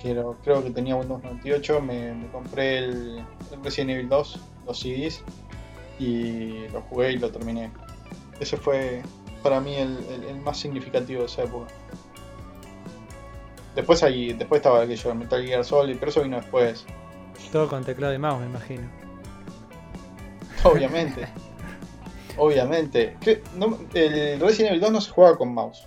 que 0.00 0.22
creo 0.44 0.62
que 0.62 0.70
tenía 0.70 0.96
Windows 0.96 1.22
98, 1.22 1.80
me, 1.80 2.28
compré 2.30 2.78
el, 2.78 3.24
Resident 3.62 3.90
Evil 3.90 4.08
2, 4.08 4.40
los 4.66 4.78
CDs, 4.78 5.22
y 5.98 6.68
lo 6.68 6.82
jugué 6.82 7.12
y 7.12 7.18
lo 7.18 7.30
terminé. 7.30 7.70
Ese 8.38 8.56
fue 8.56 9.02
para 9.42 9.60
mí 9.60 9.74
el, 9.74 10.40
más 10.44 10.58
significativo 10.58 11.20
de 11.20 11.26
esa 11.26 11.42
época. 11.42 11.72
Después 13.74 14.02
ahí, 14.02 14.32
después 14.32 14.60
estaba 14.60 14.82
aquello 14.82 15.14
Metal 15.14 15.44
Gear 15.44 15.64
Solid, 15.64 15.96
pero 15.98 16.10
eso 16.10 16.22
vino 16.22 16.36
después, 16.36 16.84
Todo 17.52 17.68
con 17.68 17.84
teclado 17.84 18.14
y 18.14 18.18
mouse, 18.18 18.40
me 18.40 18.46
imagino. 18.46 19.07
Obviamente. 20.64 21.28
obviamente. 22.36 23.16
El 23.94 24.40
Resident 24.40 24.70
Evil 24.70 24.80
2 24.80 24.92
no 24.92 25.00
se 25.00 25.10
jugaba 25.10 25.36
con 25.36 25.52
mouse. 25.54 25.86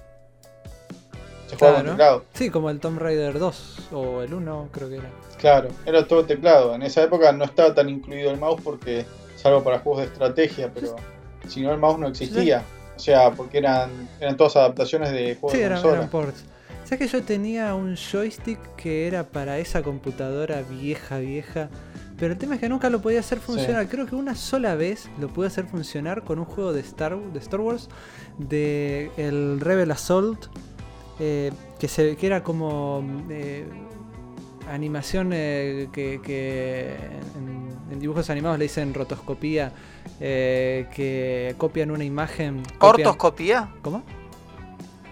Se 1.48 1.56
jugaba 1.58 1.78
con 1.78 1.84
Claro. 1.84 1.92
teclado. 1.92 2.26
Sí, 2.34 2.50
como 2.50 2.70
el 2.70 2.80
Tomb 2.80 3.00
Raider 3.00 3.38
2 3.40 3.90
o 3.94 4.22
el 4.22 4.34
1, 4.34 4.70
creo 4.72 4.90
que 4.90 4.96
era. 4.98 5.10
Claro, 5.38 5.70
era 5.86 6.08
todo 6.08 6.26
teclado. 6.26 6.76
En 6.76 6.82
esa 6.84 7.04
época 7.04 7.32
no 7.32 7.44
estaba 7.46 7.74
tan 7.74 7.90
incluido 7.90 8.32
el 8.32 8.40
mouse 8.40 8.62
porque, 8.64 9.06
salvo 9.36 9.64
para 9.64 9.80
juegos 9.80 10.02
de 10.02 10.08
estrategia, 10.08 10.72
pero 10.74 10.96
si 11.48 11.62
no 11.62 11.72
el 11.72 11.80
mouse 11.80 12.00
no 12.00 12.08
existía. 12.08 12.64
O 12.96 13.00
sea, 13.00 13.32
porque 13.32 13.58
eran, 13.58 14.08
eran 14.20 14.38
todas 14.38 14.56
adaptaciones 14.56 15.12
de 15.12 15.34
juegos 15.36 15.54
Sí, 15.54 15.58
de 15.60 15.64
eran, 15.66 15.86
eran 15.86 16.10
ports. 16.10 16.44
¿Sabes 16.84 17.00
que 17.00 17.08
yo 17.18 17.24
tenía 17.24 17.74
un 17.74 17.96
joystick 17.96 18.60
que 18.76 19.08
era 19.08 19.24
para 19.24 19.58
esa 19.58 19.82
computadora 19.82 20.62
vieja, 20.62 21.18
vieja? 21.18 21.70
Pero 22.22 22.34
el 22.34 22.40
tema 22.40 22.54
es 22.54 22.62
que 22.62 22.70
nunca 22.70 22.88
lo 22.92 23.02
podía 23.02 23.20
hacer 23.20 23.40
funcionar. 23.40 23.88
Creo 23.90 24.06
que 24.06 24.14
una 24.16 24.36
sola 24.36 24.76
vez 24.76 25.10
lo 25.20 25.28
pude 25.28 25.48
hacer 25.48 25.66
funcionar 25.66 26.24
con 26.24 26.38
un 26.38 26.46
juego 26.46 26.72
de 26.72 26.80
Star, 26.82 27.18
de 27.18 27.40
Star 27.40 27.60
Wars, 27.60 27.90
de 28.38 29.10
el 29.18 29.60
Rebel 29.60 29.90
Assault, 29.90 30.46
eh, 31.20 31.52
que, 31.80 31.88
se, 31.88 32.16
que 32.18 32.28
era 32.28 32.44
como 32.44 33.04
eh, 33.32 33.66
animación 34.70 35.32
eh, 35.34 35.90
que, 35.92 36.22
que 36.24 36.96
en, 37.38 37.70
en 37.92 38.00
dibujos 38.00 38.30
animados 38.30 38.60
le 38.60 38.66
dicen 38.66 38.94
rotoscopía, 38.94 39.72
eh, 40.20 40.88
que 40.96 41.56
copian 41.58 41.90
una 41.90 42.04
imagen. 42.04 42.62
copian- 42.78 43.08
¿Ortoscopía? 43.08 43.70
¿Cómo? 43.82 44.04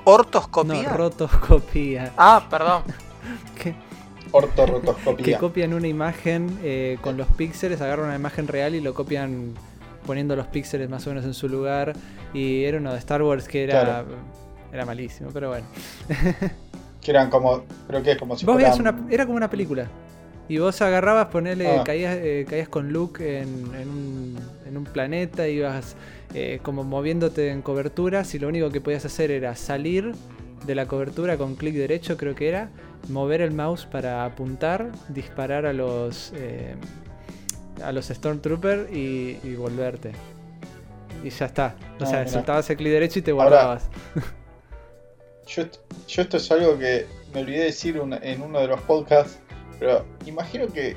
¿Ortoscopía? 0.03 0.83
No, 0.83 0.93
rotoscopía. 0.95 2.13
ah, 2.17 2.45
perdón. 2.51 2.83
Que, 4.31 4.37
que 4.39 4.61
Ortorotoscopía. 4.61 5.37
copian 5.39 5.73
una 5.73 5.87
imagen 5.87 6.59
eh, 6.63 6.97
con 7.01 7.17
los 7.17 7.27
píxeles, 7.27 7.81
agarran 7.81 8.05
una 8.07 8.15
imagen 8.15 8.47
real 8.47 8.75
y 8.75 8.81
lo 8.81 8.93
copian 8.93 9.53
poniendo 10.05 10.35
los 10.35 10.47
píxeles 10.47 10.89
más 10.89 11.05
o 11.07 11.09
menos 11.09 11.25
en 11.25 11.33
su 11.33 11.49
lugar. 11.49 11.93
Y 12.33 12.63
era 12.63 12.77
uno 12.77 12.91
de 12.93 12.99
Star 12.99 13.21
Wars 13.23 13.47
que 13.47 13.63
era, 13.63 13.81
Claro. 13.83 14.07
era 14.71 14.85
malísimo, 14.85 15.29
pero 15.33 15.49
bueno. 15.49 15.65
Que 17.01 17.11
eran 17.11 17.29
como, 17.29 17.63
creo 17.87 18.03
que 18.03 18.11
es 18.11 18.17
como 18.17 18.35
si 18.37 18.45
Vos 18.45 18.57
veías 18.57 18.75
fueran- 18.77 19.03
una, 19.05 19.13
era 19.13 19.25
como 19.25 19.37
una 19.37 19.49
película. 19.49 19.87
Y 20.49 20.57
vos 20.57 20.81
agarrabas, 20.81 21.27
ponele, 21.27 21.67
Ah. 21.79 21.83
caías, 21.85 22.17
eh, 22.19 22.45
caías 22.49 22.67
con 22.67 22.91
Luke 22.91 23.39
en, 23.39 23.47
en 23.75 23.87
un, 23.89 24.37
en 24.67 24.77
un 24.77 24.83
planeta, 24.83 25.47
ibas 25.47 25.95
eh, 26.33 26.59
como 26.61 26.83
moviéndote 26.83 27.51
en 27.51 27.61
coberturas 27.61 28.33
y 28.35 28.39
lo 28.39 28.47
único 28.49 28.69
que 28.69 28.81
podías 28.81 29.05
hacer 29.05 29.31
era 29.31 29.55
salir 29.55 30.13
de 30.65 30.75
la 30.75 30.87
cobertura 30.87 31.37
con 31.37 31.55
clic 31.55 31.75
derecho, 31.75 32.17
creo 32.17 32.35
que 32.35 32.49
era, 32.49 32.69
mover 33.07 33.41
el 33.41 33.51
mouse 33.51 33.85
para 33.85 34.25
apuntar, 34.25 34.91
disparar 35.07 35.65
a 35.65 35.73
los 35.73 36.31
eh, 36.35 36.75
a 37.83 37.91
los 37.91 38.07
Stormtroopers 38.07 38.91
y, 38.91 39.39
y 39.43 39.55
volverte. 39.55 40.11
Y 41.23 41.29
ya 41.29 41.45
está. 41.45 41.75
O 41.99 42.03
Ah, 42.03 42.05
sea, 42.05 42.19
mirá. 42.19 42.31
soltabas 42.31 42.69
el 42.69 42.77
clic 42.77 42.91
derecho 42.91 43.19
y 43.19 43.21
te 43.21 43.31
Ahora- 43.31 43.43
guardabas. 43.45 43.89
Yo, 45.47 45.63
est- 45.63 45.79
yo 46.07 46.21
esto 46.21 46.37
es 46.37 46.51
algo 46.51 46.77
que 46.77 47.07
me 47.33 47.39
olvidé 47.41 47.63
decir 47.63 47.99
en 48.21 48.41
uno 48.43 48.59
de 48.59 48.67
los 48.67 48.79
podcasts, 48.81 49.39
pero 49.79 50.05
imagino 50.27 50.67
que 50.67 50.95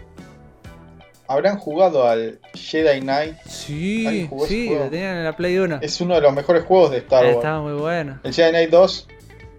habrán 1.26 1.56
jugado 1.58 2.06
al 2.06 2.38
Jedi 2.52 3.00
Knight. 3.00 3.36
Sí, 3.46 4.06
¿Alguien 4.06 4.28
jugó 4.28 4.44
ese 4.44 4.54
sí, 4.54 4.66
juego? 4.68 4.84
lo 4.84 4.90
tenían 4.90 5.16
en 5.16 5.24
la 5.24 5.34
Play 5.36 5.56
1. 5.58 5.78
Es 5.80 5.98
uno 6.02 6.16
de 6.16 6.20
los 6.20 6.34
mejores 6.34 6.64
juegos 6.64 6.90
de 6.90 6.98
Star 6.98 7.24
Wars. 7.24 7.36
Estaba 7.36 7.62
muy 7.62 7.72
bueno. 7.80 8.20
El 8.24 8.34
Jedi 8.34 8.50
Knight 8.50 8.70
2 8.70 9.08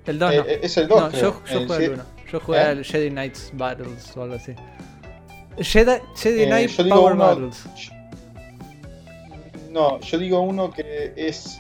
El 0.06 0.20
2 0.20 0.32
eh, 0.32 0.38
no. 0.38 0.44
eh, 0.46 0.60
es 0.62 0.78
el 0.78 0.88
2, 0.88 1.02
No, 1.02 1.10
creo. 1.10 1.22
yo, 1.22 1.42
yo 1.52 1.60
El 1.60 1.68
Je- 1.68 1.74
al 1.88 1.92
1. 1.94 2.04
Yo 2.34 2.40
jugué 2.40 2.58
¿Eh? 2.58 2.62
al 2.62 2.84
Jedi 2.84 3.12
Knights 3.12 3.52
Battles 3.54 4.18
o 4.18 4.24
algo 4.24 4.34
así. 4.36 4.56
Jedi, 5.60 6.02
Jedi 6.16 6.42
Eh, 6.42 6.46
Knight 6.48 6.76
Power 6.90 7.14
uno- 7.14 7.26
Battles. 7.28 7.64
No, 9.70 10.00
yo 10.00 10.18
digo 10.18 10.42
uno 10.42 10.72
que 10.72 11.14
es. 11.16 11.60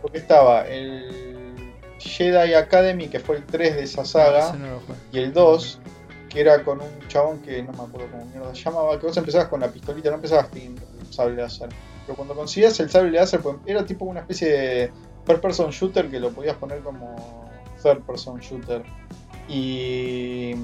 Porque 0.00 0.16
estaba 0.18 0.66
el 0.66 1.74
Jedi 1.98 2.54
Academy, 2.54 3.08
que 3.08 3.20
fue 3.20 3.36
el 3.36 3.44
3 3.44 3.74
de 3.76 3.82
esa 3.82 4.04
saga, 4.06 4.54
no 4.54 4.80
y 5.12 5.18
el 5.18 5.32
2, 5.34 5.78
que 6.30 6.40
era 6.40 6.62
con 6.64 6.80
un 6.80 7.08
chabón 7.08 7.40
que 7.40 7.62
no 7.62 7.72
me 7.72 7.82
acuerdo 7.82 8.08
cómo 8.10 8.24
mierda 8.26 8.54
se 8.54 8.62
llamaba, 8.62 8.98
que 8.98 9.06
vos 9.06 9.16
empezabas 9.16 9.48
con 9.48 9.60
la 9.60 9.68
pistolita, 9.68 10.08
no 10.08 10.16
empezabas 10.16 10.50
teniendo 10.50 10.80
el 11.00 11.12
sable 11.12 11.36
láser. 11.42 11.68
Pero 12.06 12.16
cuando 12.16 12.34
conseguías 12.34 12.78
el 12.80 12.88
sable 12.88 13.10
láser, 13.10 13.40
pues, 13.40 13.56
era 13.66 13.84
tipo 13.84 14.06
una 14.06 14.20
especie 14.20 14.48
de 14.48 14.92
first 15.26 15.42
person 15.42 15.70
shooter 15.70 16.08
que 16.10 16.18
lo 16.20 16.30
podías 16.30 16.56
poner 16.56 16.78
como 16.80 17.50
third 17.82 18.00
person 18.02 18.38
shooter. 18.40 18.82
Y 19.48 20.54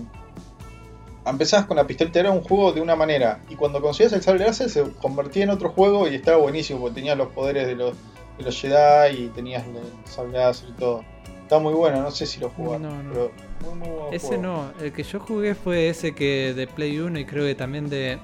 empezabas 1.26 1.66
con 1.66 1.76
la 1.76 1.87
pistolita, 1.87 2.20
era 2.20 2.30
un 2.30 2.43
juego 2.43 2.72
de 2.72 2.80
una 2.80 2.97
manera. 2.97 3.41
Y 3.49 3.55
cuando 3.57 3.80
conseguías 3.80 4.12
el 4.12 4.22
sable 4.22 4.45
láser 4.45 4.68
se 4.68 4.82
convertía 5.01 5.45
en 5.45 5.51
otro 5.51 5.70
juego 5.70 6.07
y 6.09 6.14
estaba 6.14 6.37
buenísimo, 6.39 6.80
porque 6.80 6.97
tenías 6.97 7.16
los 7.16 7.28
poderes 7.28 7.66
de 7.66 7.74
los, 7.76 7.95
de 8.39 8.45
los 8.45 8.61
Jedi 8.61 9.24
y 9.24 9.28
tenías 9.28 9.64
el 9.66 9.76
sable 10.11 10.39
láser 10.39 10.68
y 10.70 10.72
todo. 10.72 11.05
Estaba 11.43 11.61
muy 11.62 11.74
bueno, 11.74 12.01
no 12.03 12.11
sé 12.11 12.24
si 12.26 12.41
lo 12.41 12.49
jugaron, 12.51 12.82
No, 12.82 13.03
no. 13.03 13.12
pero 13.12 13.32
muy, 13.61 13.74
muy 13.80 13.89
buen 13.99 14.14
Ese 14.14 14.26
juego. 14.28 14.43
no, 14.43 14.72
el 14.80 14.93
que 14.93 15.03
yo 15.03 15.20
jugué 15.20 15.55
fue 15.55 15.89
ese 15.91 16.14
que 16.14 16.55
de 16.55 16.66
Play 16.66 16.99
1 16.99 17.18
y 17.18 17.24
creo 17.26 17.45
que 17.45 17.55
también 17.55 17.91
de, 17.91 18.18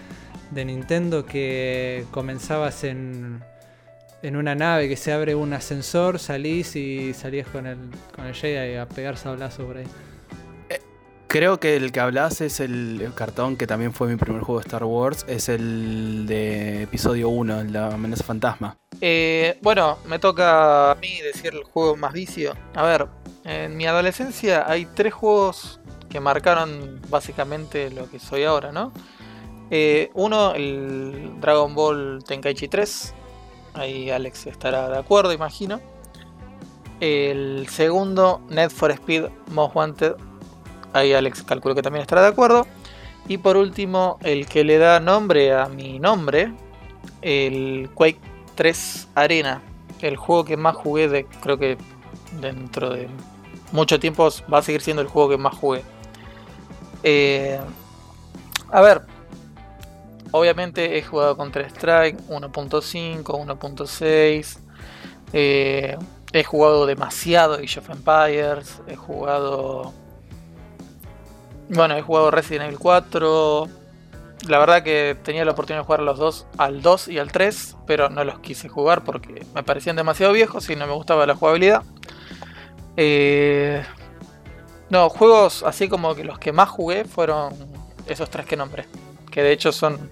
de 0.50 0.64
Nintendo 0.64 1.24
que 1.24 2.04
comenzabas 2.10 2.84
en, 2.84 3.42
en 4.26 4.34
una 4.34 4.56
nave 4.56 4.88
que 4.88 4.96
se 4.96 5.12
abre 5.12 5.36
un 5.36 5.52
ascensor, 5.52 6.18
salís 6.18 6.74
y 6.74 7.14
salías 7.14 7.46
con 7.46 7.64
el, 7.64 7.78
con 8.12 8.26
el 8.26 8.34
Jedi 8.34 8.76
a 8.76 8.88
pegar 8.88 9.16
sablazo 9.16 9.64
por 9.64 9.76
ahí. 9.76 9.86
Creo 11.28 11.60
que 11.60 11.76
el 11.76 11.92
que 11.92 12.00
hablas 12.00 12.40
es 12.40 12.58
el, 12.58 13.00
el 13.02 13.14
cartón 13.14 13.56
que 13.56 13.68
también 13.68 13.92
fue 13.92 14.08
mi 14.08 14.16
primer 14.16 14.42
juego 14.42 14.60
de 14.60 14.66
Star 14.66 14.82
Wars. 14.82 15.24
Es 15.28 15.48
el 15.48 16.26
de 16.26 16.82
episodio 16.82 17.28
1, 17.28 17.60
el 17.60 17.72
de 17.72 17.78
la 17.78 17.94
amenaza 17.94 18.24
fantasma. 18.24 18.76
Eh, 19.00 19.58
bueno, 19.62 19.98
me 20.06 20.18
toca 20.18 20.90
a 20.90 20.94
mí 20.96 21.20
decir 21.20 21.54
el 21.54 21.62
juego 21.62 21.94
más 21.94 22.12
vicio. 22.12 22.54
A 22.74 22.82
ver, 22.82 23.06
en 23.44 23.76
mi 23.76 23.86
adolescencia 23.86 24.68
hay 24.68 24.86
tres 24.86 25.14
juegos 25.14 25.78
que 26.08 26.18
marcaron 26.18 27.00
básicamente 27.08 27.90
lo 27.90 28.10
que 28.10 28.18
soy 28.18 28.42
ahora, 28.42 28.72
¿no? 28.72 28.92
Eh, 29.70 30.10
uno, 30.14 30.52
el 30.54 31.30
Dragon 31.40 31.74
Ball 31.76 32.24
Tenkaichi 32.26 32.66
3. 32.66 33.14
Ahí 33.76 34.10
Alex 34.10 34.46
estará 34.46 34.88
de 34.88 34.98
acuerdo, 34.98 35.32
imagino. 35.32 35.80
El 37.00 37.68
segundo, 37.68 38.40
Need 38.48 38.70
for 38.70 38.90
Speed 38.90 39.26
Most 39.50 39.76
Wanted. 39.76 40.14
Ahí 40.94 41.12
Alex 41.12 41.42
calculo 41.42 41.74
que 41.74 41.82
también 41.82 42.00
estará 42.00 42.22
de 42.22 42.28
acuerdo. 42.28 42.66
Y 43.28 43.38
por 43.38 43.56
último, 43.56 44.18
el 44.22 44.46
que 44.46 44.64
le 44.64 44.78
da 44.78 44.98
nombre 44.98 45.52
a 45.52 45.68
mi 45.68 45.98
nombre, 45.98 46.52
el 47.20 47.90
Quake 47.94 48.20
3 48.54 49.08
Arena. 49.14 49.62
El 50.00 50.16
juego 50.16 50.44
que 50.44 50.56
más 50.56 50.74
jugué 50.74 51.08
de, 51.08 51.26
creo 51.26 51.58
que 51.58 51.76
dentro 52.40 52.90
de 52.90 53.08
mucho 53.72 54.00
tiempo 54.00 54.28
va 54.52 54.58
a 54.58 54.62
seguir 54.62 54.80
siendo 54.80 55.02
el 55.02 55.08
juego 55.08 55.30
que 55.30 55.38
más 55.38 55.54
jugué. 55.54 55.82
Eh, 57.02 57.60
a 58.70 58.80
ver, 58.80 59.02
obviamente 60.36 60.98
he 60.98 61.02
jugado 61.02 61.36
Counter 61.36 61.66
Strike 61.66 62.18
1.5, 62.28 63.22
1.6. 63.24 64.58
eh, 65.32 65.96
he 66.32 66.44
jugado 66.44 66.86
demasiado 66.86 67.54
Age 67.54 67.78
of 67.78 67.90
Empires. 67.90 68.80
He 68.86 68.96
jugado. 68.96 69.92
Bueno, 71.68 71.96
he 71.96 72.02
jugado 72.02 72.30
Resident 72.30 72.66
Evil 72.66 72.78
4. 72.78 73.68
La 74.48 74.58
verdad 74.58 74.82
que 74.82 75.16
tenía 75.22 75.44
la 75.44 75.52
oportunidad 75.52 75.80
de 75.82 75.86
jugar 75.86 76.02
los 76.02 76.18
dos, 76.18 76.46
al 76.58 76.82
2 76.82 77.08
y 77.08 77.18
al 77.18 77.32
3, 77.32 77.76
pero 77.86 78.10
no 78.10 78.22
los 78.22 78.38
quise 78.40 78.68
jugar 78.68 79.02
porque 79.02 79.44
me 79.54 79.62
parecían 79.62 79.96
demasiado 79.96 80.32
viejos 80.32 80.68
y 80.70 80.76
no 80.76 80.86
me 80.86 80.92
gustaba 80.92 81.26
la 81.26 81.34
jugabilidad. 81.34 81.82
Eh, 82.96 83.82
no, 84.88 85.08
juegos 85.08 85.64
así 85.64 85.88
como 85.88 86.14
que 86.14 86.22
los 86.22 86.38
que 86.38 86.52
más 86.52 86.68
jugué 86.68 87.04
fueron 87.04 87.54
esos 88.06 88.30
tres 88.30 88.46
que 88.46 88.56
nombré, 88.56 88.86
que 89.30 89.42
de 89.42 89.52
hecho 89.52 89.72
son 89.72 90.10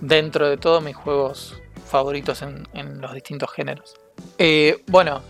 dentro 0.00 0.48
de 0.48 0.56
todos 0.56 0.82
mis 0.82 0.96
juegos 0.96 1.60
favoritos 1.86 2.42
en, 2.42 3.00
los 3.00 3.12
distintos 3.14 3.50
géneros. 3.52 3.94
Eh, 4.38 4.82
bueno, 4.88 5.22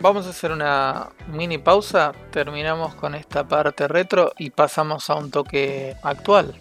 vamos 0.00 0.26
a 0.26 0.30
hacer 0.30 0.52
una 0.52 1.10
mini 1.28 1.58
pausa, 1.58 2.12
terminamos 2.30 2.94
con 2.94 3.14
esta 3.14 3.46
parte 3.46 3.88
retro 3.88 4.32
y 4.38 4.50
pasamos 4.50 5.10
a 5.10 5.14
un 5.14 5.30
toque 5.30 5.96
actual. 6.02 6.54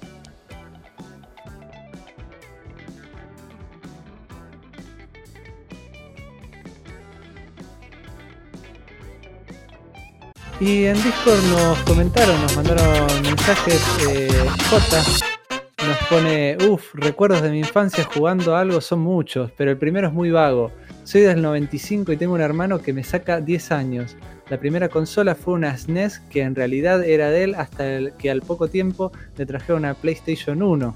Y 10.60 10.86
en 10.86 10.96
Discord 10.96 11.44
nos 11.52 11.78
comentaron, 11.84 12.42
nos 12.42 12.56
mandaron 12.56 13.22
mensajes. 13.22 13.80
Eh, 14.08 14.50
J 14.72 15.37
nos 15.88 15.98
pone, 16.10 16.58
uff, 16.70 16.94
recuerdos 16.96 17.42
de 17.42 17.50
mi 17.50 17.60
infancia 17.60 18.04
jugando 18.04 18.56
a 18.56 18.60
algo 18.60 18.82
son 18.82 19.00
muchos, 19.00 19.52
pero 19.56 19.72
el 19.72 19.78
primero 19.78 20.08
es 20.08 20.14
muy 20.14 20.32
vago. 20.32 20.72
Soy 21.06 21.22
del 21.22 21.42
95 21.42 22.12
y 22.12 22.18
tengo 22.18 22.34
un 22.34 22.42
hermano 22.42 22.80
que 22.82 22.92
me 22.92 23.06
saca 23.06 23.40
10 23.40 23.72
años. 23.72 24.18
La 24.50 24.60
primera 24.60 24.90
consola 24.90 25.34
fue 25.34 25.54
una 25.54 25.78
SNES 25.78 26.20
que 26.30 26.42
en 26.42 26.56
realidad 26.56 27.06
era 27.06 27.30
de 27.30 27.44
él 27.44 27.56
hasta 27.56 28.12
que 28.18 28.30
al 28.30 28.42
poco 28.42 28.68
tiempo 28.68 29.14
le 29.38 29.46
trajeron 29.46 29.80
una 29.80 29.94
PlayStation 29.94 30.62
1. 30.62 30.96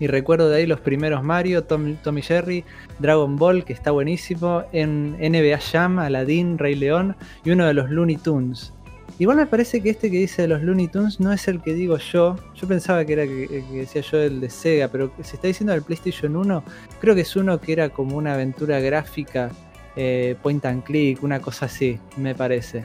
Y 0.00 0.06
recuerdo 0.08 0.48
de 0.48 0.56
ahí 0.56 0.66
los 0.66 0.80
primeros 0.80 1.22
Mario, 1.22 1.64
Tom, 1.64 1.96
Tommy 2.02 2.22
Jerry, 2.22 2.64
Dragon 2.98 3.36
Ball, 3.36 3.64
que 3.64 3.72
está 3.72 3.92
buenísimo, 3.92 4.64
en 4.72 5.12
NBA 5.12 5.58
Jam, 5.58 6.00
Aladdin, 6.00 6.58
Rey 6.58 6.74
León 6.74 7.16
y 7.44 7.50
uno 7.50 7.66
de 7.66 7.74
los 7.74 7.88
Looney 7.88 8.16
Tunes. 8.16 8.72
Igual 9.18 9.36
me 9.36 9.46
parece 9.46 9.80
que 9.80 9.90
este 9.90 10.10
que 10.12 10.18
dice 10.18 10.42
de 10.42 10.48
los 10.48 10.62
Looney 10.62 10.86
Tunes 10.86 11.18
no 11.18 11.32
es 11.32 11.48
el 11.48 11.60
que 11.60 11.74
digo 11.74 11.98
yo. 11.98 12.36
Yo 12.54 12.68
pensaba 12.68 13.04
que 13.04 13.14
era 13.14 13.26
que, 13.26 13.48
que 13.48 13.78
decía 13.78 14.00
yo 14.00 14.18
el 14.18 14.40
de 14.40 14.48
Sega, 14.48 14.86
pero 14.88 15.10
se 15.22 15.34
está 15.34 15.48
diciendo 15.48 15.72
del 15.72 15.82
PlayStation 15.82 16.36
1. 16.36 16.62
Creo 17.00 17.14
que 17.16 17.22
es 17.22 17.34
uno 17.34 17.60
que 17.60 17.72
era 17.72 17.88
como 17.88 18.16
una 18.16 18.34
aventura 18.34 18.78
gráfica, 18.78 19.50
eh, 19.96 20.36
point 20.40 20.64
and 20.66 20.84
click, 20.84 21.20
una 21.24 21.40
cosa 21.40 21.66
así, 21.66 21.98
me 22.16 22.36
parece. 22.36 22.84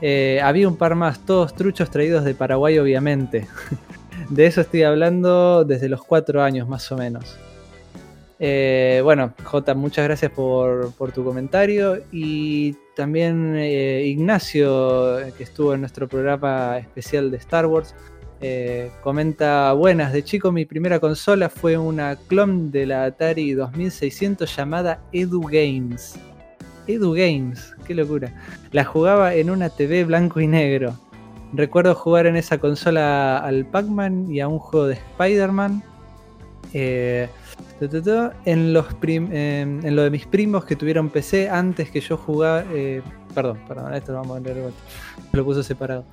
Eh, 0.00 0.40
había 0.44 0.68
un 0.68 0.76
par 0.76 0.94
más, 0.94 1.18
todos 1.26 1.52
truchos 1.56 1.90
traídos 1.90 2.24
de 2.24 2.36
Paraguay, 2.36 2.78
obviamente. 2.78 3.48
de 4.30 4.46
eso 4.46 4.60
estoy 4.60 4.84
hablando 4.84 5.64
desde 5.64 5.88
los 5.88 6.04
4 6.04 6.40
años 6.40 6.68
más 6.68 6.92
o 6.92 6.96
menos. 6.96 7.36
Eh, 8.38 9.00
bueno, 9.02 9.34
J, 9.42 9.74
muchas 9.74 10.04
gracias 10.04 10.30
por 10.30 11.12
tu 11.12 11.24
comentario. 11.24 12.00
Y 12.12 12.76
también 12.98 13.54
eh, 13.54 14.02
Ignacio, 14.06 15.18
que 15.36 15.44
estuvo 15.44 15.72
en 15.72 15.78
nuestro 15.78 16.08
programa 16.08 16.78
especial 16.78 17.30
de 17.30 17.36
Star 17.36 17.64
Wars, 17.66 17.94
eh, 18.40 18.90
comenta, 19.04 19.72
buenas, 19.72 20.12
de 20.12 20.24
chico 20.24 20.50
mi 20.50 20.64
primera 20.64 20.98
consola 20.98 21.48
fue 21.48 21.78
una 21.78 22.16
clon 22.16 22.72
de 22.72 22.86
la 22.86 23.04
Atari 23.04 23.52
2600 23.52 24.56
llamada 24.56 25.00
Edu 25.12 25.42
Games. 25.42 26.18
Edu 26.88 27.12
Games, 27.12 27.72
qué 27.86 27.94
locura. 27.94 28.34
La 28.72 28.84
jugaba 28.84 29.32
en 29.32 29.50
una 29.50 29.70
TV 29.70 30.02
blanco 30.02 30.40
y 30.40 30.48
negro. 30.48 30.98
Recuerdo 31.52 31.94
jugar 31.94 32.26
en 32.26 32.34
esa 32.34 32.58
consola 32.58 33.38
al 33.38 33.64
Pac-Man 33.64 34.28
y 34.28 34.40
a 34.40 34.48
un 34.48 34.58
juego 34.58 34.88
de 34.88 34.94
Spider-Man. 34.94 35.84
Eh, 36.72 37.28
en, 38.44 38.72
los 38.72 38.86
en 39.02 39.96
lo 39.96 40.02
de 40.02 40.10
mis 40.10 40.26
primos 40.26 40.64
que 40.64 40.76
tuvieron 40.76 41.08
PC 41.10 41.48
antes 41.48 41.90
que 41.90 42.00
yo 42.00 42.16
jugaba. 42.16 42.64
eh, 42.72 43.02
perdón, 43.34 43.58
perdón, 43.66 43.94
esto 43.94 44.12
lo 44.12 44.18
vamos 44.18 44.36
a 44.38 44.40
leer. 44.40 44.72
Lo 45.32 45.44
puso 45.44 45.62
separado. 45.62 46.04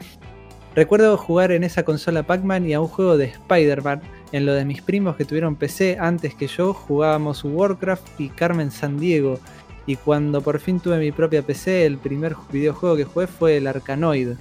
Recuerdo 0.76 1.16
jugar 1.18 1.52
en 1.52 1.64
esa 1.64 1.84
consola 1.84 2.24
Pac-Man 2.24 2.68
y 2.68 2.74
a 2.74 2.82
un 2.82 2.88
juego 2.88 3.18
de 3.18 3.26
Spider-Man. 3.26 4.02
En 4.32 4.46
lo 4.46 4.54
de 4.54 4.66
mis 4.66 4.82
primos 4.82 5.16
que 5.16 5.24
tuvieron 5.24 5.56
PC 5.56 5.98
antes 6.00 6.36
que 6.36 6.48
yo 6.48 6.74
jugábamos 6.74 7.44
Warcraft 7.46 8.20
y 8.20 8.30
Carmen 8.30 8.72
San 8.72 9.00
Diego. 9.00 9.40
Y 9.86 9.96
cuando 9.96 10.42
por 10.42 10.60
fin 10.60 10.80
tuve 10.80 10.98
mi 11.00 11.12
propia 11.12 11.44
PC, 11.44 11.86
el 11.86 11.98
primer 11.98 12.36
videojuego 12.52 12.98
que 12.98 13.06
jugué 13.06 13.28
fue 13.28 13.58
el 13.58 13.68
Arkanoid. 13.68 14.32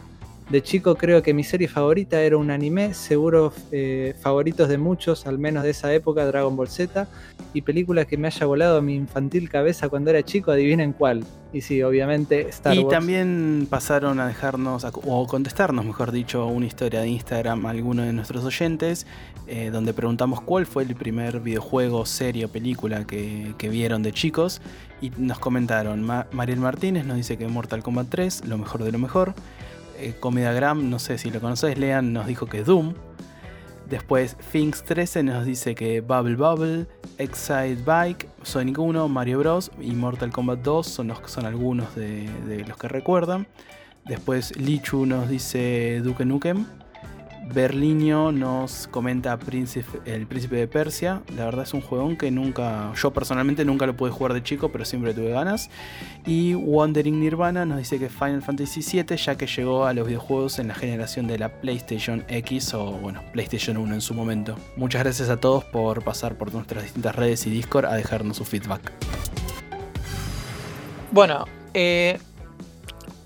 De 0.50 0.62
chico 0.62 0.94
creo 0.96 1.22
que 1.22 1.32
mi 1.32 1.42
serie 1.42 1.68
favorita 1.68 2.20
era 2.20 2.36
un 2.36 2.50
anime, 2.50 2.92
seguro 2.92 3.52
eh, 3.72 4.14
favoritos 4.20 4.68
de 4.68 4.76
muchos, 4.76 5.26
al 5.26 5.38
menos 5.38 5.64
de 5.64 5.70
esa 5.70 5.92
época, 5.94 6.26
Dragon 6.26 6.54
Ball 6.54 6.68
Z, 6.68 7.08
y 7.54 7.62
películas 7.62 8.06
que 8.06 8.18
me 8.18 8.26
haya 8.28 8.44
volado 8.44 8.76
a 8.78 8.82
mi 8.82 8.94
infantil 8.94 9.48
cabeza 9.48 9.88
cuando 9.88 10.10
era 10.10 10.22
chico, 10.22 10.50
adivinen 10.50 10.92
cuál. 10.92 11.24
Y 11.54 11.62
sí, 11.62 11.82
obviamente 11.82 12.42
Star 12.48 12.74
y 12.74 12.80
Wars. 12.80 12.90
también 12.90 13.66
pasaron 13.70 14.20
a 14.20 14.26
dejarnos, 14.26 14.84
a- 14.84 14.90
o 14.90 15.26
contestarnos, 15.26 15.82
mejor 15.84 16.12
dicho, 16.12 16.46
una 16.46 16.66
historia 16.66 17.00
de 17.00 17.08
Instagram 17.08 17.64
a 17.64 17.70
alguno 17.70 18.02
de 18.02 18.12
nuestros 18.12 18.44
oyentes, 18.44 19.06
eh, 19.46 19.70
donde 19.72 19.94
preguntamos 19.94 20.42
cuál 20.42 20.66
fue 20.66 20.82
el 20.82 20.94
primer 20.94 21.40
videojuego, 21.40 22.04
serie 22.04 22.44
o 22.44 22.48
película 22.48 23.06
que, 23.06 23.54
que 23.56 23.70
vieron 23.70 24.02
de 24.02 24.12
chicos. 24.12 24.60
Y 25.00 25.10
nos 25.16 25.38
comentaron, 25.38 26.02
Ma- 26.02 26.26
Mariel 26.32 26.60
Martínez 26.60 27.06
nos 27.06 27.16
dice 27.16 27.38
que 27.38 27.46
Mortal 27.48 27.82
Kombat 27.82 28.08
3, 28.10 28.44
lo 28.46 28.58
mejor 28.58 28.84
de 28.84 28.92
lo 28.92 28.98
mejor. 28.98 29.32
Eh, 29.98 30.14
Comedagram, 30.18 30.90
no 30.90 30.98
sé 30.98 31.18
si 31.18 31.30
lo 31.30 31.40
conocéis, 31.40 31.78
Lean 31.78 32.12
nos 32.12 32.26
dijo 32.26 32.46
que 32.46 32.62
Doom. 32.62 32.94
Después 33.88 34.36
Finks 34.40 34.82
13 34.84 35.22
nos 35.22 35.44
dice 35.44 35.74
que 35.74 36.00
Bubble 36.00 36.36
Bubble, 36.36 36.86
Excite 37.18 37.76
Bike, 37.84 38.28
Sonic 38.42 38.78
1, 38.78 39.08
Mario 39.08 39.40
Bros. 39.40 39.70
y 39.80 39.92
Mortal 39.92 40.30
Kombat 40.30 40.60
2 40.60 40.86
son, 40.86 41.08
los, 41.08 41.18
son 41.26 41.44
algunos 41.44 41.94
de, 41.94 42.28
de 42.46 42.64
los 42.64 42.76
que 42.78 42.88
recuerdan. 42.88 43.46
Después 44.06 44.56
Lichu 44.58 45.06
nos 45.06 45.28
dice 45.28 46.00
Duke 46.02 46.24
Nukem. 46.24 46.66
Berlinio 47.52 48.32
nos 48.32 48.88
comenta 48.88 49.38
El 50.04 50.26
Príncipe 50.26 50.56
de 50.56 50.66
Persia. 50.68 51.22
La 51.36 51.44
verdad 51.44 51.64
es 51.64 51.74
un 51.74 51.80
juegón 51.80 52.16
que 52.16 52.30
nunca, 52.30 52.92
yo 52.94 53.12
personalmente 53.12 53.64
nunca 53.64 53.86
lo 53.86 53.96
pude 53.96 54.10
jugar 54.10 54.32
de 54.32 54.42
chico, 54.42 54.70
pero 54.70 54.84
siempre 54.84 55.14
tuve 55.14 55.30
ganas. 55.30 55.70
Y 56.26 56.54
Wandering 56.54 57.20
Nirvana 57.20 57.64
nos 57.66 57.78
dice 57.78 57.98
que 57.98 58.08
Final 58.08 58.42
Fantasy 58.42 58.80
VII, 58.80 59.16
ya 59.16 59.36
que 59.36 59.46
llegó 59.46 59.86
a 59.86 59.92
los 59.92 60.06
videojuegos 60.06 60.58
en 60.58 60.68
la 60.68 60.74
generación 60.74 61.26
de 61.26 61.38
la 61.38 61.48
PlayStation 61.60 62.24
X 62.28 62.74
o 62.74 62.92
bueno, 62.92 63.22
PlayStation 63.32 63.76
1 63.76 63.94
en 63.94 64.00
su 64.00 64.14
momento. 64.14 64.56
Muchas 64.76 65.02
gracias 65.02 65.28
a 65.28 65.38
todos 65.38 65.64
por 65.64 66.02
pasar 66.02 66.36
por 66.36 66.52
nuestras 66.52 66.84
distintas 66.84 67.14
redes 67.14 67.46
y 67.46 67.50
Discord 67.50 67.86
a 67.86 67.94
dejarnos 67.94 68.36
su 68.36 68.44
feedback. 68.44 68.92
Bueno, 71.10 71.44
eh, 71.74 72.18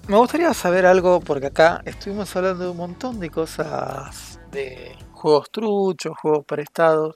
me 0.09 0.17
gustaría 0.17 0.55
saber 0.55 0.87
algo 0.87 1.21
porque 1.21 1.49
acá 1.49 1.83
estuvimos 1.85 2.35
hablando 2.35 2.65
de 2.65 2.71
un 2.71 2.79
montón 2.79 3.21
de 3.21 3.29
cosas 3.29 4.41
de 4.51 4.97
juegos 5.13 5.51
truchos, 5.51 6.17
juegos 6.17 6.47
prestados. 6.47 7.15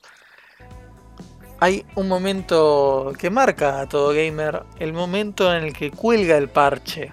Hay 1.59 1.87
un 1.95 2.07
momento 2.07 3.13
que 3.19 3.31
marca 3.31 3.81
a 3.81 3.89
todo 3.89 4.13
gamer, 4.13 4.65
el 4.79 4.93
momento 4.93 5.55
en 5.55 5.65
el 5.65 5.73
que 5.73 5.91
cuelga 5.91 6.37
el 6.37 6.51
parche. 6.51 7.13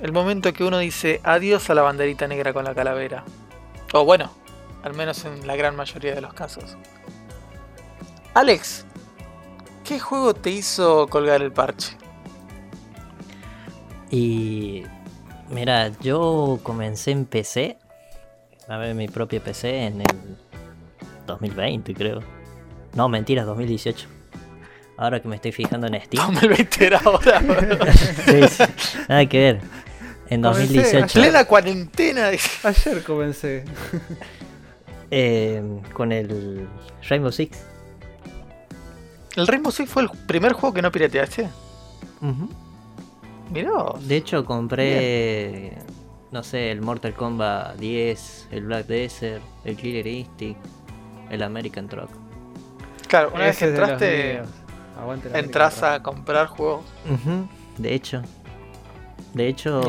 El 0.00 0.12
momento 0.12 0.52
que 0.52 0.64
uno 0.64 0.78
dice 0.78 1.20
adiós 1.22 1.70
a 1.70 1.74
la 1.74 1.82
banderita 1.82 2.26
negra 2.26 2.52
con 2.52 2.64
la 2.64 2.74
calavera. 2.74 3.24
O 3.94 4.04
bueno, 4.04 4.32
al 4.82 4.94
menos 4.94 5.24
en 5.24 5.46
la 5.46 5.54
gran 5.54 5.76
mayoría 5.76 6.16
de 6.16 6.20
los 6.20 6.34
casos. 6.34 6.76
Alex, 8.34 8.86
¿qué 9.84 10.00
juego 10.00 10.34
te 10.34 10.50
hizo 10.50 11.06
colgar 11.06 11.42
el 11.42 11.52
parche? 11.52 11.96
Y 14.10 14.84
mira, 15.50 15.92
yo 16.00 16.60
comencé 16.62 17.10
en 17.10 17.24
PC, 17.24 17.78
a 18.68 18.76
ver 18.76 18.94
mi 18.94 19.08
propia 19.08 19.42
PC 19.42 19.86
en 19.86 20.00
el 20.00 20.36
2020 21.26 21.94
creo. 21.94 22.20
No, 22.94 23.08
mentiras, 23.08 23.46
2018. 23.46 24.08
Ahora 24.96 25.20
que 25.20 25.28
me 25.28 25.36
estoy 25.36 25.52
fijando 25.52 25.86
en 25.86 26.00
Steam. 26.02 26.34
2020 26.34 26.86
era 26.86 26.98
ahora. 27.04 27.40
Sí, 28.24 28.48
sí, 28.48 28.64
nada 29.08 29.26
que 29.26 29.38
ver. 29.38 29.60
En 30.28 30.42
Comencé 30.42 30.74
2018 30.74 31.20
Plena 31.20 31.44
cuarentena. 31.44 32.26
Ayer 32.26 33.02
comencé. 33.04 33.64
eh, 35.10 35.62
con 35.92 36.12
el 36.12 36.66
Rainbow 37.08 37.32
Six. 37.32 37.58
El 39.36 39.46
Rainbow 39.46 39.70
Six 39.70 39.88
fue 39.88 40.02
el 40.02 40.10
primer 40.26 40.52
juego 40.52 40.74
que 40.74 40.82
no 40.82 40.90
pirateaste. 40.90 41.48
Ujú. 42.20 42.50
Mirá. 43.50 43.70
De 44.00 44.16
hecho 44.16 44.44
compré, 44.44 45.78
no 46.30 46.42
sé, 46.42 46.70
el 46.70 46.80
Mortal 46.82 47.14
Kombat 47.14 47.76
10, 47.76 48.48
el 48.52 48.64
Black 48.66 48.86
Desert, 48.86 49.42
el 49.64 49.76
Killer 49.76 50.06
Instinct, 50.06 50.60
el 51.30 51.42
American 51.42 51.88
Truck. 51.88 52.10
Claro, 53.08 53.30
una 53.34 53.44
vez 53.44 53.58
que 53.58 53.64
entraste, 53.66 54.42
entras 55.34 55.82
a 55.82 56.02
comprar 56.02 56.46
juegos. 56.48 56.84
De 57.78 57.94
hecho. 57.94 58.22
De 59.34 59.46
hecho, 59.46 59.80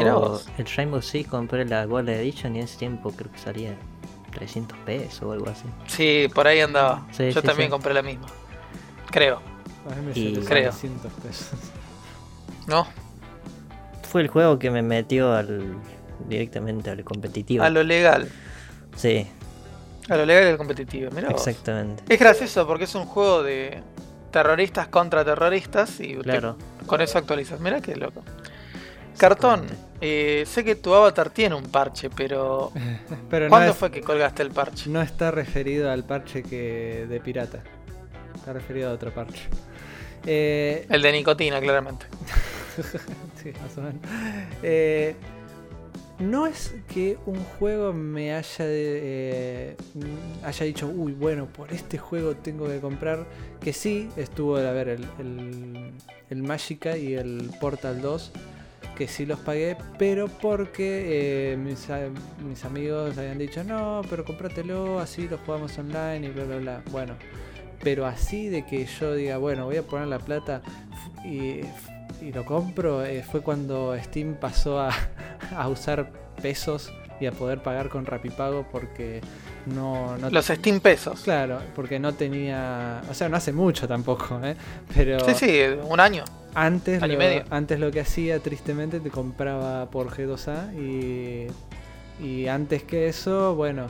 el 0.58 0.66
Rainbow 0.76 1.02
Six 1.02 1.28
compré 1.30 1.66
la 1.66 1.86
Gold 1.86 2.10
Edition 2.10 2.56
y 2.56 2.60
en 2.60 2.66
ese 2.66 2.78
tiempo 2.78 3.12
creo 3.12 3.32
que 3.32 3.40
salía 3.40 3.76
300 4.32 4.78
pesos 4.80 5.24
o 5.24 5.32
algo 5.32 5.50
así. 5.50 5.64
Sí, 5.88 6.28
por 6.34 6.46
ahí 6.48 6.60
andaba. 6.60 7.08
Sí, 7.12 7.32
Yo 7.32 7.42
sí, 7.42 7.48
también 7.48 7.68
sí. 7.70 7.72
compré 7.72 7.94
la 7.94 8.02
misma. 8.02 8.28
Creo, 9.10 9.42
A 9.90 9.96
mí 9.96 10.06
me 10.06 10.12
Y- 10.12 10.36
salió 10.36 10.48
Creo. 10.50 10.72
600 10.74 11.12
pesos. 11.14 11.50
¿no? 12.68 12.86
Fue 14.12 14.22
el 14.22 14.28
juego 14.28 14.58
que 14.60 14.72
me 14.72 14.82
metió 14.82 15.34
al 15.34 15.76
directamente 16.28 16.90
al 16.90 17.04
competitivo. 17.04 17.64
A 17.64 17.70
lo 17.70 17.84
legal. 17.84 18.28
Sí. 18.96 19.28
A 20.10 20.18
lo 20.18 20.26
legal 20.26 20.46
y 20.46 20.48
al 20.48 20.58
competitivo, 20.58 21.12
mirá 21.12 21.30
vos. 21.30 21.46
Exactamente. 21.48 22.04
Es 22.12 22.20
gracioso 22.20 22.66
porque 22.66 22.86
es 22.86 22.96
un 22.96 23.06
juego 23.06 23.44
de 23.44 23.82
terroristas 24.32 24.88
contra 24.88 25.24
terroristas 25.24 26.00
y 26.00 26.16
te- 26.16 26.22
Claro. 26.24 26.58
con 26.88 27.02
eso 27.02 27.18
actualizas. 27.20 27.60
Mirá 27.60 27.82
qué 27.82 27.96
loco. 27.96 28.24
Cartón, 29.18 29.66
eh, 30.02 30.44
sé 30.48 30.64
que 30.64 30.76
tu 30.76 30.94
avatar 30.94 31.30
tiene 31.30 31.54
un 31.56 31.64
parche, 31.66 32.10
pero 32.10 32.72
Pero 33.30 33.46
no, 33.46 33.50
¿cuándo 33.50 33.72
es- 33.72 33.78
fue 33.78 33.92
que 33.92 34.02
colgaste 34.02 34.42
el 34.44 34.52
parche? 34.52 34.90
no 34.90 35.02
está 35.02 35.30
referido 35.30 35.92
al 35.92 36.04
parche 36.04 36.42
que 36.42 37.06
de 37.08 37.20
pirata. 37.20 37.60
Está 38.36 38.54
referido 38.54 38.90
a 38.90 38.94
otro 38.94 39.14
parche. 39.14 39.44
Eh, 40.26 40.86
El 40.90 41.02
de 41.02 41.12
nicotina, 41.12 41.60
claramente. 41.62 42.06
Eh, 44.64 45.16
no 46.20 46.48
es 46.48 46.76
que 46.90 47.18
un 47.26 47.42
juego 47.58 47.94
me 47.94 48.34
haya, 48.34 48.66
eh, 48.66 49.78
haya 50.44 50.66
dicho, 50.66 50.88
uy, 50.88 51.14
bueno, 51.14 51.48
por 51.48 51.72
este 51.72 51.98
juego 51.98 52.36
tengo 52.36 52.68
que 52.68 52.80
comprar. 52.80 53.26
Que 53.62 53.72
sí, 53.72 54.10
estuvo 54.18 54.58
a 54.58 54.72
ver 54.72 54.90
el, 54.90 55.94
el, 56.30 56.44
Magica 56.44 56.98
y 56.98 57.14
el 57.14 57.50
Portal 57.62 58.02
2, 58.02 58.32
que 58.98 59.08
sí 59.08 59.26
los 59.26 59.40
pagué, 59.40 59.78
pero 59.98 60.28
porque 60.28 61.54
eh, 61.54 61.58
mis, 61.58 61.88
mis 62.46 62.66
amigos 62.66 63.18
habían 63.18 63.38
dicho, 63.38 63.64
no, 63.64 64.02
pero 64.10 64.26
cómpratelo, 64.26 65.00
así 65.00 65.28
lo 65.28 65.38
jugamos 65.38 65.78
online 65.78 66.28
y 66.28 66.32
bla, 66.32 66.44
bla, 66.44 66.58
bla. 66.58 66.84
Bueno, 66.92 67.16
pero 67.82 68.06
así 68.06 68.50
de 68.50 68.66
que 68.66 68.86
yo 68.86 69.16
diga, 69.16 69.38
bueno, 69.38 69.66
voy 69.66 69.78
a 69.78 69.84
poner 69.84 70.08
la 70.08 70.20
plata 70.20 70.62
y, 71.24 71.62
y 72.22 72.32
lo 72.32 72.46
compro, 72.46 73.04
eh, 73.06 73.24
fue 73.24 73.42
cuando 73.42 73.96
Steam 74.02 74.36
pasó 74.36 74.80
a, 74.80 74.90
a 75.56 75.68
usar 75.70 76.12
pesos 76.42 76.92
y 77.20 77.26
a 77.26 77.32
poder 77.32 77.62
pagar 77.62 77.90
con 77.90 78.06
Rapipago 78.06 78.66
porque 78.72 79.20
no, 79.66 80.18
no 80.18 80.30
Los 80.30 80.46
Steam 80.48 80.80
pesos. 80.80 81.22
Claro, 81.22 81.60
porque 81.76 82.00
no 82.00 82.14
tenía. 82.14 83.02
O 83.10 83.14
sea, 83.14 83.28
no 83.30 83.36
hace 83.38 83.52
mucho 83.52 83.88
tampoco, 83.88 84.40
¿eh? 84.44 84.56
Pero 84.96 85.20
Sí, 85.26 85.34
sí, 85.36 85.60
un 85.84 86.00
año. 86.00 86.24
antes, 86.56 87.02
año 87.04 87.14
y 87.14 87.16
lo, 87.16 87.20
medio. 87.20 87.44
antes 87.50 87.80
lo 87.80 87.92
que 87.92 88.00
hacía 88.00 88.40
tristemente 88.40 89.00
te 89.02 89.10
compraba 89.10 89.90
por 89.90 90.10
G2A 90.12 90.74
y, 90.76 91.48
y 92.26 92.48
antes 92.48 92.84
que 92.84 93.08
eso, 93.10 93.54
bueno, 93.56 93.88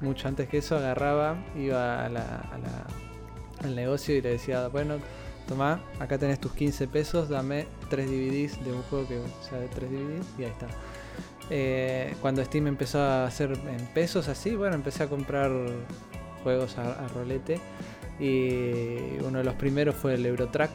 mucho 0.00 0.28
antes 0.28 0.48
que 0.48 0.58
eso 0.58 0.76
agarraba, 0.76 1.36
iba 1.56 2.04
a 2.04 2.08
la, 2.08 2.22
a 2.52 2.58
la- 2.58 2.86
al 3.64 3.74
negocio 3.76 4.14
y 4.16 4.20
le 4.22 4.30
decía, 4.30 4.68
bueno, 4.68 4.96
tomá, 5.46 5.82
acá 5.98 6.18
tenés 6.18 6.40
tus 6.40 6.52
15 6.52 6.88
pesos, 6.88 7.28
dame 7.28 7.66
3 7.90 8.06
DVDs 8.08 8.64
de 8.64 8.72
un 8.72 8.82
juego 8.84 9.08
que 9.08 9.20
sea 9.48 9.58
de 9.58 9.68
3 9.68 9.90
DVDs 9.90 10.26
y 10.38 10.44
ahí 10.44 10.50
está. 10.50 10.66
Eh, 11.50 12.14
cuando 12.20 12.44
Steam 12.44 12.66
empezó 12.66 13.00
a 13.00 13.26
hacer 13.26 13.52
en 13.52 13.86
pesos 13.94 14.28
así, 14.28 14.56
bueno, 14.56 14.74
empecé 14.74 15.02
a 15.02 15.08
comprar 15.08 15.50
juegos 16.42 16.78
a, 16.78 17.08
rolete. 17.08 17.60
Y 18.18 19.18
uno 19.22 19.38
de 19.38 19.44
los 19.44 19.54
primeros 19.54 19.96
fue 19.96 20.14
el 20.14 20.24
Eurotrack, 20.24 20.70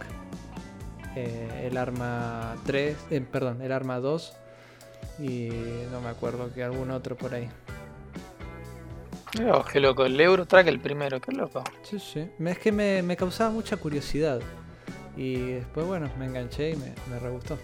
eh, 1.16 1.68
el 1.70 1.78
Arma 1.78 2.56
3, 2.66 2.98
eh, 3.12 3.22
perdón, 3.22 3.62
el 3.62 3.72
Arma 3.72 4.00
2 4.00 4.34
y 5.20 5.50
no 5.92 6.02
me 6.02 6.10
acuerdo 6.10 6.54
que 6.54 6.64
algún 6.64 6.92
otro 6.92 7.16
por 7.16 7.34
ahí. 7.34 7.48
Vos, 9.44 9.66
qué 9.72 9.80
loco. 9.80 10.06
El 10.06 10.20
Eurotrack 10.20 10.68
el 10.68 10.80
primero, 10.80 11.20
qué 11.20 11.32
loco. 11.32 11.64
Sí, 11.84 12.00
sí. 12.00 12.28
Es 12.46 12.60
que 12.60 12.72
me, 12.72 13.02
me 13.02 13.16
causaba 13.18 13.50
mucha 13.52 13.78
curiosidad. 13.78 14.40
Y 15.16 15.36
después, 15.52 15.86
bueno, 15.86 16.10
me 16.18 16.26
enganché 16.26 16.72
y 16.72 16.76
me, 16.76 16.94
me 17.10 17.20
re 17.20 17.30
gustó. 17.30 17.58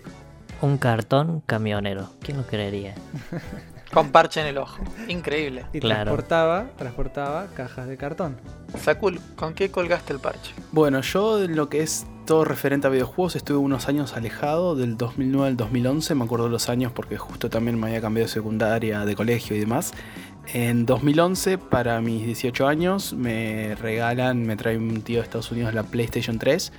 Un 0.61 0.77
cartón 0.77 1.41
camionero. 1.45 2.09
¿Quién 2.21 2.37
lo 2.37 2.43
creería? 2.45 2.95
Con 3.93 4.11
parche 4.11 4.41
en 4.41 4.47
el 4.47 4.57
ojo. 4.57 4.79
Increíble. 5.07 5.65
Y 5.71 5.79
Claro. 5.79 6.05
transportaba, 6.05 6.65
transportaba 6.77 7.47
cajas 7.55 7.87
de 7.87 7.95
cartón. 7.95 8.37
Sakul, 8.79 9.19
¿con 9.35 9.53
qué 9.53 9.69
colgaste 9.69 10.13
el 10.13 10.19
parche? 10.19 10.51
Bueno, 10.71 11.01
yo 11.01 11.43
en 11.43 11.55
lo 11.55 11.69
que 11.69 11.83
es 11.83 12.07
todo 12.25 12.43
referente 12.43 12.87
a 12.87 12.89
videojuegos 12.89 13.35
estuve 13.35 13.57
unos 13.57 13.87
años 13.87 14.15
alejado, 14.15 14.75
del 14.75 14.97
2009 14.97 15.47
al 15.49 15.57
2011, 15.57 16.15
me 16.15 16.23
acuerdo 16.23 16.49
los 16.49 16.69
años 16.69 16.91
porque 16.91 17.17
justo 17.19 17.51
también 17.51 17.79
me 17.79 17.85
había 17.87 18.01
cambiado 18.01 18.25
de 18.25 18.33
secundaria, 18.33 19.05
de 19.05 19.15
colegio 19.15 19.55
y 19.55 19.59
demás. 19.59 19.93
En 20.47 20.85
2011, 20.85 21.57
para 21.57 22.01
mis 22.01 22.25
18 22.25 22.67
años, 22.67 23.13
me 23.13 23.75
regalan, 23.75 24.45
me 24.45 24.57
trae 24.57 24.77
un 24.77 25.01
tío 25.01 25.19
de 25.19 25.23
Estados 25.23 25.51
Unidos 25.51 25.73
la 25.73 25.83
PlayStation 25.83 26.37
3, 26.37 26.73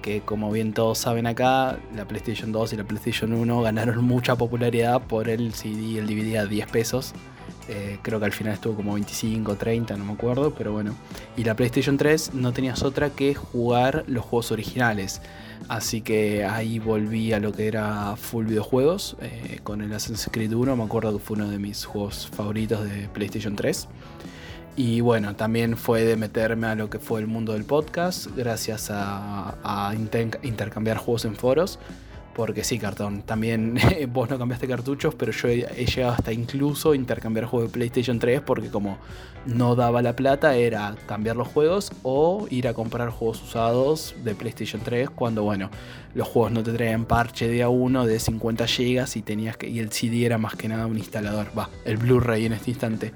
que 0.00 0.22
como 0.22 0.50
bien 0.50 0.72
todos 0.72 0.98
saben 0.98 1.26
acá, 1.26 1.78
la 1.94 2.06
PlayStation 2.06 2.50
2 2.50 2.72
y 2.72 2.76
la 2.78 2.84
PlayStation 2.84 3.32
1 3.34 3.62
ganaron 3.62 4.02
mucha 4.04 4.36
popularidad 4.36 5.02
por 5.02 5.28
el 5.28 5.52
CD 5.52 5.80
y 5.82 5.98
el 5.98 6.06
DVD 6.06 6.38
a 6.38 6.46
10 6.46 6.66
pesos. 6.68 7.12
Eh, 7.68 7.98
creo 8.02 8.18
que 8.18 8.24
al 8.24 8.32
final 8.32 8.54
estuvo 8.54 8.74
como 8.74 8.94
25, 8.94 9.54
30, 9.54 9.96
no 9.96 10.04
me 10.04 10.12
acuerdo, 10.14 10.52
pero 10.54 10.72
bueno. 10.72 10.94
Y 11.36 11.44
la 11.44 11.54
PlayStation 11.54 11.98
3 11.98 12.34
no 12.34 12.52
tenías 12.52 12.82
otra 12.82 13.10
que 13.10 13.34
jugar 13.34 14.04
los 14.08 14.24
juegos 14.24 14.50
originales. 14.50 15.20
Así 15.70 16.00
que 16.00 16.44
ahí 16.44 16.80
volví 16.80 17.32
a 17.32 17.38
lo 17.38 17.52
que 17.52 17.68
era 17.68 18.16
full 18.16 18.44
videojuegos. 18.46 19.16
eh, 19.22 19.60
con 19.62 19.82
el 19.82 19.92
Assassin's 19.92 20.28
Creed 20.32 20.52
1, 20.52 20.74
me 20.74 20.82
acuerdo 20.82 21.12
que 21.12 21.20
fue 21.20 21.36
uno 21.36 21.48
de 21.48 21.60
mis 21.60 21.84
juegos 21.84 22.28
favoritos 22.34 22.82
de 22.84 23.08
PlayStation 23.12 23.54
3. 23.54 23.86
Y 24.76 25.00
bueno, 25.00 25.36
también 25.36 25.76
fue 25.76 26.02
de 26.02 26.16
meterme 26.16 26.66
a 26.66 26.74
lo 26.74 26.90
que 26.90 26.98
fue 26.98 27.20
el 27.20 27.28
mundo 27.28 27.52
del 27.52 27.62
podcast, 27.64 28.26
gracias 28.36 28.90
a, 28.90 29.54
a 29.62 29.94
inter- 29.94 30.40
intercambiar 30.42 30.96
juegos 30.96 31.24
en 31.24 31.36
foros. 31.36 31.78
Porque 32.34 32.62
sí, 32.64 32.78
cartón, 32.78 33.22
también 33.22 33.76
vos 34.12 34.30
no 34.30 34.38
cambiaste 34.38 34.68
cartuchos, 34.68 35.14
pero 35.14 35.32
yo 35.32 35.48
he, 35.48 35.66
he 35.76 35.86
llegado 35.86 36.14
hasta 36.14 36.32
incluso 36.32 36.94
intercambiar 36.94 37.46
juegos 37.46 37.70
de 37.70 37.72
PlayStation 37.72 38.18
3 38.18 38.40
porque 38.42 38.70
como 38.70 38.98
no 39.46 39.74
daba 39.74 40.02
la 40.02 40.14
plata 40.14 40.54
era 40.54 40.94
cambiar 41.06 41.36
los 41.36 41.48
juegos 41.48 41.92
o 42.02 42.46
ir 42.50 42.68
a 42.68 42.74
comprar 42.74 43.10
juegos 43.10 43.42
usados 43.42 44.14
de 44.22 44.34
PlayStation 44.34 44.82
3 44.82 45.10
cuando 45.10 45.42
bueno, 45.42 45.70
los 46.14 46.28
juegos 46.28 46.52
no 46.52 46.62
te 46.62 46.72
traían 46.72 47.04
parche 47.04 47.48
de 47.48 47.62
a 47.62 47.68
uno 47.68 48.06
de 48.06 48.18
50 48.18 48.66
GB 48.66 49.06
y 49.14 49.22
tenías 49.22 49.56
que 49.56 49.68
y 49.68 49.78
el 49.78 49.92
CD 49.92 50.24
era 50.26 50.38
más 50.38 50.54
que 50.56 50.68
nada 50.68 50.86
un 50.86 50.98
instalador, 50.98 51.46
va, 51.56 51.70
el 51.84 51.96
Blu-ray 51.96 52.46
en 52.46 52.52
este 52.52 52.70
instante. 52.70 53.12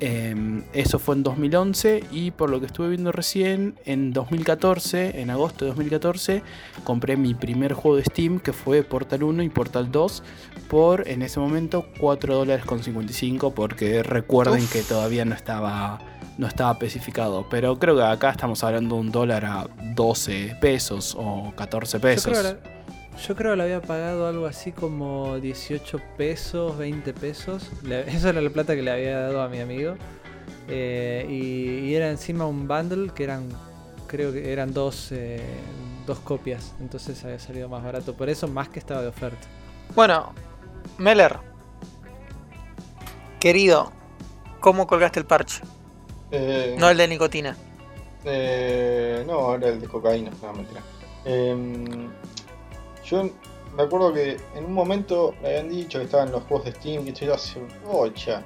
Eh, 0.00 0.62
eso 0.72 0.98
fue 0.98 1.14
en 1.14 1.22
2011 1.22 2.04
y 2.10 2.32
por 2.32 2.50
lo 2.50 2.58
que 2.58 2.66
estuve 2.66 2.88
viendo 2.88 3.12
recién, 3.12 3.78
en 3.84 4.12
2014, 4.12 5.20
en 5.20 5.30
agosto 5.30 5.64
de 5.64 5.70
2014, 5.70 6.42
compré 6.82 7.16
mi 7.16 7.34
primer 7.34 7.74
juego 7.74 7.96
de 7.96 8.04
Steam 8.04 8.40
que 8.40 8.52
fue 8.52 8.82
Portal 8.82 9.22
1 9.22 9.44
y 9.44 9.48
Portal 9.50 9.92
2 9.92 10.22
por 10.68 11.08
en 11.08 11.22
ese 11.22 11.38
momento 11.38 11.86
4 12.00 12.34
dólares 12.34 12.64
con 12.64 12.82
55 12.82 13.54
porque 13.54 14.02
recuerden 14.02 14.64
Uf. 14.64 14.72
que 14.72 14.82
todavía 14.82 15.24
no 15.24 15.34
estaba 15.34 16.00
no 16.38 16.46
estaba 16.46 16.72
especificado 16.72 17.46
pero 17.48 17.78
creo 17.78 17.96
que 17.96 18.02
acá 18.02 18.30
estamos 18.30 18.62
hablando 18.64 18.96
de 18.96 19.00
un 19.02 19.12
dólar 19.12 19.44
a 19.44 19.66
12 19.94 20.56
pesos 20.60 21.16
o 21.18 21.52
14 21.56 21.98
Yo 21.98 22.02
pesos 22.02 22.38
creo, 22.38 22.74
yo 23.22 23.36
creo 23.36 23.52
que 23.52 23.56
le 23.56 23.62
había 23.62 23.80
pagado 23.80 24.26
algo 24.26 24.46
así 24.46 24.72
como 24.72 25.38
18 25.38 26.00
pesos, 26.16 26.76
20 26.76 27.12
pesos. 27.14 27.70
Eso 28.06 28.28
era 28.28 28.40
la 28.40 28.50
plata 28.50 28.74
que 28.74 28.82
le 28.82 28.90
había 28.90 29.20
dado 29.20 29.42
a 29.42 29.48
mi 29.48 29.60
amigo. 29.60 29.94
Eh, 30.68 31.26
y, 31.28 31.88
y 31.88 31.94
era 31.94 32.10
encima 32.10 32.46
un 32.46 32.66
bundle 32.66 33.12
que 33.14 33.24
eran, 33.24 33.48
creo 34.06 34.32
que 34.32 34.52
eran 34.52 34.74
dos, 34.74 35.12
eh, 35.12 35.40
dos 36.06 36.18
copias. 36.18 36.74
Entonces 36.80 37.22
había 37.24 37.38
salido 37.38 37.68
más 37.68 37.84
barato. 37.84 38.14
Por 38.14 38.28
eso 38.28 38.48
más 38.48 38.68
que 38.68 38.78
estaba 38.78 39.00
de 39.00 39.08
oferta. 39.08 39.46
Bueno, 39.94 40.32
Meller. 40.98 41.38
Querido, 43.38 43.92
¿cómo 44.60 44.86
colgaste 44.86 45.20
el 45.20 45.26
parche? 45.26 45.62
Eh, 46.36 46.76
No 46.78 46.90
el 46.90 46.96
de 46.96 47.08
nicotina. 47.08 47.56
Eh, 48.24 49.22
no, 49.26 49.54
era 49.54 49.68
el 49.68 49.80
de 49.80 49.86
cocaína, 49.86 50.30
no, 50.42 50.52
mentira. 50.54 50.80
Em, 51.24 52.10
yo 53.04 53.28
me 53.76 53.82
acuerdo 53.82 54.12
que 54.12 54.36
en 54.54 54.64
un 54.64 54.72
momento 54.72 55.34
me 55.42 55.48
habían 55.48 55.68
dicho 55.68 55.98
que 55.98 56.04
estaban 56.06 56.32
los 56.32 56.42
juegos 56.44 56.66
de 56.66 56.72
Steam, 56.72 57.04
que 57.04 57.10
esto 57.10 57.24
yo 57.26 57.34
hace 57.34 57.60
bocha. 57.84 58.42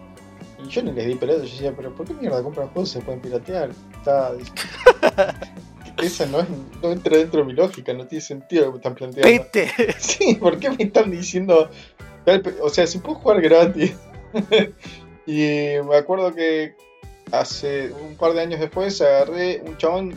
Y 0.63 0.69
yo 0.69 0.83
ni 0.83 0.91
les 0.93 1.07
di 1.07 1.15
pelota, 1.15 1.39
yo 1.45 1.51
decía, 1.51 1.73
pero 1.77 1.95
¿por 1.95 2.07
qué 2.07 2.15
mierda 2.15 2.43
compran 2.43 2.69
juegos 2.71 2.91
y 2.91 2.93
se 2.95 3.01
pueden 3.01 3.21
piratear? 3.21 3.71
Está... 3.97 4.33
Esa 6.03 6.27
no, 6.27 6.41
es- 6.41 6.49
no 6.83 6.93
entra 6.93 7.17
dentro 7.17 7.41
de 7.41 7.47
mi 7.47 7.53
lógica, 7.55 7.93
no 7.93 8.07
tiene 8.07 8.23
sentido 8.23 8.67
lo 8.67 8.69
que 8.69 8.73
me 8.75 8.79
están 8.79 8.95
planteando. 8.95 9.29
Pete. 9.53 9.95
Sí, 9.99 10.35
¿por 10.37 10.59
qué 10.59 10.71
me 10.71 10.85
están 10.85 11.11
diciendo? 11.11 11.69
O 12.63 12.69
sea, 12.69 12.87
si 12.87 12.99
puedo 12.99 13.19
jugar 13.19 13.41
gratis. 13.41 13.95
y 15.27 15.43
me 15.85 15.97
acuerdo 15.97 16.35
que 16.35 16.75
hace 17.33 17.93
un 17.93 18.17
par 18.17 18.33
de 18.33 18.43
años 18.43 18.61
después 18.61 19.01
agarré 19.01 19.63
un 19.65 19.77
chabón, 19.77 20.15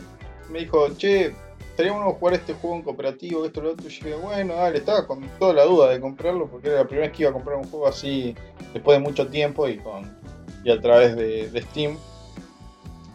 me 0.50 0.60
dijo, 0.60 0.88
che, 0.96 1.34
estaría 1.72 1.92
bueno 1.92 2.12
jugar 2.12 2.34
este 2.34 2.52
juego 2.54 2.76
en 2.76 2.82
cooperativo, 2.82 3.44
esto, 3.44 3.62
lo 3.62 3.72
otro. 3.72 3.88
Y 3.88 3.90
yo 3.90 4.04
dije, 4.04 4.18
bueno, 4.20 4.54
dale, 4.54 4.78
estaba 4.78 5.06
con 5.06 5.26
toda 5.38 5.54
la 5.54 5.64
duda 5.64 5.90
de 5.90 6.00
comprarlo 6.00 6.46
porque 6.46 6.68
era 6.68 6.78
la 6.78 6.84
primera 6.84 7.08
vez 7.08 7.16
que 7.16 7.22
iba 7.22 7.30
a 7.30 7.32
comprar 7.32 7.56
un 7.56 7.64
juego 7.64 7.86
así 7.86 8.34
después 8.72 8.98
de 8.98 9.02
mucho 9.02 9.26
tiempo 9.28 9.68
y, 9.68 9.78
con, 9.78 10.16
y 10.64 10.70
a 10.70 10.80
través 10.80 11.16
de, 11.16 11.62
Steam. 11.70 11.96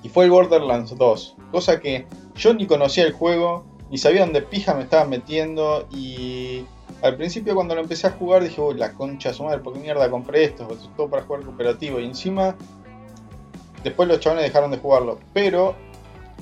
Y 0.03 0.09
fue 0.09 0.25
el 0.25 0.31
Borderlands 0.31 0.95
2, 0.95 1.35
cosa 1.51 1.79
que 1.79 2.05
yo 2.35 2.53
ni 2.53 2.65
conocía 2.65 3.03
el 3.03 3.13
juego, 3.13 3.65
ni 3.89 3.97
sabía 3.97 4.21
dónde 4.21 4.41
pija 4.41 4.73
me 4.73 4.83
estaba 4.83 5.05
metiendo 5.05 5.87
y 5.91 6.65
al 7.01 7.15
principio 7.15 7.55
cuando 7.55 7.75
lo 7.75 7.81
empecé 7.81 8.07
a 8.07 8.11
jugar 8.11 8.43
dije, 8.43 8.61
uy, 8.61 8.75
la 8.75 8.93
concha 8.93 9.29
de 9.29 9.35
su 9.35 9.43
madre, 9.43 9.59
¿por 9.59 9.73
qué 9.73 9.79
mierda 9.79 10.09
compré 10.09 10.45
esto? 10.45 10.63
Esto 10.71 10.87
es 10.87 10.95
todo 10.95 11.09
para 11.09 11.23
jugar 11.23 11.43
cooperativo 11.43 11.99
y 11.99 12.05
encima 12.05 12.55
después 13.87 14.07
los 14.07 14.19
chavales 14.19 14.45
dejaron 14.45 14.71
de 14.71 14.77
jugarlo. 14.77 15.19
Pero 15.33 15.75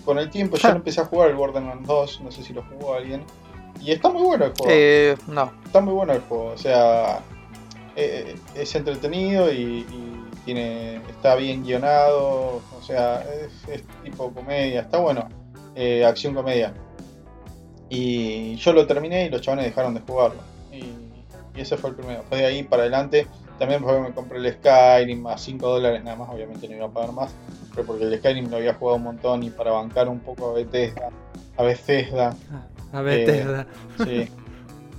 con 0.03 0.19
el 0.19 0.29
tiempo 0.29 0.57
yo 0.57 0.69
empecé 0.69 1.01
a 1.01 1.05
jugar 1.05 1.29
el 1.29 1.35
Borderlands 1.35 1.87
2, 1.87 2.21
no 2.21 2.31
sé 2.31 2.43
si 2.43 2.53
lo 2.53 2.63
jugó 2.63 2.95
alguien. 2.95 3.23
Y 3.81 3.91
está 3.91 4.09
muy 4.09 4.23
bueno 4.23 4.45
el 4.45 4.51
juego. 4.51 4.67
Eh, 4.69 5.15
no. 5.27 5.51
Está 5.65 5.81
muy 5.81 5.93
bueno 5.93 6.13
el 6.13 6.21
juego, 6.21 6.45
o 6.47 6.57
sea, 6.57 7.19
eh, 7.95 8.35
es 8.55 8.75
entretenido 8.75 9.51
y, 9.51 9.85
y 9.89 10.25
tiene 10.45 10.97
está 11.09 11.35
bien 11.35 11.63
guionado, 11.63 12.61
o 12.77 12.81
sea, 12.81 13.21
es, 13.21 13.67
es 13.69 13.83
tipo 14.03 14.31
comedia, 14.31 14.81
está 14.81 14.99
bueno, 14.99 15.27
eh, 15.75 16.05
acción 16.05 16.33
comedia. 16.33 16.73
Y 17.89 18.55
yo 18.55 18.73
lo 18.73 18.87
terminé 18.87 19.25
y 19.25 19.29
los 19.29 19.41
chavales 19.41 19.65
dejaron 19.65 19.93
de 19.93 20.01
jugarlo. 20.01 20.41
Y, 20.71 20.85
y 21.55 21.61
ese 21.61 21.77
fue 21.77 21.91
el 21.91 21.95
primero. 21.95 22.23
Fue 22.29 22.39
de 22.39 22.45
ahí 22.45 22.63
para 22.63 22.83
adelante. 22.83 23.27
También 23.59 23.81
fue 23.81 23.93
que 23.93 23.99
me 24.01 24.13
compré 24.13 24.37
el 24.39 24.53
Skyrim 24.53 25.25
a 25.27 25.37
5 25.37 25.67
dólares 25.67 26.03
nada 26.03 26.17
más, 26.17 26.29
obviamente 26.29 26.67
no 26.67 26.75
iba 26.75 26.85
a 26.85 26.89
pagar 26.89 27.13
más. 27.13 27.33
Pero 27.73 27.87
porque 27.87 28.03
el 28.03 28.17
Skyrim 28.17 28.49
lo 28.49 28.57
había 28.57 28.73
jugado 28.73 28.97
un 28.97 29.03
montón 29.03 29.43
y 29.43 29.49
para 29.49 29.71
bancar 29.71 30.09
un 30.09 30.19
poco 30.19 30.49
a 30.49 30.53
Bethesda. 30.53 31.09
A 31.57 31.63
Bethesda 31.63 32.35
A 32.91 33.01
Bethesda. 33.01 33.67
Sí. 34.03 34.29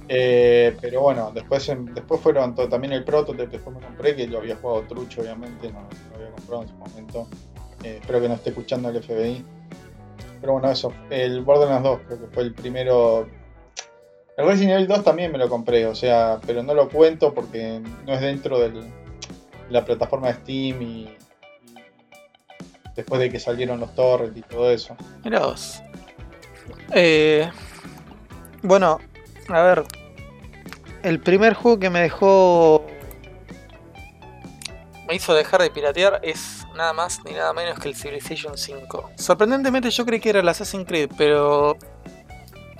Eh, 0.08 0.76
pero 0.80 1.00
bueno, 1.00 1.32
después 1.34 1.66
después 1.94 2.20
fueron 2.20 2.54
también 2.54 2.92
el 2.92 3.02
prototype, 3.02 3.48
después 3.48 3.74
me 3.74 3.82
compré, 3.82 4.14
que 4.14 4.28
lo 4.28 4.38
había 4.38 4.54
jugado 4.54 4.82
trucho, 4.82 5.20
obviamente, 5.20 5.72
no 5.72 5.80
lo 5.80 6.16
había 6.16 6.30
comprado 6.30 6.62
en 6.62 6.68
su 6.68 6.74
momento. 6.76 7.26
Eh, 7.82 7.98
espero 8.00 8.20
que 8.20 8.28
no 8.28 8.34
esté 8.34 8.50
escuchando 8.50 8.88
el 8.88 9.02
FBI. 9.02 9.44
Pero 10.40 10.52
bueno, 10.52 10.70
eso. 10.70 10.92
El 11.10 11.42
Borderlands 11.42 11.82
2 11.82 12.00
creo 12.06 12.20
que 12.20 12.26
fue 12.28 12.42
el 12.44 12.54
primero. 12.54 13.26
El 14.36 14.46
Resident 14.46 14.72
Evil 14.72 14.86
2 14.86 15.04
también 15.04 15.32
me 15.32 15.38
lo 15.38 15.48
compré, 15.48 15.86
o 15.86 15.94
sea, 15.94 16.38
pero 16.46 16.62
no 16.62 16.74
lo 16.74 16.90
cuento 16.90 17.32
porque 17.32 17.80
no 18.04 18.12
es 18.12 18.20
dentro 18.20 18.58
de 18.58 18.82
la 19.70 19.84
plataforma 19.84 20.28
de 20.28 20.34
Steam 20.34 20.82
y, 20.82 21.16
después 22.94 23.20
de 23.20 23.30
que 23.30 23.40
salieron 23.40 23.80
los 23.80 23.94
torrents 23.94 24.36
y 24.36 24.42
todo 24.42 24.70
eso. 24.70 24.94
Mira 25.24 25.40
vos. 25.40 25.82
Eh, 26.92 27.48
bueno, 28.62 28.98
a 29.48 29.62
ver. 29.62 29.84
El 31.02 31.20
primer 31.20 31.54
juego 31.54 31.78
que 31.78 31.88
me 31.88 32.00
dejó. 32.00 32.84
Me 35.06 35.14
hizo 35.14 35.34
dejar 35.34 35.62
de 35.62 35.70
piratear 35.70 36.20
es 36.24 36.66
nada 36.74 36.92
más 36.92 37.20
ni 37.24 37.32
nada 37.32 37.52
menos 37.52 37.78
que 37.78 37.88
el 37.88 37.94
Civilization 37.94 38.58
5. 38.58 39.12
Sorprendentemente 39.16 39.88
yo 39.90 40.04
creí 40.04 40.18
que 40.20 40.30
era 40.30 40.40
el 40.40 40.48
Assassin's 40.48 40.86
Creed, 40.86 41.10
pero. 41.16 41.78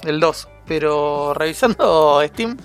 El 0.03 0.21
2. 0.21 0.49
Pero 0.67 1.35
revisando 1.35 2.21
Steam 2.29 2.57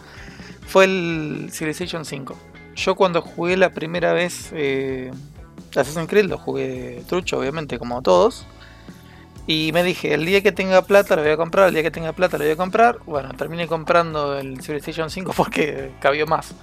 fue 0.68 0.86
el 0.86 1.49
Civilization 1.52 2.06
5. 2.06 2.36
Yo 2.76 2.95
cuando 2.95 3.22
jugué 3.22 3.58
la 3.58 3.72
primera 3.72 4.14
vez 4.14 4.49
eh, 4.54 5.12
Assassin's 5.80 6.08
Creed 6.08 6.26
lo 6.26 6.38
jugué 6.38 7.04
trucho, 7.08 7.39
obviamente, 7.39 7.80
como 7.80 8.02
todos. 8.02 8.45
Y 9.47 9.72
me 9.74 9.84
dije, 9.84 10.14
el 10.14 10.26
día 10.26 10.41
que 10.41 10.52
tenga 10.52 10.82
plata 10.84 11.16
lo 11.16 11.24
voy 11.24 11.32
a 11.32 11.38
comprar, 11.38 11.68
el 11.68 11.74
día 11.74 11.84
que 11.84 11.91
tenga 11.91 12.14
plata 12.14 12.38
lo 12.38 12.43
voy 12.43 12.54
a 12.54 12.58
comprar. 12.58 12.99
Bueno, 13.06 13.30
terminé 13.34 13.68
comprando 13.68 14.38
el 14.38 14.62
Civilization 14.62 15.10
5 15.10 15.34
porque 15.38 15.91
cabió 15.99 16.28
más. 16.28 16.54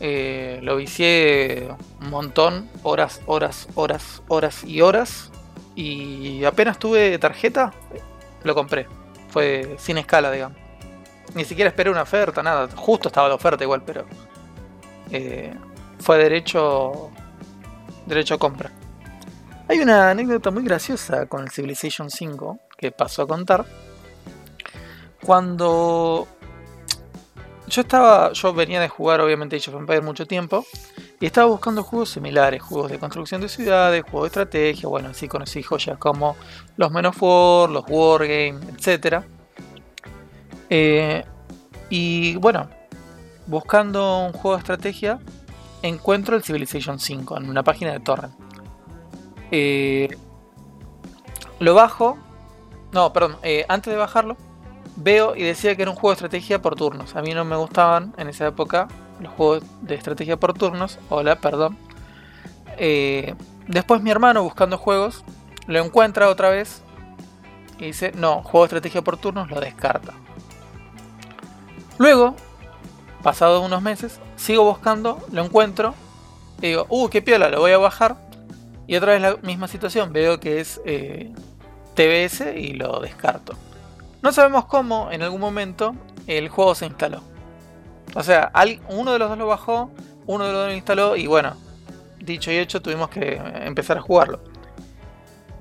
Eh, 0.00 0.60
lo 0.62 0.76
vicié 0.76 1.68
un 2.00 2.10
montón, 2.10 2.68
horas, 2.82 3.20
horas, 3.26 3.68
horas, 3.74 4.22
horas 4.28 4.64
y 4.64 4.80
horas. 4.80 5.30
Y 5.74 6.44
apenas 6.44 6.78
tuve 6.78 7.18
tarjeta, 7.18 7.72
lo 8.42 8.54
compré. 8.54 8.86
Fue 9.28 9.76
sin 9.78 9.98
escala, 9.98 10.30
digamos. 10.30 10.56
Ni 11.34 11.44
siquiera 11.44 11.68
esperé 11.68 11.90
una 11.90 12.02
oferta, 12.02 12.42
nada. 12.42 12.68
Justo 12.74 13.08
estaba 13.08 13.28
la 13.28 13.34
oferta 13.34 13.62
igual, 13.64 13.82
pero... 13.84 14.06
eh, 15.10 15.54
fue 16.00 16.18
derecho... 16.18 17.10
Derecho 18.06 18.34
a 18.34 18.38
compra. 18.38 18.70
Hay 19.68 19.80
una 19.80 20.10
anécdota 20.10 20.50
muy 20.50 20.64
graciosa 20.64 21.26
con 21.26 21.42
el 21.42 21.50
Civilization 21.50 22.08
5 22.08 22.58
que 22.78 22.90
pasó 22.90 23.22
a 23.22 23.26
contar. 23.26 23.66
Cuando 25.22 26.26
yo 27.66 27.82
estaba, 27.82 28.32
yo 28.32 28.54
venía 28.54 28.80
de 28.80 28.88
jugar 28.88 29.20
obviamente 29.20 29.56
Age 29.56 29.70
of 29.70 29.76
Empires 29.76 30.02
mucho 30.02 30.26
tiempo 30.26 30.64
y 31.20 31.26
estaba 31.26 31.48
buscando 31.48 31.82
juegos 31.82 32.10
similares, 32.10 32.62
juegos 32.62 32.90
de 32.90 32.98
construcción 32.98 33.40
de 33.40 33.48
ciudades, 33.48 34.02
juegos 34.02 34.22
de 34.22 34.28
estrategia, 34.28 34.88
bueno, 34.88 35.08
así 35.08 35.26
conocí 35.26 35.62
joyas 35.62 35.98
como 35.98 36.36
los 36.76 36.92
Men 36.92 37.06
of 37.06 37.20
War, 37.20 37.70
los 37.70 37.84
Wargame, 37.88 38.58
etc. 38.76 39.24
Eh, 40.70 41.24
y 41.90 42.36
bueno, 42.36 42.68
buscando 43.46 44.26
un 44.26 44.32
juego 44.32 44.56
de 44.56 44.60
estrategia, 44.60 45.18
encuentro 45.82 46.36
el 46.36 46.44
Civilization 46.44 47.00
5 47.00 47.38
en 47.38 47.50
una 47.50 47.64
página 47.64 47.92
de 47.92 48.00
torrent. 48.00 48.34
Eh, 49.50 50.16
lo 51.58 51.74
bajo. 51.74 52.18
No, 52.92 53.12
perdón. 53.12 53.36
eh, 53.42 53.66
antes 53.68 53.92
de 53.92 53.98
bajarlo, 53.98 54.36
veo 54.96 55.34
y 55.34 55.42
decía 55.42 55.74
que 55.74 55.82
era 55.82 55.90
un 55.90 55.96
juego 55.96 56.10
de 56.10 56.14
estrategia 56.14 56.62
por 56.62 56.76
turnos. 56.76 57.16
A 57.16 57.22
mí 57.22 57.34
no 57.34 57.44
me 57.44 57.56
gustaban 57.56 58.14
en 58.18 58.28
esa 58.28 58.46
época 58.46 58.88
los 59.20 59.32
juegos 59.32 59.62
de 59.82 59.94
estrategia 59.94 60.36
por 60.36 60.54
turnos. 60.54 60.98
Hola, 61.08 61.36
perdón. 61.36 61.76
Eh, 62.76 63.34
después 63.66 64.02
mi 64.02 64.10
hermano 64.10 64.42
buscando 64.42 64.78
juegos 64.78 65.24
lo 65.66 65.84
encuentra 65.84 66.28
otra 66.28 66.50
vez 66.50 66.82
y 67.78 67.86
dice, 67.86 68.12
no, 68.16 68.42
juego 68.42 68.60
de 68.60 68.66
estrategia 68.66 69.02
por 69.02 69.16
turnos, 69.16 69.50
lo 69.50 69.60
descarta. 69.60 70.14
Luego, 71.98 72.34
pasado 73.22 73.60
unos 73.62 73.82
meses, 73.82 74.20
sigo 74.36 74.64
buscando, 74.64 75.24
lo 75.32 75.44
encuentro 75.44 75.94
y 76.60 76.68
digo, 76.68 76.86
uh, 76.88 77.08
qué 77.08 77.22
piola, 77.22 77.48
lo 77.48 77.60
voy 77.60 77.72
a 77.72 77.78
bajar. 77.78 78.16
Y 78.86 78.96
otra 78.96 79.12
vez 79.12 79.22
la 79.22 79.36
misma 79.36 79.68
situación, 79.68 80.12
veo 80.12 80.40
que 80.40 80.60
es 80.60 80.80
eh, 80.86 81.32
TBS 81.94 82.56
y 82.56 82.72
lo 82.72 83.00
descarto. 83.00 83.54
No 84.22 84.32
sabemos 84.32 84.64
cómo, 84.64 85.10
en 85.12 85.22
algún 85.22 85.40
momento, 85.40 85.94
el 86.26 86.48
juego 86.48 86.74
se 86.74 86.86
instaló. 86.86 87.22
O 88.18 88.22
sea, 88.24 88.50
uno 88.88 89.12
de 89.12 89.20
los 89.20 89.28
dos 89.28 89.38
lo 89.38 89.46
bajó, 89.46 89.92
uno 90.26 90.44
de 90.44 90.52
los 90.52 90.60
dos 90.62 90.70
lo 90.70 90.74
instaló 90.74 91.14
y 91.14 91.28
bueno, 91.28 91.54
dicho 92.18 92.50
y 92.50 92.56
hecho, 92.56 92.82
tuvimos 92.82 93.10
que 93.10 93.40
empezar 93.64 93.96
a 93.96 94.00
jugarlo. 94.00 94.40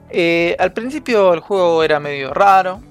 Eh, 0.10 0.56
al 0.58 0.74
principio 0.74 1.36
el 1.36 1.42
juego 1.42 1.84
era 1.84 2.00
medio 2.00 2.34
raro. 2.34 2.82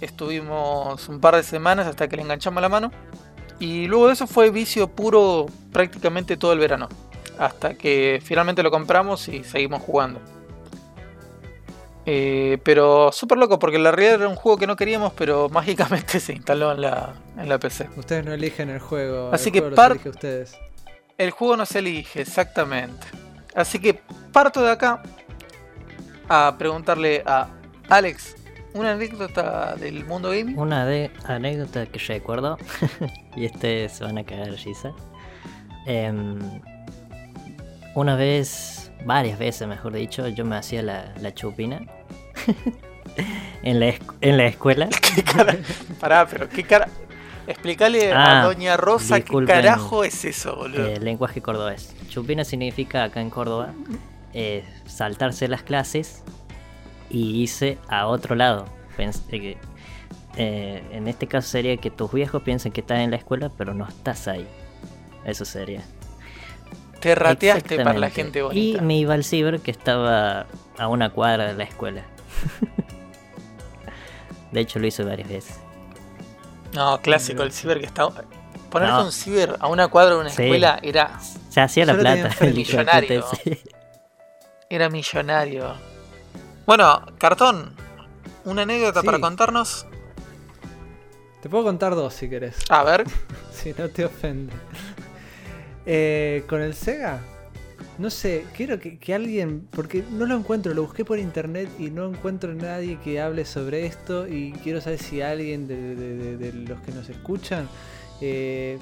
Estuvimos 0.00 1.08
un 1.08 1.18
par 1.18 1.34
de 1.34 1.42
semanas 1.42 1.88
hasta 1.88 2.06
que 2.06 2.14
le 2.14 2.22
enganchamos 2.22 2.62
la 2.62 2.68
mano. 2.68 2.92
Y 3.58 3.88
luego 3.88 4.06
de 4.06 4.12
eso 4.12 4.28
fue 4.28 4.50
vicio 4.50 4.86
puro 4.86 5.46
prácticamente 5.72 6.36
todo 6.36 6.52
el 6.52 6.60
verano. 6.60 6.88
Hasta 7.40 7.74
que 7.74 8.22
finalmente 8.22 8.62
lo 8.62 8.70
compramos 8.70 9.26
y 9.26 9.42
seguimos 9.42 9.82
jugando. 9.82 10.20
Eh, 12.08 12.58
pero 12.62 13.10
súper 13.10 13.36
loco 13.36 13.58
porque 13.58 13.78
la 13.80 13.90
realidad 13.90 14.20
era 14.20 14.28
un 14.28 14.36
juego 14.36 14.56
que 14.58 14.66
no 14.68 14.76
queríamos, 14.76 15.12
pero 15.14 15.48
mágicamente 15.50 16.20
se 16.20 16.32
instaló 16.34 16.72
en 16.72 16.82
la, 16.82 17.14
en 17.36 17.48
la 17.48 17.58
PC. 17.58 17.88
Ustedes 17.96 18.24
no 18.24 18.32
eligen 18.32 18.70
el 18.70 18.78
juego. 18.78 19.30
Así 19.32 19.48
el 19.48 19.52
que 19.54 19.58
juego 19.60 19.70
los 19.70 19.76
par- 19.76 19.90
elige 19.92 20.08
ustedes. 20.10 20.56
El 21.18 21.30
juego 21.32 21.56
no 21.56 21.66
se 21.66 21.80
elige, 21.80 22.20
exactamente. 22.20 23.06
Así 23.54 23.78
que 23.80 24.00
parto 24.32 24.62
de 24.62 24.70
acá 24.70 25.02
a 26.28 26.54
preguntarle 26.58 27.22
a 27.26 27.48
Alex 27.88 28.36
una 28.74 28.92
anécdota 28.92 29.74
del 29.76 30.04
mundo 30.04 30.30
gaming. 30.30 30.58
Una 30.58 30.84
de 30.84 31.10
anécdota 31.24 31.86
que 31.86 31.98
recuerdo, 31.98 32.58
y 33.36 33.46
este 33.46 33.88
se 33.88 34.04
van 34.04 34.18
a 34.18 34.24
cagar 34.24 34.50
de 34.50 34.56
risa. 34.58 34.92
Em, 35.86 36.38
una 37.94 38.14
vez, 38.16 38.92
varias 39.06 39.38
veces 39.38 39.66
mejor 39.66 39.94
dicho, 39.94 40.28
yo 40.28 40.44
me 40.44 40.56
hacía 40.56 40.82
la, 40.82 41.14
la 41.20 41.32
chupina 41.32 41.80
en, 43.62 43.80
la, 43.80 43.94
en 44.20 44.36
la 44.36 44.46
escuela. 44.46 44.88
¿Qué 45.14 45.22
cara? 45.22 45.56
Pará, 46.00 46.26
pero 46.26 46.48
qué 46.48 46.62
cara. 46.62 46.88
Explícale 47.46 48.12
a 48.12 48.40
Ah, 48.40 48.44
Doña 48.44 48.76
Rosa 48.76 49.20
qué 49.20 49.44
carajo 49.46 50.02
es 50.02 50.24
eso, 50.24 50.56
boludo. 50.56 50.86
Eh, 50.86 50.98
lenguaje 51.00 51.40
cordobés. 51.40 51.94
Chupina 52.08 52.44
significa 52.44 53.04
acá 53.04 53.20
en 53.20 53.30
Córdoba 53.30 53.72
eh, 54.34 54.64
saltarse 54.86 55.46
las 55.46 55.62
clases 55.62 56.24
y 57.08 57.42
irse 57.42 57.78
a 57.88 58.06
otro 58.06 58.34
lado. 58.34 58.66
Eh, 58.98 59.10
que, 59.30 59.56
eh, 60.36 60.82
en 60.92 61.06
este 61.06 61.26
caso 61.26 61.48
sería 61.48 61.76
que 61.76 61.90
tus 61.90 62.12
viejos 62.12 62.42
piensen 62.42 62.72
que 62.72 62.80
estás 62.80 62.98
en 62.98 63.10
la 63.10 63.16
escuela, 63.16 63.50
pero 63.56 63.74
no 63.74 63.86
estás 63.86 64.26
ahí. 64.26 64.46
Eso 65.24 65.44
sería. 65.44 65.82
Te 67.00 67.14
rateaste 67.14 67.76
para 67.76 67.98
la 67.98 68.10
gente 68.10 68.42
bonita. 68.42 68.78
Y 68.78 68.84
me 68.84 68.96
iba 68.96 69.14
al 69.14 69.22
ciber 69.22 69.60
que 69.60 69.70
estaba 69.70 70.46
a 70.78 70.88
una 70.88 71.10
cuadra 71.10 71.46
de 71.46 71.54
la 71.54 71.64
escuela. 71.64 72.02
de 74.52 74.60
hecho 74.60 74.78
lo 74.78 74.86
hice 74.86 75.04
varias 75.04 75.28
veces. 75.28 75.58
No, 76.74 77.00
clásico, 77.00 77.42
el 77.42 77.52
ciber 77.52 77.80
que 77.80 77.86
está. 77.86 78.08
Ponerte 78.70 78.94
No. 78.94 79.04
un 79.04 79.12
ciber 79.12 79.56
a 79.60 79.68
una 79.68 79.88
cuadra 79.88 80.14
de 80.16 80.20
una 80.20 80.30
Sí. 80.30 80.42
escuela 80.42 80.78
era, 80.82 81.18
Se 81.50 81.60
hacía 81.60 81.86
la 81.86 81.94
plata. 81.96 82.30
el 82.40 82.54
Millonario. 82.54 83.24
era 84.68 84.90
millonario. 84.90 85.74
Bueno, 86.66 87.02
cartón, 87.18 87.74
una 88.44 88.62
anécdota 88.62 89.00
Sí. 89.00 89.06
para 89.06 89.20
contarnos. 89.20 89.86
Te 91.40 91.48
puedo 91.48 91.64
contar 91.64 91.94
dos 91.94 92.12
si 92.14 92.28
querés. 92.28 92.56
A 92.68 92.82
ver, 92.82 93.04
Si 93.52 93.72
no 93.78 93.88
te 93.88 94.04
ofende. 94.04 94.52
Eh, 95.86 96.44
con 96.48 96.60
el 96.60 96.74
Sega 96.74 97.20
no 97.98 98.10
sé, 98.10 98.44
quiero 98.54 98.78
que, 98.78 99.14
alguien, 99.14 99.66
porque 99.70 100.04
no 100.10 100.26
lo 100.26 100.36
encuentro, 100.36 100.74
lo 100.74 100.82
busqué 100.82 101.04
por 101.04 101.18
internet 101.18 101.68
y 101.78 101.90
no 101.90 102.06
encuentro 102.06 102.54
nadie 102.54 102.98
que 103.02 103.20
hable 103.20 103.44
sobre 103.44 103.86
esto 103.86 104.28
y 104.28 104.52
quiero 104.62 104.80
saber 104.80 104.98
si 104.98 105.22
alguien 105.22 105.66
de, 105.66 106.52
los 106.68 106.80
que 106.80 106.92
nos 106.92 107.08
escuchan 107.08 107.68
eh, 108.20 108.78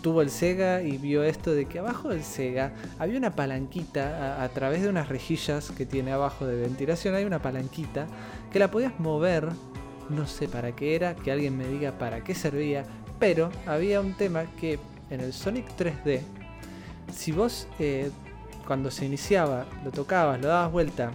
tuvo 0.00 0.22
el 0.22 0.30
Sega 0.30 0.82
y 0.82 0.96
vio 0.98 1.24
esto 1.24 1.52
de 1.52 1.66
que 1.66 1.80
abajo 1.80 2.10
del 2.10 2.22
Sega 2.22 2.72
había 2.98 3.18
una 3.18 3.34
palanquita 3.34 4.38
a, 4.38 4.44
a 4.44 4.48
través 4.50 4.82
de 4.82 4.88
unas 4.88 5.08
rejillas 5.08 5.72
que 5.72 5.84
tiene 5.84 6.12
abajo 6.12 6.46
de 6.46 6.60
ventilación, 6.60 7.14
hay 7.16 7.24
una 7.24 7.42
palanquita 7.42 8.06
que 8.52 8.60
la 8.60 8.70
podías 8.70 8.98
mover, 9.00 9.48
no 10.08 10.26
sé 10.26 10.46
para 10.46 10.72
qué 10.72 10.94
era, 10.94 11.16
que 11.16 11.32
alguien 11.32 11.56
me 11.56 11.66
diga 11.66 11.98
para 11.98 12.22
qué 12.22 12.34
servía, 12.34 12.84
pero 13.18 13.50
había 13.66 14.00
un 14.00 14.14
tema 14.14 14.44
que 14.60 14.78
en 15.10 15.20
el 15.20 15.32
Sonic 15.32 15.66
3D, 15.76 16.20
si 17.12 17.32
vos 17.32 17.68
eh, 17.78 18.10
cuando 18.72 18.90
se 18.90 19.04
iniciaba 19.04 19.66
lo 19.84 19.90
tocabas, 19.90 20.40
lo 20.40 20.48
dabas 20.48 20.72
vuelta 20.72 21.10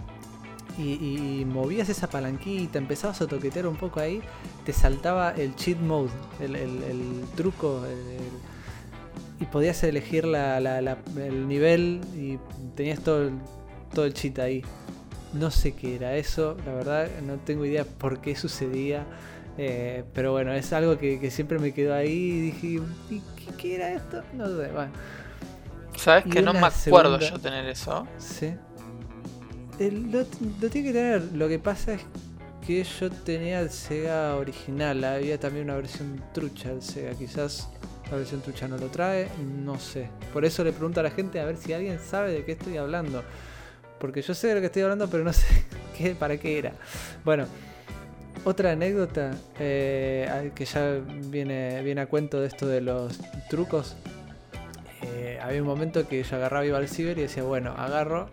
y, 0.78 1.44
movías 1.44 1.88
esa 1.88 2.08
palanquita, 2.08 2.78
empezabas 2.78 3.20
a 3.20 3.26
toquetear 3.26 3.66
un 3.66 3.74
poco 3.74 3.98
ahí, 3.98 4.22
te 4.64 4.72
saltaba 4.72 5.32
el 5.32 5.56
cheat 5.56 5.76
mode, 5.80 6.12
el, 6.38 7.24
truco, 7.34 7.82
y 9.40 9.44
podías 9.46 9.82
elegir 9.82 10.24
el 10.26 11.48
nivel 11.48 12.00
y 12.14 12.38
tenías 12.76 13.00
todo 13.00 13.22
el, 13.22 13.32
todo 13.92 14.04
el 14.04 14.14
cheat 14.14 14.38
ahí. 14.38 14.62
No 15.32 15.50
sé 15.50 15.74
qué 15.74 15.96
era 15.96 16.14
eso, 16.14 16.56
la 16.64 16.74
verdad 16.74 17.08
no 17.26 17.38
tengo 17.38 17.66
idea 17.66 17.84
por 17.84 18.20
qué 18.20 18.36
sucedía. 18.36 19.04
eh, 19.58 20.04
pero 20.14 20.30
bueno, 20.30 20.52
es 20.52 20.72
algo 20.72 20.96
que, 20.96 21.18
que 21.18 21.32
siempre 21.32 21.58
me 21.58 21.74
quedó 21.74 21.92
ahí 21.92 22.12
y 22.12 22.40
dije, 22.40 22.66
¿y 23.10 23.20
qué, 23.34 23.52
qué 23.58 23.74
era 23.74 23.92
esto? 23.94 24.22
No 24.32 24.46
sé, 24.46 24.70
bueno. 24.70 24.92
¿Sabes 25.98 26.24
que 26.24 26.40
no 26.42 26.52
me 26.52 26.58
acuerdo 26.60 27.18
segunda- 27.18 27.30
yo 27.30 27.38
tener 27.38 27.66
eso? 27.66 28.06
Sí. 28.18 28.54
El- 29.78 30.10
lo, 30.10 30.20
lo 30.60 30.70
tiene 30.70 30.88
que 30.88 30.92
tener. 30.92 31.22
Lo 31.34 31.48
que 31.48 31.58
pasa 31.58 31.94
es 31.94 32.00
que 32.66 32.82
yo 32.84 33.10
tenía 33.10 33.60
el 33.60 33.70
Sega 33.70 34.36
original. 34.36 35.02
Había 35.04 35.38
también 35.38 35.64
una 35.66 35.76
versión 35.76 36.22
trucha 36.32 36.70
del 36.70 36.82
Sega. 36.82 37.12
Quizás 37.14 37.68
la 38.10 38.16
versión 38.16 38.40
trucha 38.40 38.66
no 38.68 38.76
lo 38.78 38.86
trae. 38.86 39.28
No 39.64 39.78
sé. 39.78 40.08
Por 40.32 40.44
eso 40.44 40.64
le 40.64 40.72
pregunto 40.72 41.00
a 41.00 41.02
la 41.02 41.10
gente 41.10 41.40
a 41.40 41.44
ver 41.44 41.56
si 41.56 41.72
alguien 41.72 41.98
sabe 41.98 42.32
de 42.32 42.44
qué 42.44 42.52
estoy 42.52 42.76
hablando. 42.76 43.22
Porque 44.00 44.22
yo 44.22 44.34
sé 44.34 44.48
de 44.48 44.54
lo 44.54 44.60
que 44.60 44.66
estoy 44.66 44.82
hablando, 44.82 45.08
pero 45.08 45.24
no 45.24 45.32
sé 45.34 45.46
qué, 45.96 46.14
para 46.14 46.36
qué 46.38 46.58
era. 46.58 46.72
Bueno. 47.24 47.46
Otra 48.44 48.70
anécdota 48.70 49.32
eh, 49.58 50.52
que 50.54 50.64
ya 50.64 51.00
viene, 51.26 51.82
viene 51.82 52.02
a 52.02 52.06
cuento 52.06 52.40
de 52.40 52.46
esto 52.46 52.68
de 52.68 52.80
los 52.80 53.18
trucos. 53.50 53.96
Eh, 55.02 55.38
había 55.42 55.60
un 55.62 55.68
momento 55.68 56.06
que 56.08 56.22
yo 56.22 56.36
agarraba, 56.36 56.66
iba 56.66 56.78
al 56.78 56.88
ciber 56.88 57.18
y 57.18 57.22
decía, 57.22 57.42
bueno, 57.42 57.72
agarro 57.76 58.28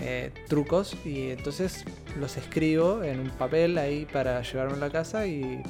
eh, 0.00 0.32
trucos 0.48 0.96
y 1.04 1.30
entonces 1.30 1.84
los 2.18 2.36
escribo 2.36 3.02
en 3.02 3.20
un 3.20 3.30
papel 3.30 3.78
ahí 3.78 4.06
para 4.10 4.42
llevarme 4.42 4.74
a 4.74 4.78
la 4.78 4.90
casa 4.90 5.26
y... 5.26 5.62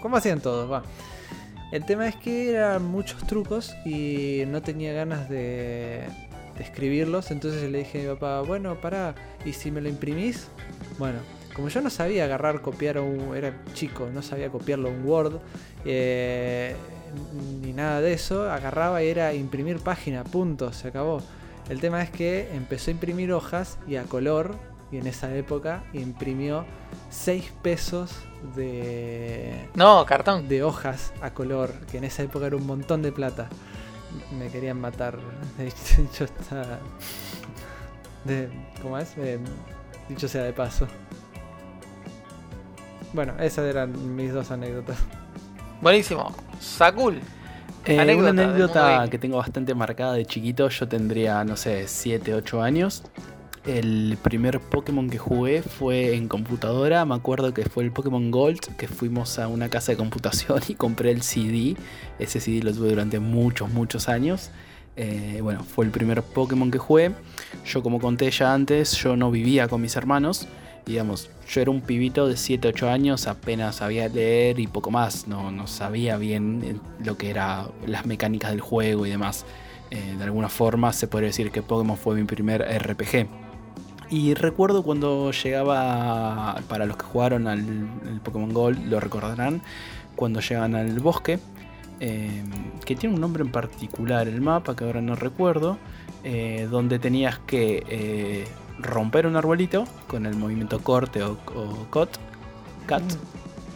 ¿Cómo 0.00 0.16
hacían 0.16 0.40
todos? 0.40 0.70
Va. 0.70 0.82
El 1.70 1.86
tema 1.86 2.08
es 2.08 2.16
que 2.16 2.52
eran 2.52 2.84
muchos 2.84 3.26
trucos 3.26 3.74
y 3.86 4.42
no 4.48 4.60
tenía 4.60 4.92
ganas 4.92 5.28
de, 5.30 6.04
escribirlos, 6.58 7.30
entonces 7.30 7.70
le 7.70 7.78
dije 7.78 8.00
a 8.00 8.02
mi 8.02 8.08
papá, 8.08 8.40
bueno, 8.42 8.80
pará, 8.80 9.14
¿y 9.44 9.52
si 9.52 9.70
me 9.70 9.80
lo 9.80 9.88
imprimís? 9.88 10.48
Bueno, 10.98 11.18
como 11.54 11.68
yo 11.68 11.80
no 11.80 11.90
sabía 11.90 12.24
agarrar, 12.24 12.60
copiar 12.60 12.98
un... 12.98 13.34
Era 13.36 13.54
chico, 13.74 14.08
no 14.12 14.22
sabía 14.22 14.50
copiarlo 14.50 14.90
un 14.90 15.04
Word. 15.04 15.40
eh, 15.84 16.74
ni 17.60 17.72
nada 17.72 18.00
de 18.00 18.12
eso, 18.12 18.50
agarraba 18.50 19.02
y 19.02 19.08
era 19.08 19.34
imprimir 19.34 19.78
página, 19.80 20.24
punto, 20.24 20.72
se 20.72 20.88
acabó. 20.88 21.22
El 21.68 21.80
tema 21.80 22.02
es 22.02 22.10
que 22.10 22.54
empezó 22.54 22.90
a 22.90 22.92
imprimir 22.92 23.32
hojas 23.32 23.78
y 23.86 23.96
a 23.96 24.04
color, 24.04 24.54
y 24.90 24.98
en 24.98 25.06
esa 25.06 25.34
época 25.34 25.84
imprimió 25.94 26.66
6 27.10 27.52
pesos 27.62 28.14
de, 28.54 29.68
No, 29.74 30.04
cartón. 30.04 30.48
de 30.48 30.62
hojas 30.62 31.12
a 31.22 31.30
color, 31.32 31.72
que 31.90 31.98
en 31.98 32.04
esa 32.04 32.22
época 32.22 32.46
era 32.46 32.56
un 32.56 32.66
montón 32.66 33.00
de 33.02 33.12
plata. 33.12 33.48
Me 34.38 34.48
querían 34.48 34.78
matar. 34.78 35.18
De 35.56 35.68
hecho, 35.68 36.24
está. 36.24 36.78
De, 38.24 38.50
¿Cómo 38.82 38.98
es? 38.98 39.16
Eh, 39.16 39.38
dicho 40.08 40.28
sea 40.28 40.42
de 40.42 40.52
paso. 40.52 40.86
Bueno, 43.14 43.34
esas 43.40 43.64
eran 43.66 44.14
mis 44.14 44.32
dos 44.32 44.50
anécdotas. 44.50 44.98
Buenísimo. 45.80 46.34
Sakul. 46.62 47.20
Eh, 47.84 47.98
Anécdota 47.98 48.30
una 48.30 48.42
anécdota 48.42 49.08
que 49.10 49.18
tengo 49.18 49.38
bastante 49.38 49.74
marcada 49.74 50.14
de 50.14 50.24
chiquito, 50.24 50.68
yo 50.68 50.86
tendría, 50.86 51.42
no 51.44 51.56
sé, 51.56 51.88
7, 51.88 52.34
8 52.34 52.62
años. 52.62 53.02
El 53.66 54.16
primer 54.22 54.60
Pokémon 54.60 55.10
que 55.10 55.18
jugué 55.18 55.62
fue 55.62 56.14
en 56.14 56.28
computadora, 56.28 57.04
me 57.04 57.14
acuerdo 57.14 57.52
que 57.54 57.64
fue 57.64 57.84
el 57.84 57.92
Pokémon 57.92 58.30
Gold, 58.30 58.76
que 58.76 58.88
fuimos 58.88 59.38
a 59.38 59.48
una 59.48 59.68
casa 59.68 59.92
de 59.92 59.98
computación 59.98 60.60
y 60.68 60.74
compré 60.74 61.10
el 61.10 61.22
CD. 61.22 61.76
Ese 62.18 62.40
CD 62.40 62.62
lo 62.62 62.72
tuve 62.72 62.90
durante 62.90 63.18
muchos, 63.18 63.70
muchos 63.70 64.08
años. 64.08 64.50
Eh, 64.94 65.40
bueno, 65.42 65.64
fue 65.64 65.84
el 65.84 65.90
primer 65.90 66.22
Pokémon 66.22 66.70
que 66.70 66.78
jugué. 66.78 67.12
Yo 67.64 67.82
como 67.82 68.00
conté 68.00 68.30
ya 68.30 68.54
antes, 68.54 68.92
yo 68.92 69.16
no 69.16 69.30
vivía 69.30 69.66
con 69.66 69.80
mis 69.80 69.96
hermanos. 69.96 70.46
Digamos, 70.86 71.30
yo 71.48 71.60
era 71.60 71.70
un 71.70 71.80
pibito 71.80 72.26
de 72.26 72.36
7, 72.36 72.68
8 72.68 72.88
años, 72.88 73.26
apenas 73.28 73.76
sabía 73.76 74.08
leer 74.08 74.58
y 74.58 74.66
poco 74.66 74.90
más. 74.90 75.28
No, 75.28 75.50
no 75.50 75.66
sabía 75.66 76.16
bien 76.16 76.62
eh, 76.64 76.76
lo 77.04 77.16
que 77.16 77.30
eran 77.30 77.68
las 77.86 78.06
mecánicas 78.06 78.50
del 78.50 78.60
juego 78.60 79.06
y 79.06 79.10
demás. 79.10 79.44
Eh, 79.90 80.14
de 80.16 80.24
alguna 80.24 80.48
forma 80.48 80.90
se 80.94 81.06
podría 81.06 81.26
decir 81.26 81.50
que 81.50 81.60
Pokémon 81.60 81.98
fue 81.98 82.14
mi 82.14 82.24
primer 82.24 82.62
RPG. 82.62 83.28
Y 84.08 84.34
recuerdo 84.34 84.82
cuando 84.82 85.30
llegaba, 85.32 86.60
para 86.68 86.86
los 86.86 86.96
que 86.96 87.04
jugaron 87.04 87.46
al 87.46 88.20
Pokémon 88.22 88.52
Gold, 88.52 88.86
lo 88.90 89.00
recordarán, 89.00 89.62
cuando 90.16 90.40
llegan 90.40 90.74
al 90.74 90.98
bosque, 91.00 91.38
eh, 92.00 92.42
que 92.84 92.96
tiene 92.96 93.14
un 93.14 93.20
nombre 93.20 93.42
en 93.42 93.52
particular 93.52 94.28
el 94.28 94.40
mapa, 94.40 94.74
que 94.74 94.84
ahora 94.84 95.00
no 95.00 95.14
recuerdo, 95.14 95.78
eh, 96.24 96.68
donde 96.70 96.98
tenías 96.98 97.38
que 97.38 98.46
romper 98.78 99.26
un 99.26 99.36
arbolito 99.36 99.84
con 100.06 100.26
el 100.26 100.34
movimiento 100.36 100.80
corte 100.80 101.22
o, 101.22 101.32
o 101.54 101.86
cut, 101.90 102.10
cut, 102.88 103.02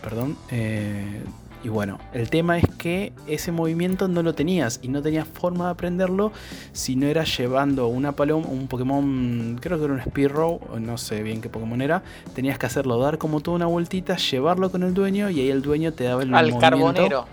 perdón. 0.02 0.36
eh, 0.50 1.22
y 1.64 1.68
bueno, 1.68 1.98
el 2.12 2.30
tema 2.30 2.58
es 2.58 2.64
que 2.78 3.12
ese 3.26 3.50
movimiento 3.50 4.06
no 4.06 4.22
lo 4.22 4.34
tenías 4.36 4.78
y 4.82 4.88
no 4.88 5.02
tenías 5.02 5.26
forma 5.26 5.64
de 5.64 5.70
aprenderlo 5.72 6.30
si 6.72 6.94
no 6.94 7.06
era 7.08 7.24
llevando 7.24 7.88
una 7.88 8.12
paloma, 8.12 8.46
un 8.46 8.68
Pokémon, 8.68 9.58
creo 9.60 9.76
que 9.78 9.84
era 9.86 9.94
un 9.94 10.00
Spearow, 10.00 10.60
no 10.78 10.96
sé 10.96 11.24
bien 11.24 11.40
qué 11.40 11.48
Pokémon 11.48 11.80
era. 11.82 12.04
Tenías 12.34 12.56
que 12.58 12.66
hacerlo 12.66 13.00
dar 13.00 13.18
como 13.18 13.40
toda 13.40 13.56
una 13.56 13.66
vueltita, 13.66 14.16
llevarlo 14.16 14.70
con 14.70 14.84
el 14.84 14.94
dueño 14.94 15.28
y 15.28 15.40
ahí 15.40 15.50
el 15.50 15.62
dueño 15.62 15.92
te 15.92 16.04
daba 16.04 16.22
el 16.22 16.28
Al 16.34 16.52
movimiento. 16.52 16.60
carbonero. 16.60 17.26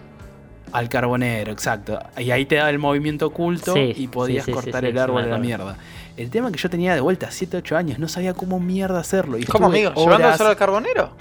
Al 0.73 0.89
carbonero, 0.89 1.51
exacto. 1.51 1.99
Y 2.17 2.31
ahí 2.31 2.45
te 2.45 2.55
daba 2.55 2.69
el 2.71 2.79
movimiento 2.79 3.27
oculto 3.27 3.73
Sí, 3.73 3.93
y 3.95 4.07
podías 4.07 4.43
sí, 4.45 4.51
sí, 4.51 4.55
cortar 4.55 4.83
sí, 4.83 4.89
el 4.89 4.97
árbol 4.97 5.21
sí, 5.23 5.29
a 5.29 5.31
la 5.33 5.37
mierda. 5.37 5.77
El 6.17 6.29
tema 6.29 6.51
que 6.51 6.57
yo 6.57 6.69
tenía 6.69 6.93
de 6.95 7.01
vuelta 7.01 7.29
7, 7.31 7.57
8 7.57 7.77
años, 7.77 7.99
no 7.99 8.07
sabía 8.07 8.33
cómo 8.33 8.59
mierda 8.59 8.99
hacerlo. 8.99 9.37
Y 9.37 9.45
¿Cómo, 9.45 9.67
amigo? 9.67 9.91
¿Llevándolo 9.91 10.15
horas- 10.25 10.37
solo 10.37 10.49
al 10.49 10.55
carbonero? 10.57 11.11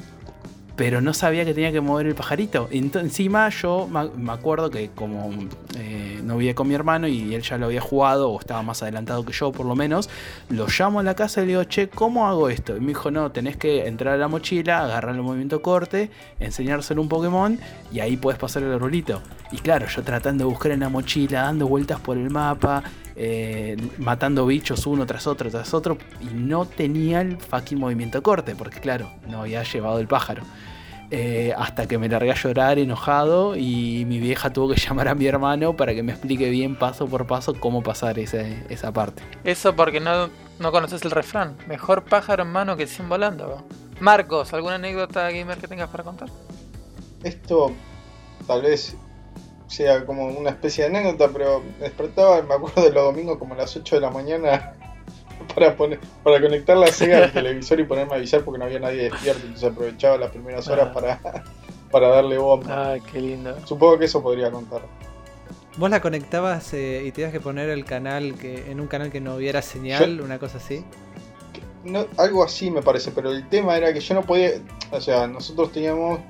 Pero 0.77 1.01
no 1.01 1.13
sabía 1.15 1.45
que 1.45 1.55
tenía 1.55 1.73
que 1.73 1.81
mover 1.81 2.07
el 2.07 2.15
pajarito. 2.15 2.69
Encima 2.71 3.49
yo 3.51 3.89
me 3.89 4.33
acuerdo 4.33 4.71
que 4.71 4.91
como 4.91 5.31
eh, 5.77 6.21
no 6.25 6.37
vivía 6.39 6.55
con 6.55 6.69
mi 6.69 6.75
hermano 6.75 7.07
y 7.09 7.35
él 7.35 7.43
ya 7.43 7.59
lo 7.59 7.67
había 7.67 7.81
jugado 7.81 8.31
o 8.31 8.41
estaba 8.41 8.63
más 8.63 8.83
adelantado 8.83 9.25
que 9.25 9.33
yo 9.33 9.53
por 9.53 9.67
lo 9.67 9.75
menos, 9.75 10.09
lo 10.49 10.67
llamo 10.67 11.01
a 11.01 11.03
la 11.03 11.15
casa 11.15 11.43
y 11.43 11.47
le 11.47 11.53
digo, 11.53 11.65
che, 11.65 11.89
¿cómo 11.89 12.27
hago 12.27 12.49
esto? 12.49 12.77
Y 12.77 12.81
me 12.81 12.89
dijo, 12.89 13.11
no, 13.11 13.31
tenés 13.33 13.57
que 13.57 13.87
entrar 13.87 14.15
a 14.15 14.17
la 14.17 14.29
mochila, 14.29 14.85
agarrar 14.85 15.15
el 15.15 15.23
movimiento 15.23 15.63
corte, 15.63 16.11
enseñárselo 16.41 17.03
un 17.03 17.09
Pokémon 17.09 17.59
y 17.93 18.01
ahí 18.01 18.17
puedes 18.17 18.39
pasar 18.39 18.63
el 18.63 18.73
arbolito. 18.73 19.23
Y 19.51 19.59
claro, 19.59 19.87
yo 19.87 20.03
tratando 20.03 20.45
de 20.45 20.51
buscar 20.51 20.73
en 20.73 20.81
la 20.81 20.89
mochila, 20.89 21.43
dando 21.43 21.67
vueltas 21.67 22.01
por 22.01 22.17
el 22.17 22.31
mapa, 22.31 22.83
eh, 23.17 23.77
matando 23.99 24.47
bichos 24.47 24.87
uno 24.87 25.07
tras 25.07 25.27
otro 25.27 25.51
tras 25.51 25.73
otro 25.75 25.99
y 26.21 26.27
no 26.35 26.65
tenía 26.67 27.21
el 27.21 27.37
fucking 27.39 27.79
movimiento 27.79 28.23
corte 28.23 28.55
porque 28.57 28.81
claro, 28.81 29.11
no 29.29 29.43
había 29.43 29.63
llevado 29.63 29.99
el 29.99 30.07
pájaro. 30.09 30.43
Eh, 31.15 31.53
hasta 31.59 31.87
que 31.87 31.99
me 31.99 32.09
largué 32.09 32.31
a 32.31 32.35
llorar 32.35 32.79
enojado 32.79 33.55
y 33.55 34.07
mi 34.07 34.19
vieja 34.19 34.51
tuvo 34.51 34.73
que 34.73 34.81
llamar 34.89 35.09
a 35.09 35.15
mi 35.15 35.27
hermano 35.27 35.77
para 35.77 35.93
que 35.95 36.03
me 36.03 36.13
explique 36.13 36.49
bien 36.49 36.75
paso 36.75 37.07
por 37.07 37.27
paso 37.27 37.53
cómo 37.61 37.83
pasar 37.83 38.19
ese- 38.19 38.65
esa 38.71 38.93
parte. 38.93 39.23
Eso 39.45 39.77
porque 39.77 40.01
no, 40.01 40.31
no 40.59 40.73
conoces 40.73 41.03
el 41.05 41.11
refrán. 41.11 41.55
Mejor 41.69 42.05
pájaro 42.05 42.45
en 42.45 42.51
mano 42.53 42.77
que 42.79 42.87
100 42.87 43.11
volando. 43.11 43.63
Marcos, 44.01 44.55
¿alguna 44.55 44.77
anécdota 44.77 45.31
gamer 45.31 45.59
que 45.59 45.69
tengas 45.69 45.91
para 45.91 46.03
contar? 46.03 46.31
Esto 47.23 47.73
tal 48.47 48.63
vez 48.63 48.97
sea 49.73 50.05
como 50.07 50.27
una 50.27 50.51
especie 50.51 50.85
de 50.89 50.97
anécdota, 50.97 51.31
pero 51.33 51.63
me 51.79 51.85
despertaba, 51.87 52.43
me 52.43 52.55
acuerdo 52.55 52.83
de 52.83 52.91
los 52.93 53.05
domingos 53.05 53.39
como 53.39 53.55
a 53.55 53.59
las 53.59 53.75
8 53.77 53.97
de 53.97 54.01
la 54.01 54.11
mañana 54.11 54.75
para 55.55 55.75
poner 55.77 55.99
para 56.23 56.41
conectar 56.41 56.77
la 56.77 56.87
Sega 56.89 57.19
al 57.25 57.33
televisor 57.33 57.81
y 57.81 57.85
ponerme 57.85 58.13
a 58.13 58.17
avisar 58.17 58.43
porque 58.43 58.59
no 58.59 58.65
había 58.67 58.79
nadie 58.81 59.05
despierto, 59.11 59.41
entonces 59.45 59.71
aprovechaba 59.71 60.17
las 60.19 60.31
primeras 60.31 60.69
horas 60.69 60.89
Ah. 60.91 60.93
para, 60.93 61.21
para 61.91 62.09
darle 62.09 62.39
bomba. 62.39 62.93
Ay, 62.93 63.01
qué 63.13 63.21
lindo. 63.21 63.57
Supongo 63.67 63.99
que 63.99 64.05
eso 64.07 64.23
podría 64.23 64.51
contar. 64.51 64.83
Vos 65.79 65.89
la 65.89 66.01
conectabas 66.01 66.75
eh, 66.75 67.03
y 67.07 67.13
tenías 67.13 67.33
que 67.33 67.41
poner 67.41 67.71
el 67.71 67.85
canal 67.87 68.35
que 68.35 68.71
en 68.71 68.79
un 68.79 68.87
canal 68.89 69.11
que 69.11 69.21
no 69.23 69.37
hubiera 69.37 69.63
señal, 69.63 70.21
una 70.21 70.39
cosa 70.39 70.59
así. 70.59 70.85
No, 71.85 72.07
algo 72.19 72.45
así 72.45 72.71
me 72.71 72.83
parece, 72.83 73.11
pero 73.11 73.31
el 73.33 73.49
tema 73.49 73.77
era 73.77 73.93
que 73.93 74.01
yo 74.01 74.15
no 74.15 74.23
podía. 74.23 74.51
O 74.91 75.01
sea, 75.01 75.27
nosotros 75.27 75.73
teníamos 75.73 76.21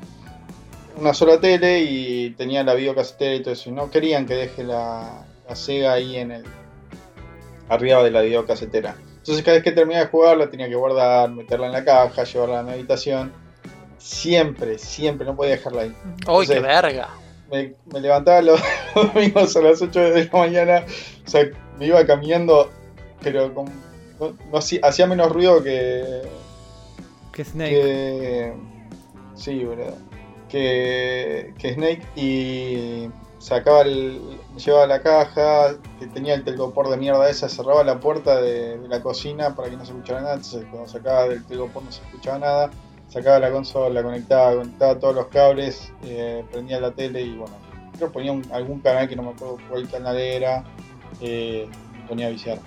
una 0.97 1.15
sola 1.15 1.41
tele 1.41 1.81
y 1.81 2.31
tenía 2.31 2.63
la 2.65 2.75
videocasetera 2.75 3.35
y 3.35 3.41
todo 3.43 3.55
eso. 3.55 3.71
Y 3.71 3.73
no 3.73 3.91
querían 3.91 4.27
que 4.27 4.35
deje 4.35 4.65
la, 4.65 5.27
la 5.49 5.57
Sega 5.57 5.93
ahí 5.93 6.17
en 6.17 6.31
el. 6.33 6.45
arriba 7.69 8.03
de 8.03 8.11
la 8.11 8.23
videocasetera. 8.23 8.97
Entonces 9.19 9.45
cada 9.45 9.57
vez 9.57 9.65
que 9.65 9.73
terminaba 9.73 10.05
de 10.05 10.11
jugar 10.11 10.37
la 10.37 10.51
tenía 10.51 10.69
que 10.69 10.75
guardar, 10.75 11.31
meterla 11.31 11.67
en 11.67 11.73
la 11.73 11.85
caja, 11.85 12.25
llevarla 12.25 12.61
a 12.61 12.63
mi 12.63 12.73
habitación. 12.73 13.33
Siempre, 13.99 14.79
siempre, 14.79 15.25
no 15.25 15.37
podía 15.37 15.53
dejarla 15.53 15.83
ahí. 15.83 15.95
¡Uy, 16.29 16.47
qué 16.47 16.59
verga! 16.59 17.09
me, 17.53 17.75
me 17.93 18.01
levantaba 18.01 18.43
los 18.43 18.61
domingos 18.95 19.55
a 19.57 19.61
las 19.61 19.83
8 19.83 20.01
de 20.01 20.25
la 20.25 20.33
mañana, 20.33 20.85
o 21.25 21.29
sea, 21.29 21.49
me 21.79 21.87
iba 21.87 22.05
caminando, 22.07 22.71
pero 23.23 23.55
con, 23.55 23.67
no, 24.19 24.33
no 24.51 24.59
hacía, 24.59 24.81
hacía 24.83 25.07
menos 25.07 25.31
ruido 25.31 25.63
que, 25.63 26.23
Que 27.33 27.45
Snake. 27.45 27.71
que 27.71 28.53
sí, 29.35 29.65
boludo, 29.65 29.97
que, 30.53 31.73
Snake 31.75 32.03
y 32.15 33.09
sacaba 33.39 33.83
el, 33.83 34.21
llevaba 34.57 34.87
la 34.87 35.03
caja, 35.03 35.75
que 35.99 36.07
tenía 36.07 36.35
el 36.35 36.45
telgopor 36.45 36.91
de 36.91 36.99
mierda 36.99 37.29
esa, 37.29 37.49
cerraba 37.49 37.83
la 37.83 37.99
puerta 37.99 38.41
de, 38.41 38.79
la 38.89 39.03
cocina 39.03 39.55
para 39.57 39.71
que 39.71 39.77
no 39.77 39.85
se 39.85 39.93
escuchara 39.93 40.21
nada, 40.21 40.35
entonces 40.35 40.65
cuando 40.71 40.89
sacaba 40.89 41.29
del 41.29 41.45
telgopor 41.45 41.83
no 41.83 41.91
se 41.91 42.03
escuchaba 42.03 42.39
nada, 42.39 42.71
sacaba 43.09 43.39
la 43.39 43.51
consola, 43.51 43.95
la 43.95 44.03
conectaba, 44.03 44.57
conectaba 44.57 44.99
todos 44.99 45.15
los 45.15 45.27
cables, 45.29 45.93
eh, 46.05 46.45
prendía 46.53 46.79
la 46.81 46.93
tele 46.93 47.23
y 47.23 47.35
bueno, 47.37 47.57
creo 47.97 48.09
que 48.09 48.13
ponía 48.13 48.33
un- 48.33 48.47
algún 48.53 48.81
canal 48.81 49.09
que 49.09 49.17
no 49.17 49.23
me 49.23 49.31
acuerdo 49.31 49.57
cuál 49.71 49.89
canal 49.89 50.19
era, 50.19 50.65
eh, 51.21 51.67
ponía 52.07 52.29
viciar. 52.29 52.59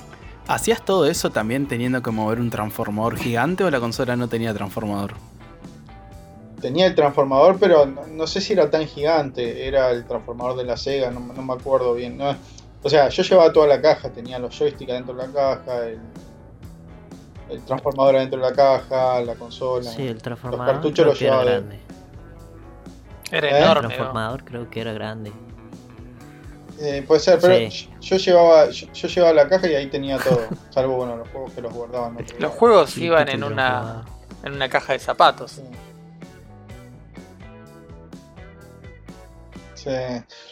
¿Hacías 0.48 0.84
todo 0.84 1.06
eso 1.08 1.32
también 1.32 1.68
teniendo 1.68 2.02
que 2.04 2.12
mover 2.12 2.40
un 2.40 2.50
transformador 2.50 3.18
gigante 3.18 3.64
o 3.64 3.72
la 3.72 3.80
consola 3.80 4.16
no 4.16 4.28
tenía 4.28 4.54
transformador? 4.54 5.14
Tenía 6.62 6.88
el 6.88 6.96
transformador, 6.96 7.58
pero 7.60 7.86
no, 7.86 8.06
no 8.08 8.28
sé 8.28 8.42
si 8.42 8.54
era 8.54 8.70
tan 8.70 8.88
gigante, 8.88 9.68
era 9.68 9.92
el 9.92 10.06
transformador 10.06 10.56
de 10.58 10.64
la 10.64 10.78
Sega, 10.78 11.12
no, 11.12 11.20
no 11.20 11.42
me 11.42 11.54
acuerdo 11.54 11.94
bien. 11.94 12.18
no. 12.18 12.36
o 12.82 12.90
sea, 12.90 13.10
yo 13.10 13.24
llevaba 13.24 13.52
toda 13.52 13.68
la 13.68 13.82
caja, 13.82 14.10
tenía 14.10 14.40
los 14.40 14.58
joysticks 14.58 14.92
adentro 14.92 15.14
de 15.16 15.28
la 15.28 15.34
caja, 15.34 15.86
el, 15.88 16.00
el 17.50 17.62
transformador 17.66 18.16
adentro 18.16 18.40
de 18.42 18.50
la 18.50 18.56
caja, 18.56 19.22
la 19.22 19.36
consola. 19.36 19.92
Sí, 19.92 20.08
el 20.08 20.22
transformador 20.22 20.74
cartuchos 20.76 21.06
los 21.06 21.18
que 21.20 21.26
era 21.28 21.44
llevaba 21.44 21.62
de-. 21.62 21.80
Era 23.32 23.48
¿Eh? 23.48 23.52
El 23.52 23.64
enorme. 23.64 23.82
¿no? 23.82 23.88
transformador 23.90 24.44
creo 24.46 24.70
que 24.70 24.82
era 24.82 24.94
grande. 24.94 25.32
Eh, 26.80 27.04
puede 27.08 27.22
ser, 27.22 27.40
pero 27.40 27.56
Sí. 27.72 27.90
yo, 28.02 28.18
yo 28.18 28.18
llevaba 28.18 28.70
yo, 28.70 28.88
yo 28.92 29.08
llevaba 29.08 29.34
la 29.34 29.48
caja 29.48 29.68
y 29.68 29.76
ahí 29.76 29.88
tenía 29.88 30.18
todo, 30.18 30.42
salvo 30.72 30.98
bueno 30.98 31.16
los 31.18 31.28
juegos 31.30 31.54
que 31.54 31.62
los 31.62 31.74
guardaban. 31.74 32.18
Los 32.40 32.52
juegos 32.52 32.90
Sí, 32.92 33.06
iban 33.06 33.30
en 33.30 33.44
una, 33.44 34.04
en 34.44 34.54
una 34.54 34.68
caja 34.70 34.94
de 34.94 35.00
zapatos. 35.00 35.52
Sí. 35.52 35.62
Sí. 39.86 39.92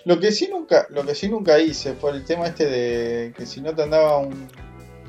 Lo 0.05 0.19
que 0.19 0.31
sí 0.31 0.47
nunca, 0.49 0.85
lo 0.91 1.03
que 1.03 1.15
sí 1.15 1.27
nunca 1.27 1.57
hice 1.59 1.93
fue 1.93 2.11
el 2.11 2.23
tema 2.23 2.45
este 2.47 2.67
de 2.67 3.33
que 3.35 3.45
si 3.45 3.59
no 3.61 3.73
te 3.73 3.81
andaba 3.83 4.17
un 4.19 4.47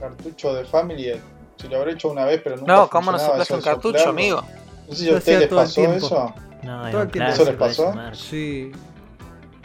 cartucho 0.01 0.55
de 0.55 0.65
Family, 0.65 1.11
eh, 1.11 1.21
si 1.61 1.69
lo 1.69 1.77
habré 1.79 1.93
hecho 1.93 2.11
una 2.11 2.25
vez, 2.25 2.41
pero 2.43 2.57
nunca 2.57 2.73
No, 2.75 2.89
¿cómo 2.91 3.13
no 3.13 3.19
eso 3.19 3.55
un 3.55 3.61
cartucho, 3.61 3.99
soplarlo. 3.99 4.11
amigo? 4.11 4.43
No 4.89 4.95
sé 4.95 5.01
si 5.05 5.07
Lo 5.11 5.15
a 5.15 5.19
ustedes 5.19 5.41
les 5.41 5.49
pasó 5.49 5.83
eso, 5.93 6.35
No, 6.63 6.91
Todo 6.91 7.03
el 7.03 7.11
tiempo. 7.11 7.31
¿Eso 7.33 7.45
les 7.45 7.55
pasó? 7.55 7.95
Sí. 8.15 8.73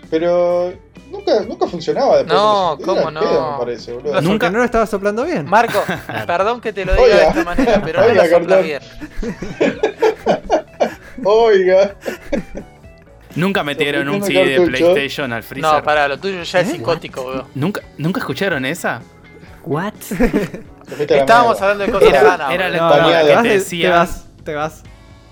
pero 0.09 0.73
nunca, 1.09 1.39
nunca 1.41 1.67
funcionaba 1.67 2.17
después. 2.17 2.33
No, 2.37 2.77
¿cómo 2.83 3.07
al 3.07 3.13
pedo, 3.13 3.41
no? 3.41 3.51
me 3.53 3.57
parece, 3.59 3.93
boludo. 3.93 4.11
Porque 4.13 4.27
Nunca- 4.27 4.49
no 4.49 4.57
lo 4.59 4.63
estaba 4.65 4.85
soplando 4.87 5.23
bien. 5.23 5.45
Marco, 5.45 5.79
perdón 6.27 6.59
que 6.61 6.73
te 6.73 6.83
lo 6.83 6.93
diga 6.95 7.07
de 7.15 7.23
esta 7.23 7.43
manera, 7.45 7.81
pero 7.83 8.01
no 8.01 8.07
Oiga, 8.07 8.23
lo 8.25 8.29
soplas 8.29 8.59
Cartón. 8.59 8.63
bien. 8.65 8.81
Oiga, 11.23 11.95
¿Nunca 13.35 13.63
metieron 13.63 14.09
un 14.09 14.23
CD 14.23 14.59
de. 14.59 14.65
PlayStation 14.65 15.31
al 15.33 15.43
freezer? 15.43 15.71
No, 15.71 15.83
pará, 15.83 16.07
lo 16.07 16.17
tuyo 16.19 16.41
ya 16.43 16.59
es 16.61 16.67
¿Eh? 16.69 16.71
psicótico, 16.71 17.21
weón. 17.23 17.43
¿Nunca, 17.55 17.81
¿Nunca 17.97 18.19
escucharon 18.19 18.65
esa? 18.65 19.01
What? 19.65 19.93
Estábamos 21.09 21.61
hablando 21.61 21.85
de 21.85 21.91
cosas 21.91 22.09
Era- 22.09 22.21
sanas. 22.21 22.51
era 22.51 22.65
boludo. 22.67 22.89
la- 22.89 23.01
No, 23.01 23.03
no, 23.03 23.09
te 23.27 23.35
que 23.43 23.49
te 23.49 23.53
decía- 23.59 23.89
te 23.89 23.95
vas, 23.95 24.25
te 24.43 24.53
vas. 24.55 24.83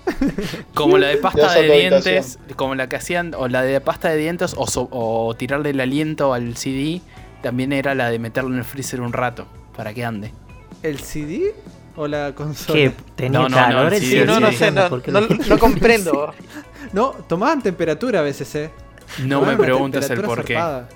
Como 0.74 0.96
la 0.98 1.08
de 1.08 1.16
pasta 1.18 1.52
de 1.54 1.70
dientes, 1.70 2.38
como 2.56 2.74
la 2.74 2.88
que 2.88 2.96
hacían, 2.96 3.34
o 3.36 3.46
la 3.48 3.60
de 3.62 3.78
pasta 3.80 4.08
de 4.08 4.16
dientes, 4.16 4.54
o, 4.56 4.66
so- 4.66 4.88
o 4.90 5.34
tirarle 5.36 5.70
el 5.70 5.80
aliento 5.80 6.32
al 6.32 6.56
CD, 6.56 7.02
también 7.42 7.72
era 7.74 7.94
la 7.94 8.08
de 8.10 8.18
meterlo 8.18 8.50
en 8.52 8.58
el 8.58 8.64
freezer 8.64 9.00
un 9.02 9.12
rato, 9.12 9.46
para 9.76 9.92
que 9.92 10.04
ande. 10.06 10.32
¿El 10.82 11.00
CD 11.00 11.54
o 11.96 12.06
la 12.08 12.32
consola? 12.34 12.78
¿Qué? 12.78 12.92
¿Tenía 13.16 13.40
No, 13.40 13.48
no, 13.50 13.68
no, 13.70 13.88
el 13.88 14.00
CD? 14.00 14.24
no, 14.24 14.40
no 14.40 14.50
sé, 14.52 14.70
no, 14.70 14.88
¿Por 14.88 15.02
qué 15.02 15.10
no, 15.12 15.20
no 15.20 15.58
comprendo. 15.58 16.32
No, 16.92 17.10
tomaban 17.28 17.62
temperatura 17.62 18.20
a 18.20 18.22
veces, 18.22 18.54
eh. 18.54 18.70
No 19.20 19.40
Tomaban 19.40 19.58
me 19.58 19.64
preguntes 19.64 20.02
el 20.02 20.08
temperatura 20.08 20.36
por 20.36 20.44
qué. 20.44 20.54
zarpada. 20.54 20.88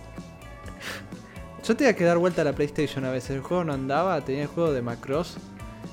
Yo 1.66 1.76
tenía 1.76 1.94
que 1.94 2.04
dar 2.04 2.18
vuelta 2.18 2.42
a 2.42 2.44
la 2.44 2.52
PlayStation 2.52 3.04
a 3.04 3.10
veces. 3.10 3.30
El 3.30 3.40
juego 3.42 3.64
no 3.64 3.72
andaba, 3.72 4.20
tenía 4.22 4.42
el 4.42 4.48
juego 4.48 4.72
de 4.72 4.82
Macross. 4.82 5.36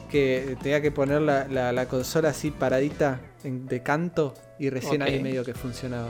Que 0.10 0.58
tenía 0.64 0.82
que 0.82 0.90
poner 0.92 1.22
la, 1.22 1.48
la- 1.48 1.72
la 1.72 1.88
consola 1.88 2.30
así 2.30 2.50
paradita 2.50 3.20
en- 3.44 3.68
de 3.68 3.84
canto. 3.84 4.34
Y 4.58 4.70
recién 4.72 5.02
Ok. 5.04 5.08
ahí 5.08 5.22
medio 5.22 5.46
que 5.46 5.54
funcionaba. 5.54 6.10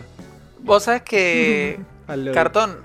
Vos 0.59 0.83
sabés 0.83 1.01
que. 1.01 1.79
Cartón, 2.33 2.77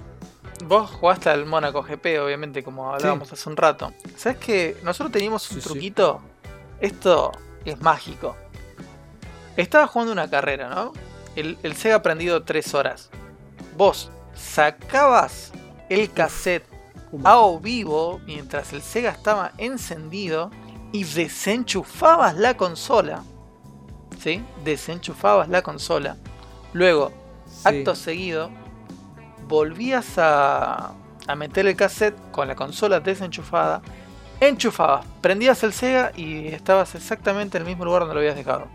vos 0.67 0.91
jugaste 0.91 1.31
al 1.31 1.47
Mónaco 1.47 1.83
GP, 1.85 2.19
obviamente, 2.19 2.65
como 2.65 2.93
hablábamos 2.93 3.33
hace 3.33 3.49
un 3.49 3.57
rato. 3.57 3.93
¿Sabés 4.17 4.39
que 4.39 4.77
nosotros 4.83 5.13
teníamos 5.13 5.49
un 5.51 5.57
Sí, 5.57 5.61
sí. 5.63 5.69
truquito? 5.69 6.21
Esto 6.81 7.31
es 7.65 7.81
mágico. 7.81 8.37
Estaba 9.57 9.87
jugando 9.87 10.13
una 10.13 10.29
carrera, 10.29 10.69
¿no? 10.69 10.93
El, 11.37 11.59
el 11.63 11.75
Sega 11.77 12.03
prendido 12.03 12.43
3 12.43 12.75
horas. 12.75 13.11
Vos 13.77 14.11
sacabas 14.35 15.53
el 15.89 16.11
cassette 16.13 16.65
a 17.25 17.39
o 17.39 17.61
vivo 17.61 18.21
mientras 18.27 18.73
el 18.73 18.83
Sega 18.83 19.11
estaba 19.11 19.53
encendido 19.59 20.51
y 20.93 21.05
desenchufabas 21.05 22.37
la 22.37 22.57
consola. 22.57 23.23
¿Sí? 24.21 24.43
Desenchufabas 24.65 25.49
la 25.49 25.63
consola. 25.63 26.17
Luego, 26.73 27.13
Sí. 27.47 27.69
acto 27.69 27.95
seguido, 27.95 28.51
volvías 29.47 30.19
a, 30.19 30.93
a 31.27 31.35
meter 31.37 31.67
el 31.67 31.77
cassette 31.77 32.17
con 32.33 32.49
la 32.49 32.57
consola 32.57 32.99
desenchufada, 33.01 33.81
enchufabas, 34.41 35.07
prendías 35.21 35.63
el 35.63 35.73
Sega 35.73 36.11
y 36.17 36.49
estabas 36.49 36.95
exactamente 36.95 37.59
en 37.59 37.63
el 37.63 37.69
mismo 37.69 37.85
lugar 37.85 38.01
donde 38.01 38.15
lo 38.15 38.21
habías 38.21 38.35
dejado. 38.37 38.67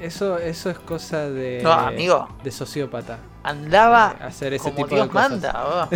Eso, 0.00 0.38
eso 0.38 0.70
es 0.70 0.78
cosa 0.78 1.28
de. 1.28 1.60
No, 1.62 1.72
amigo. 1.72 2.28
De 2.44 2.50
sociópata. 2.50 3.18
Andaba 3.42 4.16
eh, 4.20 4.24
hacer 4.24 4.52
ese 4.54 4.64
como 4.70 4.76
tipo 4.86 4.94
Dios 4.94 5.06
de 5.08 5.12
cosas. 5.12 5.30
manda. 5.30 5.88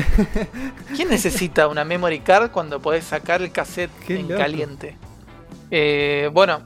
¿Quién 0.96 1.08
necesita 1.08 1.68
una 1.68 1.84
memory 1.84 2.20
card 2.20 2.50
cuando 2.50 2.80
podés 2.80 3.04
sacar 3.04 3.42
el 3.42 3.52
cassette 3.52 3.90
Qué 4.06 4.18
en 4.20 4.28
loco. 4.28 4.40
caliente? 4.40 4.96
Eh, 5.70 6.30
bueno, 6.32 6.62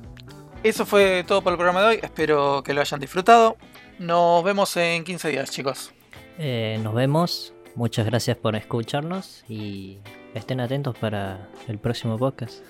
eso 0.63 0.87
fue 0.87 1.25
todo 1.27 1.43
por 1.43 1.53
el 1.53 1.57
programa 1.59 1.83
de 1.83 1.87
hoy. 1.89 2.01
Espero 2.03 2.63
que 2.63 2.73
lo 2.75 2.81
hayan 2.81 3.01
disfrutado. 3.01 3.57
Nos 3.99 4.43
vemos 4.45 4.77
en 4.77 5.05
15 5.05 5.29
días, 5.29 5.51
chicos. 5.51 5.93
Eh, 6.39 6.79
nos 6.83 6.95
vemos. 6.95 7.53
Muchas 7.75 8.07
gracias 8.07 8.39
por 8.39 8.57
escucharnos 8.57 9.45
y 9.49 9.99
estén 10.35 10.61
atentos 10.61 10.97
para 10.97 11.49
el 11.69 11.79
próximo 11.79 12.17
podcast. 12.17 12.61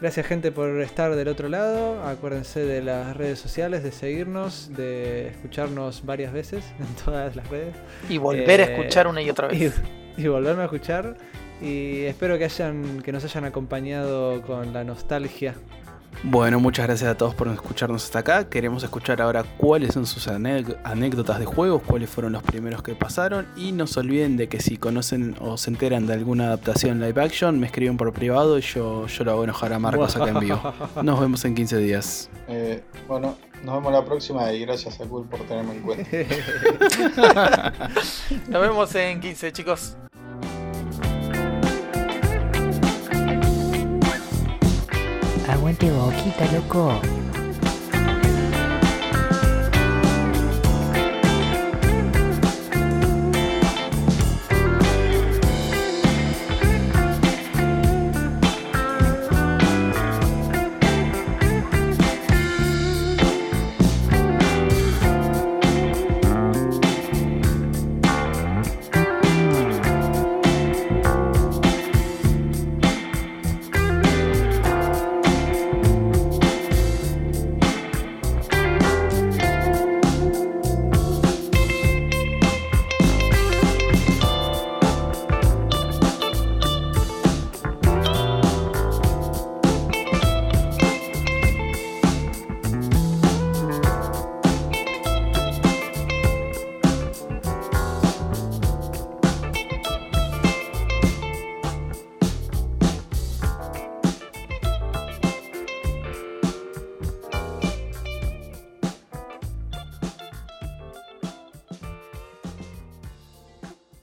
Gracias 0.00 0.26
gente 0.26 0.52
por 0.52 0.80
estar 0.82 1.14
del 1.14 1.28
otro 1.28 1.48
lado. 1.48 2.02
Acuérdense 2.04 2.60
de 2.60 2.82
las 2.82 3.16
redes 3.16 3.38
sociales, 3.38 3.82
de 3.82 3.92
seguirnos, 3.92 4.70
de 4.74 5.28
escucharnos 5.28 6.04
varias 6.04 6.32
veces 6.32 6.64
en 6.78 6.86
todas 7.04 7.34
las 7.36 7.48
redes. 7.48 7.74
Y 8.08 8.18
volver 8.18 8.60
a 8.60 8.64
Eh, 8.64 8.72
escuchar 8.76 9.06
una 9.06 9.22
y 9.22 9.30
otra 9.30 9.48
Y, 9.54 9.60
vez. 9.60 9.80
y 10.16 10.26
volverme 10.26 10.62
a 10.62 10.64
escuchar. 10.66 11.16
Y 11.62 12.02
espero 12.02 12.36
que 12.36 12.44
hayan, 12.44 13.00
que 13.02 13.12
nos 13.12 13.24
hayan 13.24 13.44
acompañado 13.44 14.42
con 14.42 14.72
la 14.72 14.84
nostalgia. 14.84 15.54
Bueno, 16.26 16.58
muchas 16.58 16.86
gracias 16.86 17.10
a 17.10 17.16
todos 17.18 17.34
por 17.34 17.48
escucharnos 17.48 18.02
hasta 18.02 18.20
acá. 18.20 18.48
Queremos 18.48 18.82
escuchar 18.82 19.20
ahora 19.20 19.44
cuáles 19.58 19.92
son 19.92 20.06
sus 20.06 20.26
anécdotas 20.26 21.38
de 21.38 21.44
juegos, 21.44 21.82
cuáles 21.82 22.08
fueron 22.08 22.32
los 22.32 22.42
primeros 22.42 22.82
que 22.82 22.94
pasaron. 22.94 23.46
Y 23.56 23.72
no 23.72 23.86
se 23.86 24.00
olviden 24.00 24.38
de 24.38 24.48
que 24.48 24.58
si 24.58 24.78
conocen 24.78 25.36
o 25.40 25.58
se 25.58 25.68
enteran 25.68 26.06
de 26.06 26.14
alguna 26.14 26.46
adaptación 26.46 26.98
live 26.98 27.22
action, 27.22 27.60
me 27.60 27.66
escriben 27.66 27.98
por 27.98 28.10
privado 28.14 28.56
y 28.58 28.62
yo, 28.62 29.06
yo 29.06 29.24
lo 29.24 29.32
hago 29.32 29.44
enojar 29.44 29.74
a 29.74 29.78
Marcos 29.78 30.16
acá 30.16 30.30
en 30.30 30.40
vivo. 30.40 30.60
Nos 31.02 31.20
vemos 31.20 31.44
en 31.44 31.54
15 31.54 31.76
días. 31.76 32.30
Eh, 32.48 32.82
bueno, 33.06 33.36
nos 33.62 33.74
vemos 33.76 33.92
la 33.92 34.04
próxima 34.04 34.50
y 34.52 34.60
gracias 34.60 35.00
a 35.00 35.04
Cool 35.04 35.26
por 35.26 35.40
tenerme 35.40 35.74
en 35.74 35.82
cuenta. 35.82 36.10
Nos 38.48 38.62
vemos 38.62 38.94
en 38.94 39.20
15, 39.20 39.52
chicos. 39.52 39.96
Aguante 45.84 45.90
boquita, 45.90 46.44
loco. 46.52 47.23